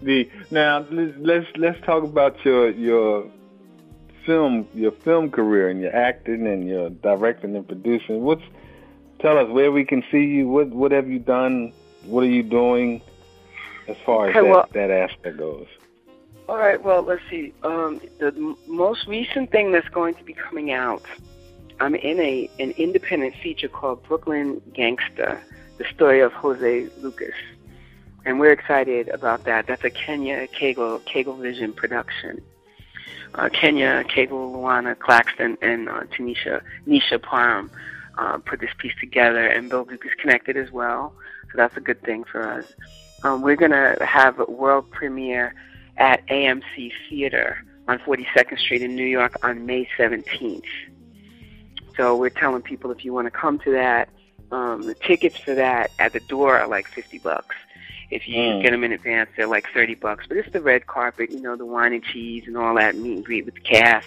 the 0.00 0.30
now 0.52 0.86
let's 0.90 1.48
let's 1.56 1.80
talk 1.84 2.04
about 2.04 2.44
your 2.44 2.70
your 2.70 3.30
film 4.26 4.68
your 4.74 4.92
film 4.92 5.30
career 5.30 5.68
and 5.68 5.80
your 5.80 5.94
acting 5.94 6.46
and 6.46 6.68
your 6.68 6.90
directing 6.90 7.56
and 7.56 7.66
producing. 7.66 8.22
What's 8.22 8.42
tell 9.20 9.38
us 9.38 9.48
where 9.48 9.72
we 9.72 9.84
can 9.84 10.02
see 10.10 10.24
you. 10.24 10.48
What 10.48 10.68
what 10.68 10.92
have 10.92 11.08
you 11.08 11.18
done? 11.18 11.72
What 12.04 12.24
are 12.24 12.30
you 12.30 12.42
doing? 12.42 13.02
as 13.90 13.96
far 14.06 14.28
as 14.28 14.36
okay, 14.36 14.46
that, 14.46 14.50
well, 14.50 14.68
that 14.72 14.90
aspect 14.90 15.36
goes. 15.36 15.66
All 16.48 16.56
right. 16.56 16.82
Well, 16.82 17.02
let's 17.02 17.22
see. 17.28 17.52
Um, 17.62 18.00
the 18.18 18.28
m- 18.28 18.56
most 18.66 19.06
recent 19.06 19.50
thing 19.50 19.72
that's 19.72 19.88
going 19.88 20.14
to 20.14 20.24
be 20.24 20.32
coming 20.32 20.72
out, 20.72 21.04
I'm 21.80 21.94
in 21.94 22.18
a 22.20 22.48
an 22.58 22.70
independent 22.72 23.34
feature 23.42 23.68
called 23.68 24.02
Brooklyn 24.04 24.60
Gangsta, 24.72 25.38
the 25.78 25.84
story 25.94 26.20
of 26.20 26.32
Jose 26.32 26.88
Lucas, 27.00 27.34
and 28.24 28.40
we're 28.40 28.52
excited 28.52 29.08
about 29.08 29.44
that. 29.44 29.66
That's 29.66 29.84
a 29.84 29.90
Kenya 29.90 30.46
Kegel 30.48 31.00
Kegel 31.00 31.36
Vision 31.36 31.72
production. 31.72 32.42
Uh, 33.34 33.48
Kenya, 33.48 34.04
Kegel, 34.08 34.52
Luana, 34.52 34.98
Claxton, 34.98 35.56
and 35.62 35.88
uh, 35.88 36.02
Tanisha 36.16 36.62
Nisha 36.86 37.20
Parham 37.22 37.70
uh, 38.18 38.38
put 38.38 38.60
this 38.60 38.70
piece 38.78 38.94
together, 39.00 39.46
and 39.46 39.70
Bill 39.70 39.86
Lucas 39.88 40.12
connected 40.18 40.56
as 40.56 40.70
well. 40.70 41.14
So 41.50 41.56
that's 41.56 41.76
a 41.76 41.80
good 41.80 42.02
thing 42.02 42.24
for 42.24 42.42
us. 42.42 42.66
Um, 43.22 43.42
we're 43.42 43.56
going 43.56 43.72
to 43.72 43.96
have 44.04 44.38
a 44.40 44.44
world 44.44 44.90
premiere 44.90 45.54
at 45.96 46.26
AMC 46.28 46.92
Theater 47.08 47.64
on 47.88 47.98
42nd 47.98 48.58
Street 48.58 48.82
in 48.82 48.94
New 48.94 49.06
York 49.06 49.36
on 49.44 49.66
May 49.66 49.88
17th. 49.98 50.62
So 51.96 52.16
we're 52.16 52.30
telling 52.30 52.62
people 52.62 52.90
if 52.90 53.04
you 53.04 53.12
want 53.12 53.26
to 53.26 53.30
come 53.30 53.58
to 53.60 53.72
that, 53.72 54.08
um, 54.52 54.82
the 54.82 54.94
tickets 54.94 55.36
for 55.36 55.54
that 55.54 55.90
at 55.98 56.12
the 56.12 56.20
door 56.20 56.58
are 56.58 56.68
like 56.68 56.86
50 56.88 57.18
bucks. 57.18 57.56
If 58.10 58.28
you 58.28 58.36
mm. 58.36 58.62
get 58.62 58.70
them 58.70 58.84
in 58.84 58.92
advance, 58.92 59.30
they're 59.36 59.46
like 59.46 59.66
30 59.72 59.94
bucks. 59.96 60.26
But 60.28 60.36
it's 60.36 60.52
the 60.52 60.60
red 60.60 60.86
carpet, 60.86 61.30
you 61.30 61.40
know, 61.40 61.56
the 61.56 61.66
wine 61.66 61.92
and 61.92 62.02
cheese 62.02 62.44
and 62.46 62.56
all 62.56 62.74
that 62.74 62.96
meet 62.96 63.16
and 63.16 63.24
greet 63.24 63.44
with 63.44 63.54
the 63.54 63.60
cast. 63.60 64.06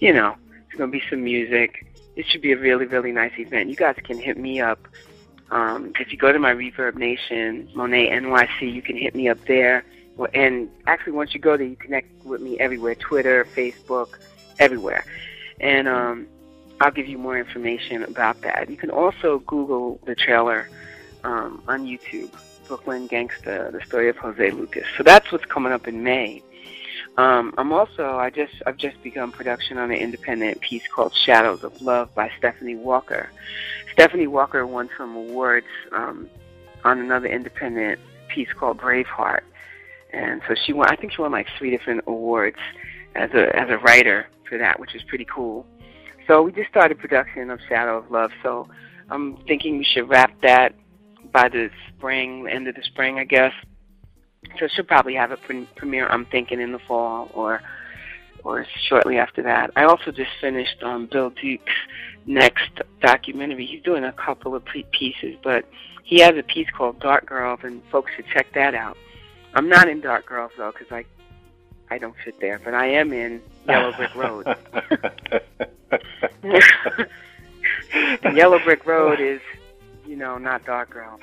You 0.00 0.12
know, 0.12 0.36
it's 0.66 0.76
going 0.76 0.90
to 0.90 0.98
be 0.98 1.04
some 1.08 1.24
music. 1.24 1.86
It 2.16 2.26
should 2.26 2.42
be 2.42 2.52
a 2.52 2.58
really, 2.58 2.86
really 2.86 3.12
nice 3.12 3.32
event. 3.38 3.70
You 3.70 3.76
guys 3.76 3.96
can 4.04 4.18
hit 4.18 4.36
me 4.36 4.60
up 4.60 4.88
um, 5.50 5.92
if 5.98 6.12
you 6.12 6.18
go 6.18 6.32
to 6.32 6.38
my 6.38 6.52
Reverb 6.52 6.96
Nation, 6.96 7.68
Monet 7.74 8.10
NYC, 8.10 8.72
you 8.72 8.82
can 8.82 8.96
hit 8.96 9.14
me 9.14 9.28
up 9.28 9.38
there. 9.46 9.84
And 10.34 10.68
actually, 10.86 11.12
once 11.12 11.32
you 11.32 11.40
go 11.40 11.56
there, 11.56 11.66
you 11.66 11.76
connect 11.76 12.24
with 12.24 12.40
me 12.40 12.58
everywhere 12.58 12.94
Twitter, 12.96 13.46
Facebook, 13.56 14.18
everywhere. 14.58 15.04
And 15.60 15.88
um, 15.88 16.26
I'll 16.80 16.90
give 16.90 17.06
you 17.06 17.18
more 17.18 17.38
information 17.38 18.02
about 18.02 18.40
that. 18.42 18.68
You 18.68 18.76
can 18.76 18.90
also 18.90 19.38
Google 19.46 20.00
the 20.04 20.14
trailer 20.14 20.68
um, 21.24 21.62
on 21.68 21.86
YouTube 21.86 22.30
Brooklyn 22.68 23.08
Gangsta, 23.08 23.72
the 23.72 23.80
story 23.86 24.08
of 24.08 24.16
Jose 24.18 24.50
Lucas. 24.50 24.84
So 24.96 25.02
that's 25.02 25.32
what's 25.32 25.46
coming 25.46 25.72
up 25.72 25.88
in 25.88 26.02
May. 26.02 26.42
Um, 27.16 27.52
I'm 27.58 27.72
also 27.72 28.16
I 28.16 28.30
just 28.30 28.52
I've 28.66 28.76
just 28.76 29.02
begun 29.02 29.32
production 29.32 29.78
on 29.78 29.90
an 29.90 29.96
independent 29.96 30.60
piece 30.60 30.86
called 30.94 31.12
Shadows 31.14 31.64
of 31.64 31.80
Love 31.82 32.14
by 32.14 32.30
Stephanie 32.38 32.76
Walker. 32.76 33.30
Stephanie 33.92 34.28
Walker 34.28 34.66
won 34.66 34.88
some 34.96 35.16
awards 35.16 35.66
um, 35.90 36.28
on 36.84 37.00
another 37.00 37.26
independent 37.26 37.98
piece 38.28 38.48
called 38.56 38.78
Braveheart, 38.78 39.40
and 40.12 40.40
so 40.46 40.54
she 40.64 40.72
won. 40.72 40.88
I 40.88 40.96
think 40.96 41.12
she 41.12 41.22
won 41.22 41.32
like 41.32 41.48
three 41.58 41.70
different 41.70 42.04
awards 42.06 42.58
as 43.16 43.30
a 43.32 43.54
as 43.56 43.68
a 43.70 43.78
writer 43.78 44.26
for 44.48 44.58
that, 44.58 44.78
which 44.78 44.94
is 44.94 45.02
pretty 45.04 45.26
cool. 45.32 45.66
So 46.28 46.42
we 46.42 46.52
just 46.52 46.68
started 46.68 46.98
production 46.98 47.50
of 47.50 47.58
Shadow 47.68 47.98
of 47.98 48.10
Love. 48.10 48.30
So 48.42 48.68
I'm 49.10 49.38
thinking 49.48 49.78
we 49.78 49.84
should 49.84 50.08
wrap 50.08 50.40
that 50.42 50.74
by 51.32 51.48
the 51.48 51.70
spring, 51.88 52.48
end 52.48 52.68
of 52.68 52.74
the 52.74 52.82
spring, 52.82 53.18
I 53.18 53.24
guess. 53.24 53.52
So 54.58 54.68
she'll 54.68 54.84
probably 54.84 55.14
have 55.14 55.30
a 55.30 55.36
pre- 55.36 55.68
premiere. 55.76 56.08
I'm 56.08 56.26
thinking 56.26 56.60
in 56.60 56.72
the 56.72 56.78
fall 56.80 57.30
or 57.34 57.60
or 58.44 58.64
shortly 58.88 59.18
after 59.18 59.42
that. 59.42 59.70
I 59.76 59.84
also 59.84 60.12
just 60.12 60.30
finished 60.40 60.82
um, 60.82 61.08
Bill 61.10 61.30
Duke's 61.30 61.72
next 62.24 62.70
documentary. 63.02 63.66
He's 63.66 63.82
doing 63.82 64.04
a 64.04 64.12
couple 64.12 64.54
of 64.54 64.64
pre- 64.64 64.86
pieces, 64.92 65.34
but 65.42 65.64
he 66.04 66.20
has 66.20 66.36
a 66.36 66.42
piece 66.42 66.68
called 66.70 67.00
Dark 67.00 67.26
Girls, 67.26 67.60
and 67.64 67.82
folks 67.90 68.12
should 68.14 68.26
check 68.32 68.46
that 68.54 68.74
out. 68.74 68.96
I'm 69.54 69.68
not 69.68 69.88
in 69.88 70.00
Dark 70.00 70.26
Girls 70.26 70.52
though, 70.56 70.72
because 70.72 70.92
I 70.92 71.04
I 71.90 71.98
don't 71.98 72.14
fit 72.24 72.40
there, 72.40 72.60
but 72.62 72.74
I 72.74 72.86
am 72.86 73.12
in 73.12 73.40
Yellow 73.66 73.92
Brick 73.92 74.14
Road. 74.14 74.46
Yellow 78.34 78.58
Brick 78.64 78.86
Road 78.86 79.20
is, 79.20 79.40
you 80.08 80.16
know, 80.16 80.38
not 80.38 80.64
Dark 80.64 80.90
Girl. 80.90 81.20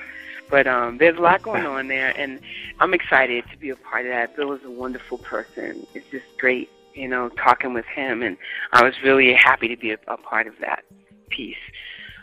But 0.48 0.66
um, 0.66 0.98
there's 0.98 1.18
a 1.18 1.20
lot 1.20 1.42
going 1.42 1.66
on 1.66 1.88
there, 1.88 2.18
and 2.18 2.40
I'm 2.78 2.94
excited 2.94 3.44
to 3.50 3.58
be 3.58 3.70
a 3.70 3.76
part 3.76 4.06
of 4.06 4.12
that. 4.12 4.36
Bill 4.36 4.52
is 4.52 4.60
a 4.64 4.70
wonderful 4.70 5.18
person. 5.18 5.86
It's 5.94 6.06
just 6.10 6.24
great, 6.38 6.70
you 6.94 7.08
know, 7.08 7.28
talking 7.30 7.74
with 7.74 7.86
him, 7.86 8.22
and 8.22 8.36
I 8.72 8.84
was 8.84 8.94
really 9.02 9.34
happy 9.34 9.68
to 9.68 9.76
be 9.76 9.90
a, 9.90 9.98
a 10.06 10.16
part 10.16 10.46
of 10.46 10.54
that 10.60 10.84
piece. 11.28 11.56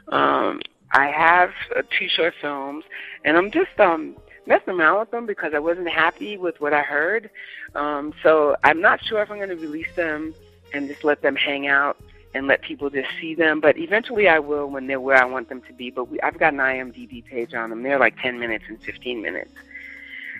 Um, 0.08 0.62
I 0.94 1.08
have 1.08 1.50
uh, 1.76 1.82
two 1.98 2.08
short 2.08 2.34
films, 2.40 2.86
and 3.26 3.36
I'm 3.36 3.52
just 3.52 3.78
um, 3.80 4.16
messing 4.46 4.80
around 4.80 5.00
with 5.00 5.12
them 5.12 5.26
because 5.26 5.54
I 5.54 5.60
wasn't 5.60 5.90
happy 5.90 6.38
with 6.38 6.62
what 6.62 6.74
I 6.74 6.82
heard. 6.82 7.30
Um, 7.76 8.14
so 8.22 8.56
I'm 8.64 8.80
not 8.80 9.04
sure 9.04 9.22
if 9.22 9.32
I'm 9.32 9.38
going 9.38 9.50
to 9.50 9.56
release 9.56 9.94
them 9.96 10.34
and 10.74 10.88
just 10.88 11.04
let 11.04 11.22
them 11.22 11.36
hang 11.36 11.68
out 11.68 11.98
and 12.34 12.48
let 12.48 12.62
people 12.62 12.90
just 12.90 13.10
see 13.20 13.36
them. 13.36 13.60
But 13.60 13.78
eventually 13.78 14.28
I 14.28 14.40
will 14.40 14.68
when 14.68 14.88
they're 14.88 15.00
where 15.00 15.22
I 15.22 15.26
want 15.26 15.50
them 15.50 15.62
to 15.68 15.74
be. 15.74 15.92
But 15.92 16.10
we, 16.10 16.20
I've 16.22 16.40
got 16.40 16.54
an 16.54 16.60
IMDb 16.60 17.24
page 17.24 17.54
on 17.54 17.70
them. 17.70 17.84
They're 17.84 18.00
like 18.00 18.18
10 18.22 18.40
minutes 18.40 18.66
and 18.68 18.82
15 18.82 19.22
minutes. 19.22 19.52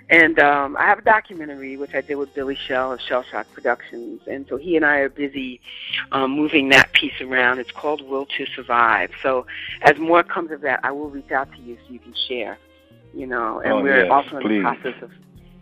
And 0.10 0.38
um, 0.40 0.76
I 0.78 0.86
have 0.86 1.00
a 1.00 1.04
documentary 1.04 1.78
which 1.78 1.96
I 1.96 2.02
did 2.02 2.16
with 2.16 2.34
Billy 2.34 2.58
Shell 2.68 2.92
of 2.92 3.00
Shell 3.00 3.24
Shock 3.32 3.48
Productions, 3.54 4.22
and 4.28 4.46
so 4.50 4.58
he 4.58 4.76
and 4.76 4.86
I 4.86 4.98
are 4.98 5.10
busy 5.10 5.62
um, 6.12 6.32
moving 6.32 6.70
that 6.70 6.92
piece 6.92 7.22
around. 7.22 7.60
It's 7.60 7.72
called 7.72 8.02
Will 8.08 8.26
to 8.38 8.46
Survive. 8.54 9.12
So 9.22 9.46
as 9.82 9.98
more 9.98 10.22
comes 10.22 10.52
of 10.52 10.60
that, 10.62 10.82
I 10.84 10.92
will 10.92 11.10
reach 11.10 11.32
out 11.32 11.50
to 11.54 11.62
you 11.62 11.78
so 11.88 11.94
you 11.94 12.00
can 12.00 12.14
share. 12.28 12.58
You 13.14 13.28
know, 13.28 13.60
and 13.60 13.74
oh, 13.74 13.82
we're 13.82 14.04
yes, 14.04 14.12
also 14.12 14.38
in 14.38 14.42
please. 14.42 14.58
the 14.58 14.62
process 14.62 15.04
of 15.04 15.12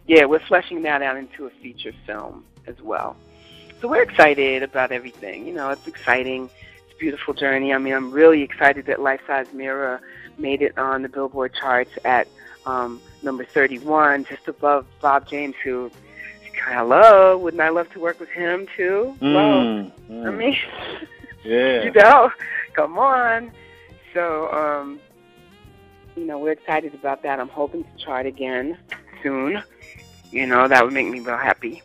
yeah, 0.07 0.25
we're 0.25 0.39
fleshing 0.47 0.81
that 0.83 1.01
out 1.01 1.17
into 1.17 1.45
a 1.45 1.49
feature 1.61 1.93
film 2.07 2.43
as 2.65 2.75
well. 2.81 3.15
So 3.81 3.87
we're 3.87 4.03
excited 4.03 4.61
about 4.61 4.91
everything. 4.91 5.47
You 5.47 5.53
know, 5.53 5.71
it's 5.71 5.87
exciting. 5.87 6.51
It's 6.85 6.93
a 6.93 6.97
beautiful 6.99 7.33
journey. 7.33 7.73
I 7.73 7.79
mean, 7.79 7.93
I'm 7.93 8.11
really 8.11 8.43
excited 8.43 8.85
that 8.85 9.01
Life 9.01 9.21
Size 9.25 9.51
Mirror 9.53 10.01
made 10.37 10.61
it 10.61 10.77
on 10.77 11.01
the 11.01 11.09
Billboard 11.09 11.55
charts 11.59 11.91
at 12.05 12.27
um, 12.67 13.01
number 13.23 13.43
31, 13.43 14.25
just 14.25 14.47
above 14.47 14.85
Bob 15.01 15.27
James, 15.27 15.55
who, 15.63 15.89
hello, 16.63 17.39
wouldn't 17.39 17.61
I 17.61 17.69
love 17.69 17.91
to 17.93 17.99
work 17.99 18.19
with 18.19 18.29
him 18.29 18.67
too? 18.77 19.17
Mm, 19.19 19.33
well, 19.33 19.91
mm. 20.11 20.27
I 20.27 20.31
mean, 20.31 20.55
yeah. 21.43 21.83
you 21.83 21.91
know, 21.91 22.31
come 22.73 22.99
on. 22.99 23.51
So, 24.13 24.51
um, 24.53 24.99
you 26.15 26.25
know, 26.25 26.37
we're 26.37 26.51
excited 26.51 26.93
about 26.93 27.23
that. 27.23 27.39
I'm 27.39 27.49
hoping 27.49 27.83
to 27.83 27.89
chart 27.97 28.27
again 28.27 28.77
soon. 29.23 29.63
You 30.31 30.45
know, 30.45 30.67
that 30.67 30.83
would 30.83 30.93
make 30.93 31.07
me 31.07 31.19
real 31.19 31.37
happy. 31.37 31.81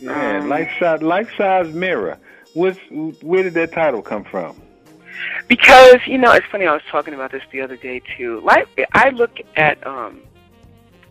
Yeah, 0.00 0.38
Um, 0.38 0.48
life 0.48 0.70
size, 0.78 1.02
life 1.02 1.30
size 1.36 1.72
mirror. 1.72 2.18
What's, 2.54 2.78
where 2.90 3.42
did 3.42 3.54
that 3.54 3.72
title 3.72 4.02
come 4.02 4.24
from? 4.24 4.60
Because 5.48 6.06
you 6.06 6.18
know, 6.18 6.32
it's 6.32 6.46
funny. 6.46 6.66
I 6.66 6.72
was 6.72 6.82
talking 6.90 7.14
about 7.14 7.32
this 7.32 7.42
the 7.50 7.60
other 7.60 7.76
day 7.76 8.00
too. 8.16 8.40
Like 8.40 8.66
I 8.92 9.10
look 9.10 9.38
at, 9.56 9.84
um, 9.86 10.20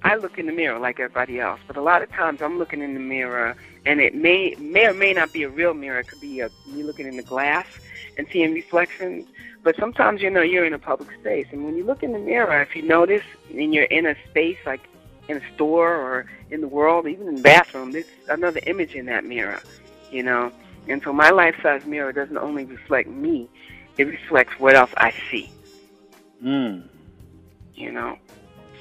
I 0.03 0.15
look 0.15 0.37
in 0.37 0.45
the 0.45 0.51
mirror 0.51 0.79
like 0.79 0.99
everybody 0.99 1.39
else, 1.39 1.61
but 1.67 1.77
a 1.77 1.81
lot 1.81 2.01
of 2.01 2.11
times 2.11 2.41
I'm 2.41 2.57
looking 2.59 2.81
in 2.81 2.93
the 2.93 2.99
mirror, 2.99 3.55
and 3.85 4.01
it 4.01 4.13
may 4.13 4.55
may 4.59 4.87
or 4.87 4.93
may 4.93 5.13
not 5.13 5.31
be 5.31 5.43
a 5.43 5.49
real 5.49 5.73
mirror. 5.73 5.99
It 5.99 6.07
could 6.07 6.19
be 6.21 6.41
a, 6.41 6.49
you 6.67 6.85
looking 6.85 7.07
in 7.07 7.15
the 7.15 7.23
glass 7.23 7.65
and 8.17 8.27
seeing 8.31 8.53
reflections. 8.53 9.27
But 9.63 9.77
sometimes 9.77 10.21
you 10.21 10.29
know 10.29 10.41
you're 10.41 10.65
in 10.65 10.73
a 10.73 10.79
public 10.79 11.09
space, 11.21 11.47
and 11.51 11.63
when 11.63 11.77
you 11.77 11.85
look 11.85 12.03
in 12.03 12.11
the 12.11 12.19
mirror, 12.19 12.61
if 12.61 12.75
you 12.75 12.81
notice, 12.81 13.23
and 13.49 13.73
you're 13.73 13.85
in 13.85 14.05
a 14.05 14.15
space 14.29 14.57
like 14.65 14.81
in 15.27 15.37
a 15.37 15.53
store 15.55 15.95
or 15.95 16.25
in 16.49 16.61
the 16.61 16.67
world, 16.67 17.07
even 17.07 17.27
in 17.27 17.35
the 17.35 17.41
bathroom, 17.41 17.91
there's 17.91 18.05
another 18.29 18.59
image 18.67 18.93
in 18.95 19.05
that 19.07 19.23
mirror, 19.25 19.61
you 20.11 20.23
know. 20.23 20.51
And 20.87 21.01
so 21.01 21.13
my 21.13 21.29
life-size 21.29 21.85
mirror 21.85 22.11
doesn't 22.11 22.37
only 22.37 22.65
reflect 22.65 23.07
me; 23.09 23.49
it 23.97 24.05
reflects 24.05 24.59
what 24.59 24.75
else 24.75 24.91
I 24.97 25.13
see, 25.31 25.49
Mm. 26.43 26.83
you 27.75 27.91
know. 27.91 28.17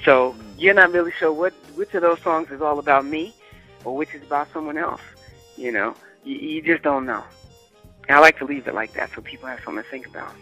So 0.04 0.34
you're 0.58 0.74
not 0.74 0.90
really 0.92 1.12
sure 1.12 1.32
what 1.32 1.52
which 1.76 1.94
of 1.94 2.02
those 2.02 2.20
songs 2.20 2.50
is 2.50 2.60
all 2.60 2.78
about 2.80 3.04
me, 3.04 3.32
or 3.84 3.94
which 3.96 4.14
is 4.14 4.22
about 4.22 4.52
someone 4.52 4.76
else. 4.76 5.02
You 5.56 5.70
know, 5.70 5.94
you, 6.24 6.36
you 6.36 6.62
just 6.62 6.82
don't 6.82 7.06
know. 7.06 7.22
And 8.08 8.16
I 8.16 8.20
like 8.20 8.38
to 8.38 8.44
leave 8.44 8.66
it 8.66 8.74
like 8.74 8.94
that 8.94 9.10
so 9.14 9.20
people 9.20 9.48
have 9.48 9.60
something 9.64 9.84
to 9.84 9.88
think 9.90 10.06
about. 10.06 10.34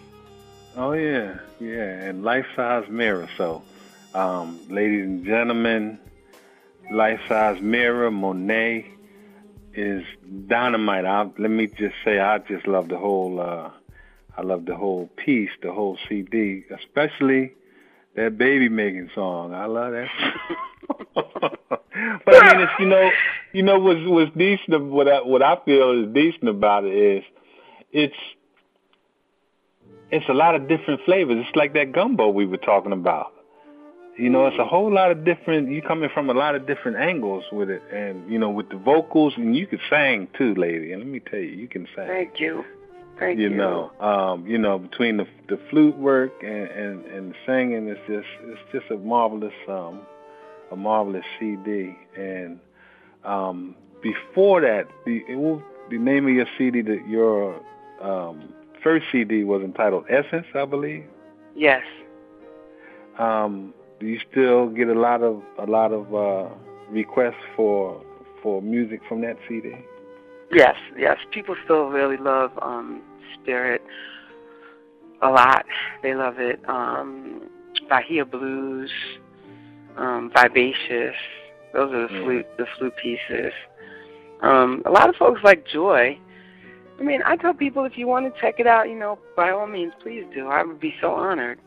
Oh 0.76 0.92
yeah, 0.92 1.38
yeah, 1.58 2.08
and 2.08 2.24
life 2.24 2.46
size 2.56 2.88
mirror. 2.88 3.28
So, 3.36 3.62
um, 4.14 4.60
ladies 4.68 5.04
and 5.04 5.24
gentlemen, 5.24 5.98
life 6.92 7.20
size 7.28 7.60
mirror 7.60 8.10
Monet 8.10 8.86
is 9.74 10.04
dynamite. 10.46 11.04
I, 11.04 11.22
let 11.38 11.50
me 11.50 11.68
just 11.68 11.94
say, 12.04 12.18
I 12.18 12.38
just 12.38 12.66
love 12.66 12.88
the 12.88 12.98
whole. 12.98 13.40
Uh, 13.40 13.70
I 14.36 14.42
love 14.42 14.64
the 14.64 14.76
whole 14.76 15.08
piece, 15.24 15.50
the 15.62 15.72
whole 15.72 15.98
CD, 16.08 16.64
especially 16.70 17.52
that 18.16 18.38
baby 18.38 18.68
making 18.68 19.10
song. 19.14 19.54
I 19.54 19.66
love 19.66 19.92
that. 19.92 20.08
but 21.14 22.34
I 22.34 22.52
mean, 22.52 22.62
it's 22.62 22.72
you 22.78 22.86
know, 22.86 23.10
you 23.52 23.62
know 23.62 23.78
what's 23.78 24.00
what's 24.04 24.36
decent. 24.36 24.84
What 24.84 25.08
I 25.08 25.22
what 25.22 25.42
I 25.42 25.56
feel 25.64 26.04
is 26.04 26.14
decent 26.14 26.48
about 26.48 26.84
it 26.84 26.94
is, 26.94 27.24
it's 27.92 28.14
it's 30.10 30.28
a 30.28 30.34
lot 30.34 30.54
of 30.54 30.68
different 30.68 31.02
flavors. 31.04 31.44
It's 31.46 31.56
like 31.56 31.74
that 31.74 31.92
gumbo 31.92 32.28
we 32.30 32.46
were 32.46 32.56
talking 32.56 32.92
about. 32.92 33.32
You 34.16 34.28
know, 34.28 34.46
it's 34.46 34.58
a 34.58 34.66
whole 34.66 34.92
lot 34.92 35.10
of 35.10 35.24
different. 35.24 35.70
You 35.70 35.80
coming 35.82 36.10
from 36.12 36.28
a 36.28 36.34
lot 36.34 36.54
of 36.54 36.66
different 36.66 36.98
angles 36.98 37.44
with 37.52 37.70
it, 37.70 37.82
and 37.92 38.30
you 38.30 38.38
know, 38.38 38.50
with 38.50 38.68
the 38.68 38.76
vocals, 38.76 39.34
and 39.36 39.56
you 39.56 39.66
can 39.66 39.80
sing 39.88 40.28
too, 40.36 40.54
lady. 40.54 40.92
And 40.92 41.02
let 41.02 41.10
me 41.10 41.20
tell 41.20 41.38
you, 41.38 41.50
you 41.50 41.68
can 41.68 41.86
sing. 41.96 42.06
Thank 42.06 42.40
you. 42.40 42.64
Thank 43.18 43.38
you 43.38 43.50
you. 43.50 43.56
know, 43.56 43.92
um, 44.00 44.46
you 44.46 44.58
know, 44.58 44.78
between 44.78 45.18
the 45.18 45.26
the 45.48 45.58
flute 45.70 45.96
work 45.96 46.32
and 46.42 46.68
and, 46.68 47.04
and 47.06 47.32
the 47.32 47.36
singing, 47.46 47.88
it's 47.88 48.00
just 48.06 48.28
it's 48.42 48.60
just 48.72 48.90
a 48.90 48.96
marvelous 48.96 49.54
um, 49.68 50.00
a 50.70 50.76
marvelous 50.76 51.24
CD. 51.38 51.96
And 52.16 52.60
um, 53.24 53.74
before 54.02 54.60
that, 54.62 54.88
the 55.04 55.22
it 55.28 55.36
will, 55.36 55.62
the 55.90 55.98
name 55.98 56.26
of 56.26 56.32
your 56.32 56.46
CD 56.56 56.82
that 56.82 57.06
your 57.08 57.60
um, 58.00 58.54
first 58.82 59.06
CD 59.12 59.44
was 59.44 59.62
entitled 59.62 60.06
Essence, 60.08 60.46
I 60.54 60.64
believe. 60.64 61.04
Yes. 61.54 61.84
Um, 63.18 63.74
do 64.00 64.06
you 64.06 64.18
still 64.30 64.68
get 64.68 64.88
a 64.88 64.98
lot 64.98 65.22
of 65.22 65.42
a 65.58 65.66
lot 65.66 65.92
of 65.92 66.12
uh, 66.14 66.48
requests 66.90 67.44
for 67.54 68.02
for 68.42 68.60
music 68.62 69.00
from 69.08 69.20
that 69.20 69.36
CD? 69.46 69.74
Yes, 70.52 70.76
yes. 70.96 71.18
People 71.30 71.54
still 71.64 71.88
really 71.90 72.16
love 72.16 72.50
um 72.60 73.02
Spirit 73.42 73.82
a 75.22 75.30
lot. 75.30 75.64
They 76.02 76.14
love 76.14 76.38
it. 76.38 76.60
Um 76.68 77.42
Bahia 77.88 78.24
Blues, 78.24 78.90
um, 79.96 80.30
Vivacious. 80.34 81.14
Those 81.72 81.92
are 81.92 82.08
the 82.08 82.14
Yeah. 82.14 82.22
flute 82.24 82.46
the 82.58 82.66
flute 82.78 82.96
pieces. 82.96 83.52
Um, 84.42 84.82
a 84.86 84.90
lot 84.90 85.08
of 85.08 85.16
folks 85.16 85.40
like 85.44 85.66
Joy. 85.66 86.18
I 86.98 87.02
mean, 87.02 87.22
I 87.24 87.36
tell 87.36 87.54
people 87.54 87.84
if 87.84 87.96
you 87.96 88.06
want 88.06 88.32
to 88.32 88.40
check 88.40 88.60
it 88.60 88.66
out, 88.66 88.88
you 88.88 88.94
know, 88.94 89.18
by 89.36 89.50
all 89.50 89.66
means, 89.66 89.92
please 90.02 90.24
do. 90.34 90.48
I 90.48 90.62
would 90.62 90.80
be 90.80 90.94
so 91.00 91.12
honored. 91.12 91.58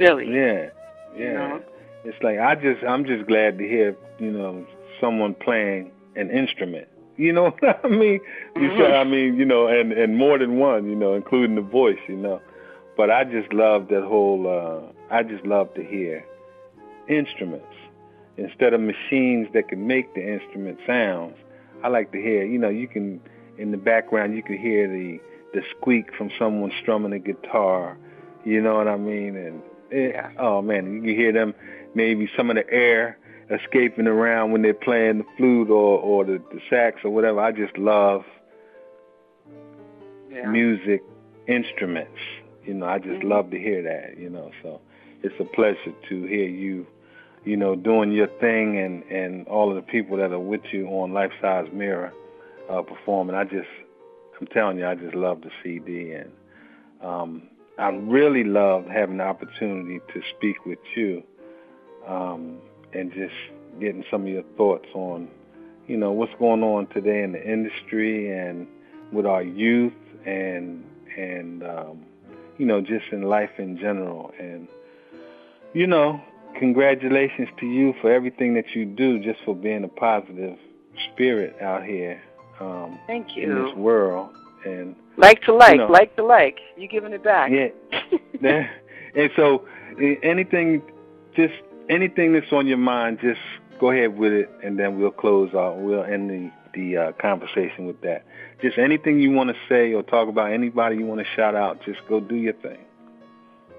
Really. 0.00 0.26
Yeah, 0.26 0.70
yeah. 1.16 1.18
You 1.18 1.32
know? 1.34 1.62
It's 2.04 2.20
like 2.22 2.38
I 2.38 2.54
just 2.54 2.82
I'm 2.84 3.04
just 3.04 3.26
glad 3.26 3.58
to 3.58 3.64
hear 3.68 3.96
you 4.18 4.30
know 4.32 4.66
someone 5.00 5.34
playing 5.34 5.90
an 6.16 6.30
instrument. 6.30 6.88
You 7.16 7.32
know 7.32 7.50
what 7.60 7.80
I 7.84 7.88
mean? 7.88 8.20
You 8.56 8.70
Mhm. 8.70 8.76
said 8.78 8.92
I 8.94 9.04
mean 9.04 9.36
you 9.36 9.44
know 9.44 9.66
and 9.68 9.92
and 9.92 10.16
more 10.16 10.38
than 10.38 10.58
one 10.58 10.88
you 10.88 10.96
know 10.96 11.14
including 11.14 11.54
the 11.56 11.62
voice 11.62 11.98
you 12.08 12.16
know. 12.16 12.40
But 12.96 13.10
I 13.10 13.24
just 13.24 13.52
love 13.52 13.88
that 13.88 14.02
whole. 14.04 14.46
uh 14.48 14.92
I 15.14 15.22
just 15.22 15.44
love 15.44 15.72
to 15.74 15.82
hear 15.84 16.24
instruments 17.08 17.66
instead 18.36 18.72
of 18.72 18.80
machines 18.80 19.48
that 19.52 19.68
can 19.68 19.86
make 19.86 20.14
the 20.14 20.22
instrument 20.26 20.78
sounds. 20.86 21.36
I 21.82 21.88
like 21.88 22.12
to 22.12 22.18
hear 22.20 22.44
you 22.44 22.58
know 22.58 22.68
you 22.68 22.88
can 22.88 23.20
in 23.58 23.70
the 23.70 23.76
background 23.76 24.34
you 24.34 24.42
can 24.42 24.58
hear 24.58 24.88
the 24.88 25.20
the 25.54 25.62
squeak 25.76 26.12
from 26.16 26.30
someone 26.38 26.72
strumming 26.80 27.12
a 27.12 27.18
guitar. 27.18 27.96
You 28.44 28.60
know 28.60 28.74
what 28.76 28.88
I 28.88 28.96
mean? 28.96 29.36
And 29.36 29.62
it, 29.90 30.14
Yeah. 30.14 30.30
oh 30.38 30.62
man, 30.62 30.92
you 30.94 31.00
can 31.02 31.14
hear 31.14 31.32
them 31.32 31.54
maybe 31.94 32.28
some 32.36 32.50
of 32.50 32.56
the 32.56 32.68
air 32.70 33.18
escaping 33.50 34.06
around 34.06 34.52
when 34.52 34.62
they're 34.62 34.72
playing 34.74 35.18
the 35.18 35.24
flute 35.36 35.70
or 35.70 35.98
or 35.98 36.24
the, 36.24 36.40
the 36.52 36.60
sax 36.70 37.00
or 37.04 37.10
whatever. 37.10 37.40
I 37.40 37.52
just 37.52 37.76
love 37.76 38.24
Yeah. 40.30 40.50
music 40.50 41.02
instruments. 41.46 42.18
You 42.64 42.74
know, 42.74 42.86
I 42.86 42.98
just 42.98 43.20
Mhm. 43.20 43.28
love 43.28 43.50
to 43.50 43.58
hear 43.58 43.82
that. 43.82 44.16
You 44.18 44.30
know, 44.30 44.50
so 44.62 44.80
it's 45.22 45.38
a 45.40 45.44
pleasure 45.44 45.92
to 46.08 46.22
hear 46.24 46.48
you, 46.48 46.86
you 47.44 47.56
know, 47.56 47.74
doing 47.76 48.12
your 48.12 48.28
thing 48.28 48.78
and 48.78 49.02
and 49.10 49.46
all 49.48 49.68
of 49.68 49.76
the 49.76 49.82
people 49.82 50.16
that 50.18 50.32
are 50.32 50.38
with 50.38 50.62
you 50.72 50.86
on 50.88 51.12
Life 51.12 51.32
Size 51.40 51.68
Mirror 51.72 52.12
uh, 52.70 52.82
performing. 52.82 53.36
I 53.36 53.44
just, 53.44 53.68
I'm 54.40 54.46
telling 54.46 54.78
you, 54.78 54.86
I 54.86 54.94
just 54.94 55.14
love 55.14 55.42
the 55.42 55.50
CD 55.62 56.12
and 56.12 56.32
um, 57.02 57.48
I 57.78 57.88
really 57.88 58.44
loved 58.44 58.88
having 58.88 59.18
the 59.18 59.24
opportunity 59.24 60.00
to 60.14 60.22
speak 60.36 60.64
with 60.64 60.78
you 60.94 61.22
um, 62.06 62.58
and 62.92 63.12
just 63.12 63.34
getting 63.80 64.04
some 64.10 64.22
of 64.22 64.28
your 64.28 64.42
thoughts 64.56 64.86
on, 64.94 65.28
you 65.86 65.96
know, 65.96 66.12
what's 66.12 66.32
going 66.38 66.62
on 66.62 66.86
today 66.88 67.22
in 67.22 67.32
the 67.32 67.42
industry 67.42 68.30
and 68.30 68.66
with 69.12 69.26
our 69.26 69.42
youth 69.42 69.92
and 70.26 70.84
and 71.16 71.62
um, 71.62 72.04
you 72.58 72.64
know 72.66 72.80
just 72.80 73.04
in 73.12 73.22
life 73.22 73.50
in 73.58 73.76
general. 73.78 74.32
And 74.38 74.68
you 75.74 75.86
know, 75.86 76.20
congratulations 76.58 77.48
to 77.60 77.66
you 77.66 77.94
for 78.00 78.12
everything 78.12 78.54
that 78.54 78.74
you 78.74 78.84
do, 78.84 79.18
just 79.18 79.40
for 79.44 79.54
being 79.54 79.84
a 79.84 79.88
positive 79.88 80.56
spirit 81.12 81.56
out 81.60 81.84
here 81.84 82.22
um, 82.60 82.98
Thank 83.06 83.36
in 83.36 83.48
this 83.54 83.72
you. 83.74 83.80
world. 83.80 84.30
And 84.64 84.94
Like 85.16 85.42
to 85.42 85.52
like, 85.54 85.76
know. 85.76 85.86
like 85.90 86.14
to 86.16 86.24
like. 86.24 86.58
You 86.76 86.86
giving 86.88 87.12
it 87.12 87.24
back? 87.24 87.50
yeah, 87.50 87.68
and 89.16 89.30
so 89.34 89.66
anything, 90.22 90.82
just 91.34 91.54
anything 91.88 92.32
that's 92.32 92.52
on 92.52 92.66
your 92.66 92.78
mind, 92.78 93.18
just 93.20 93.40
go 93.80 93.90
ahead 93.90 94.16
with 94.16 94.32
it, 94.32 94.50
and 94.62 94.78
then 94.78 94.98
we'll 94.98 95.10
close 95.10 95.54
out. 95.54 95.78
We'll 95.78 96.04
end 96.04 96.30
the 96.30 96.50
the 96.74 96.96
uh, 96.96 97.12
conversation 97.20 97.86
with 97.86 98.00
that. 98.00 98.24
Just 98.62 98.78
anything 98.78 99.20
you 99.20 99.30
want 99.30 99.50
to 99.50 99.56
say 99.68 99.92
or 99.92 100.02
talk 100.02 100.28
about, 100.28 100.52
anybody 100.52 100.96
you 100.96 101.04
want 101.04 101.20
to 101.20 101.26
shout 101.36 101.54
out, 101.54 101.84
just 101.84 102.00
go 102.08 102.18
do 102.18 102.34
your 102.34 102.54
thing. 102.54 102.78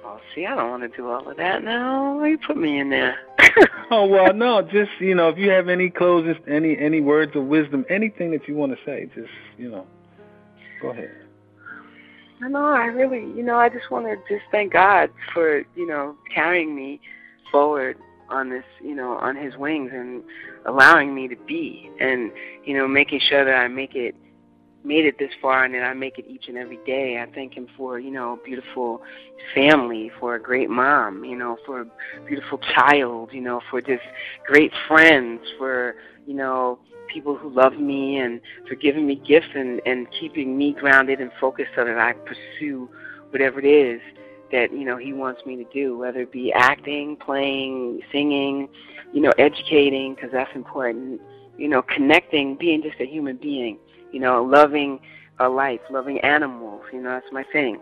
Oh, 0.06 0.20
see, 0.36 0.46
I 0.46 0.54
don't 0.54 0.70
want 0.70 0.84
to 0.84 0.96
do 0.96 1.10
all 1.10 1.28
of 1.28 1.38
that 1.38 1.64
now. 1.64 2.24
You 2.24 2.38
put 2.38 2.58
me 2.58 2.80
in 2.80 2.90
there? 2.90 3.18
Oh 3.92 4.08
well, 4.08 4.34
no, 4.34 4.62
just 4.62 4.92
you 5.00 5.14
know, 5.14 5.30
if 5.30 5.38
you 5.38 5.52
have 5.52 5.70
any 5.70 5.90
closes, 5.90 6.36
any 6.48 6.78
any 6.78 7.00
words 7.00 7.36
of 7.36 7.46
wisdom, 7.46 7.86
anything 7.90 8.32
that 8.32 8.48
you 8.48 8.56
want 8.56 8.72
to 8.72 8.78
say, 8.86 9.08
just 9.14 9.30
you 9.58 9.70
know, 9.70 9.86
go 10.82 10.90
ahead. 10.90 11.12
I 12.42 12.50
know. 12.50 12.66
I 12.66 12.86
really, 12.86 13.20
you 13.38 13.44
know, 13.44 13.58
I 13.58 13.70
just 13.70 13.92
want 13.92 14.06
to 14.06 14.16
just 14.28 14.46
thank 14.52 14.74
God 14.74 15.10
for, 15.34 15.60
you 15.76 15.88
know, 15.88 16.16
carrying 16.34 16.76
me 16.76 17.00
forward 17.54 17.98
on 18.30 18.50
this, 18.50 18.66
you 18.82 18.96
know, 18.96 19.14
on 19.14 19.38
His 19.38 19.56
wings 19.56 19.92
and 19.94 20.24
allowing 20.66 21.16
me 21.16 21.30
to 21.30 21.36
be, 21.48 21.90
and 22.02 22.32
you 22.66 22.76
know, 22.78 22.88
making 22.88 23.22
sure 23.30 23.46
that 23.46 23.54
I 23.54 23.70
make 23.70 23.96
it, 23.96 24.16
made 24.84 25.06
it 25.06 25.18
this 25.18 25.32
far, 25.42 25.64
and 25.64 25.74
that 25.76 25.84
I 25.84 25.94
make 25.94 26.18
it 26.18 26.26
each 26.28 26.50
and 26.50 26.58
every 26.58 26.80
day. 26.86 27.20
I 27.22 27.32
thank 27.34 27.54
Him 27.54 27.68
for, 27.78 28.00
you 28.00 28.12
know, 28.12 28.34
a 28.34 28.44
beautiful 28.44 29.02
family, 29.54 30.12
for 30.20 30.36
a 30.36 30.42
great 30.42 30.70
mom, 30.70 31.24
you 31.24 31.38
know, 31.38 31.58
for 31.66 31.82
a 31.82 31.86
beautiful 32.26 32.58
child, 32.76 33.30
you 33.32 33.42
know, 33.42 33.62
for 33.70 33.80
just 33.80 34.04
great 34.46 34.72
friends, 34.88 35.42
for, 35.58 35.96
you 36.26 36.34
know, 36.34 36.80
people 37.14 37.38
who 37.38 37.50
love 37.50 37.74
me 37.74 38.18
and 38.18 38.42
for 38.68 38.76
giving 38.76 39.06
me 39.06 39.16
gifts 39.16 39.50
and, 39.54 39.80
and 39.86 40.08
keeping 40.20 40.58
me 40.58 40.74
grounded 40.74 41.20
and 41.20 41.32
focused 41.40 41.70
so 41.76 41.86
that 41.86 42.00
I 42.00 42.14
pursue 42.14 42.90
whatever 43.30 43.60
it 43.60 43.66
is 43.66 44.02
that, 44.54 44.72
you 44.72 44.86
know, 44.86 44.98
he 44.98 45.12
wants 45.12 45.42
me 45.46 45.58
to 45.58 45.66
do, 45.74 45.98
whether 45.98 46.22
it 46.22 46.32
be 46.32 46.54
acting, 46.54 47.18
playing, 47.18 48.02
singing, 48.12 48.70
you 49.12 49.20
know, 49.20 49.34
educating, 49.38 50.14
because 50.16 50.30
that's 50.32 50.56
important, 50.56 51.20
you 51.58 51.68
know, 51.68 51.82
connecting, 51.82 52.56
being 52.56 52.82
just 52.82 53.00
a 53.02 53.06
human 53.06 53.36
being, 53.38 53.78
you 54.12 54.20
know, 54.20 54.44
loving 54.44 55.00
a 55.40 55.50
life, 55.50 55.82
loving 55.90 56.20
animals, 56.22 56.84
you 56.94 57.02
know, 57.02 57.10
that's 57.10 57.32
my 57.32 57.44
thing, 57.52 57.80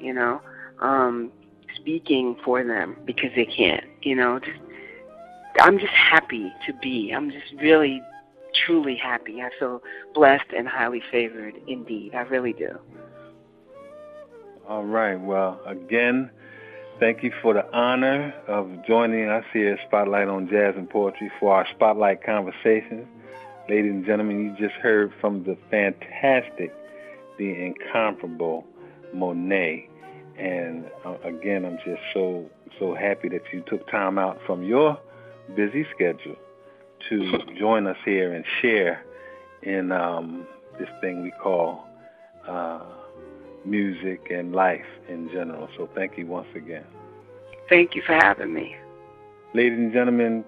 you 0.00 0.12
know, 0.12 0.42
um, 0.80 1.30
speaking 1.76 2.36
for 2.44 2.64
them 2.64 2.96
because 3.06 3.30
they 3.36 3.46
can't. 3.46 3.84
you 4.02 4.14
know, 4.14 4.38
just 4.40 4.60
I'm 5.60 5.78
just 5.78 5.92
happy 5.92 6.52
to 6.66 6.72
be. 6.74 7.12
I'm 7.14 7.30
just 7.30 7.52
really 7.60 8.00
truly 8.66 8.96
happy. 8.96 9.40
I 9.40 9.50
feel 9.58 9.82
blessed 10.14 10.50
and 10.56 10.68
highly 10.68 11.02
favored 11.10 11.54
indeed. 11.66 12.14
I 12.14 12.20
really 12.22 12.52
do. 12.52 12.78
All 14.68 14.84
right. 14.84 15.16
Well, 15.16 15.58
again, 15.64 16.30
thank 17.00 17.22
you 17.22 17.32
for 17.40 17.54
the 17.54 17.64
honor 17.74 18.34
of 18.46 18.68
joining 18.86 19.26
us 19.26 19.44
here 19.50 19.72
at 19.72 19.88
Spotlight 19.88 20.28
on 20.28 20.46
Jazz 20.46 20.74
and 20.76 20.90
Poetry 20.90 21.32
for 21.40 21.54
our 21.54 21.66
Spotlight 21.74 22.22
Conversations. 22.22 23.06
Ladies 23.66 23.92
and 23.92 24.04
gentlemen, 24.04 24.44
you 24.44 24.68
just 24.68 24.78
heard 24.82 25.10
from 25.22 25.42
the 25.44 25.56
fantastic, 25.70 26.74
the 27.38 27.50
incomparable 27.50 28.66
Monet. 29.14 29.88
And 30.36 30.84
uh, 31.02 31.16
again, 31.24 31.64
I'm 31.64 31.78
just 31.82 32.02
so 32.12 32.44
so 32.78 32.94
happy 32.94 33.30
that 33.30 33.44
you 33.54 33.64
took 33.66 33.90
time 33.90 34.18
out 34.18 34.38
from 34.46 34.62
your 34.62 35.00
busy 35.56 35.86
schedule 35.94 36.36
to 37.08 37.38
join 37.58 37.86
us 37.86 37.96
here 38.04 38.34
and 38.34 38.44
share 38.60 39.02
in 39.62 39.92
um, 39.92 40.46
this 40.78 40.90
thing 41.00 41.22
we 41.22 41.30
call 41.42 41.88
uh, 42.46 42.84
music 43.70 44.28
and 44.30 44.52
life 44.52 44.86
in 45.08 45.28
general. 45.32 45.68
So 45.76 45.88
thank 45.94 46.18
you 46.18 46.26
once 46.26 46.48
again. 46.54 46.84
Thank 47.68 47.94
you 47.94 48.02
for 48.06 48.14
having 48.14 48.52
me. 48.52 48.76
Ladies 49.54 49.78
and 49.78 49.92
gentlemen, 49.92 50.44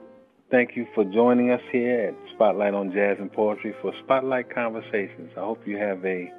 thank 0.51 0.77
you 0.77 0.87
for 0.95 1.05
joining 1.05 1.51
us 1.51 1.61
here 1.71 2.09
at 2.09 2.35
Spotlight 2.35 2.75
on 2.75 2.93
Jazz 2.93 3.17
and 3.19 3.33
Poetry 3.33 3.75
for 3.81 3.93
Spotlight 4.05 4.55
Conversations. 4.55 5.31
I 5.37 5.41
hope 5.41 5.67
you 5.67 5.77
have 5.79 6.05
a 6.05 6.33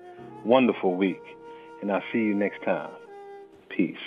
wonderful 0.45 0.95
week, 0.95 1.21
and 1.82 1.91
I'll 1.91 2.03
see 2.11 2.19
you 2.19 2.34
next 2.34 2.63
time. 2.63 2.91
Peace. 3.69 3.97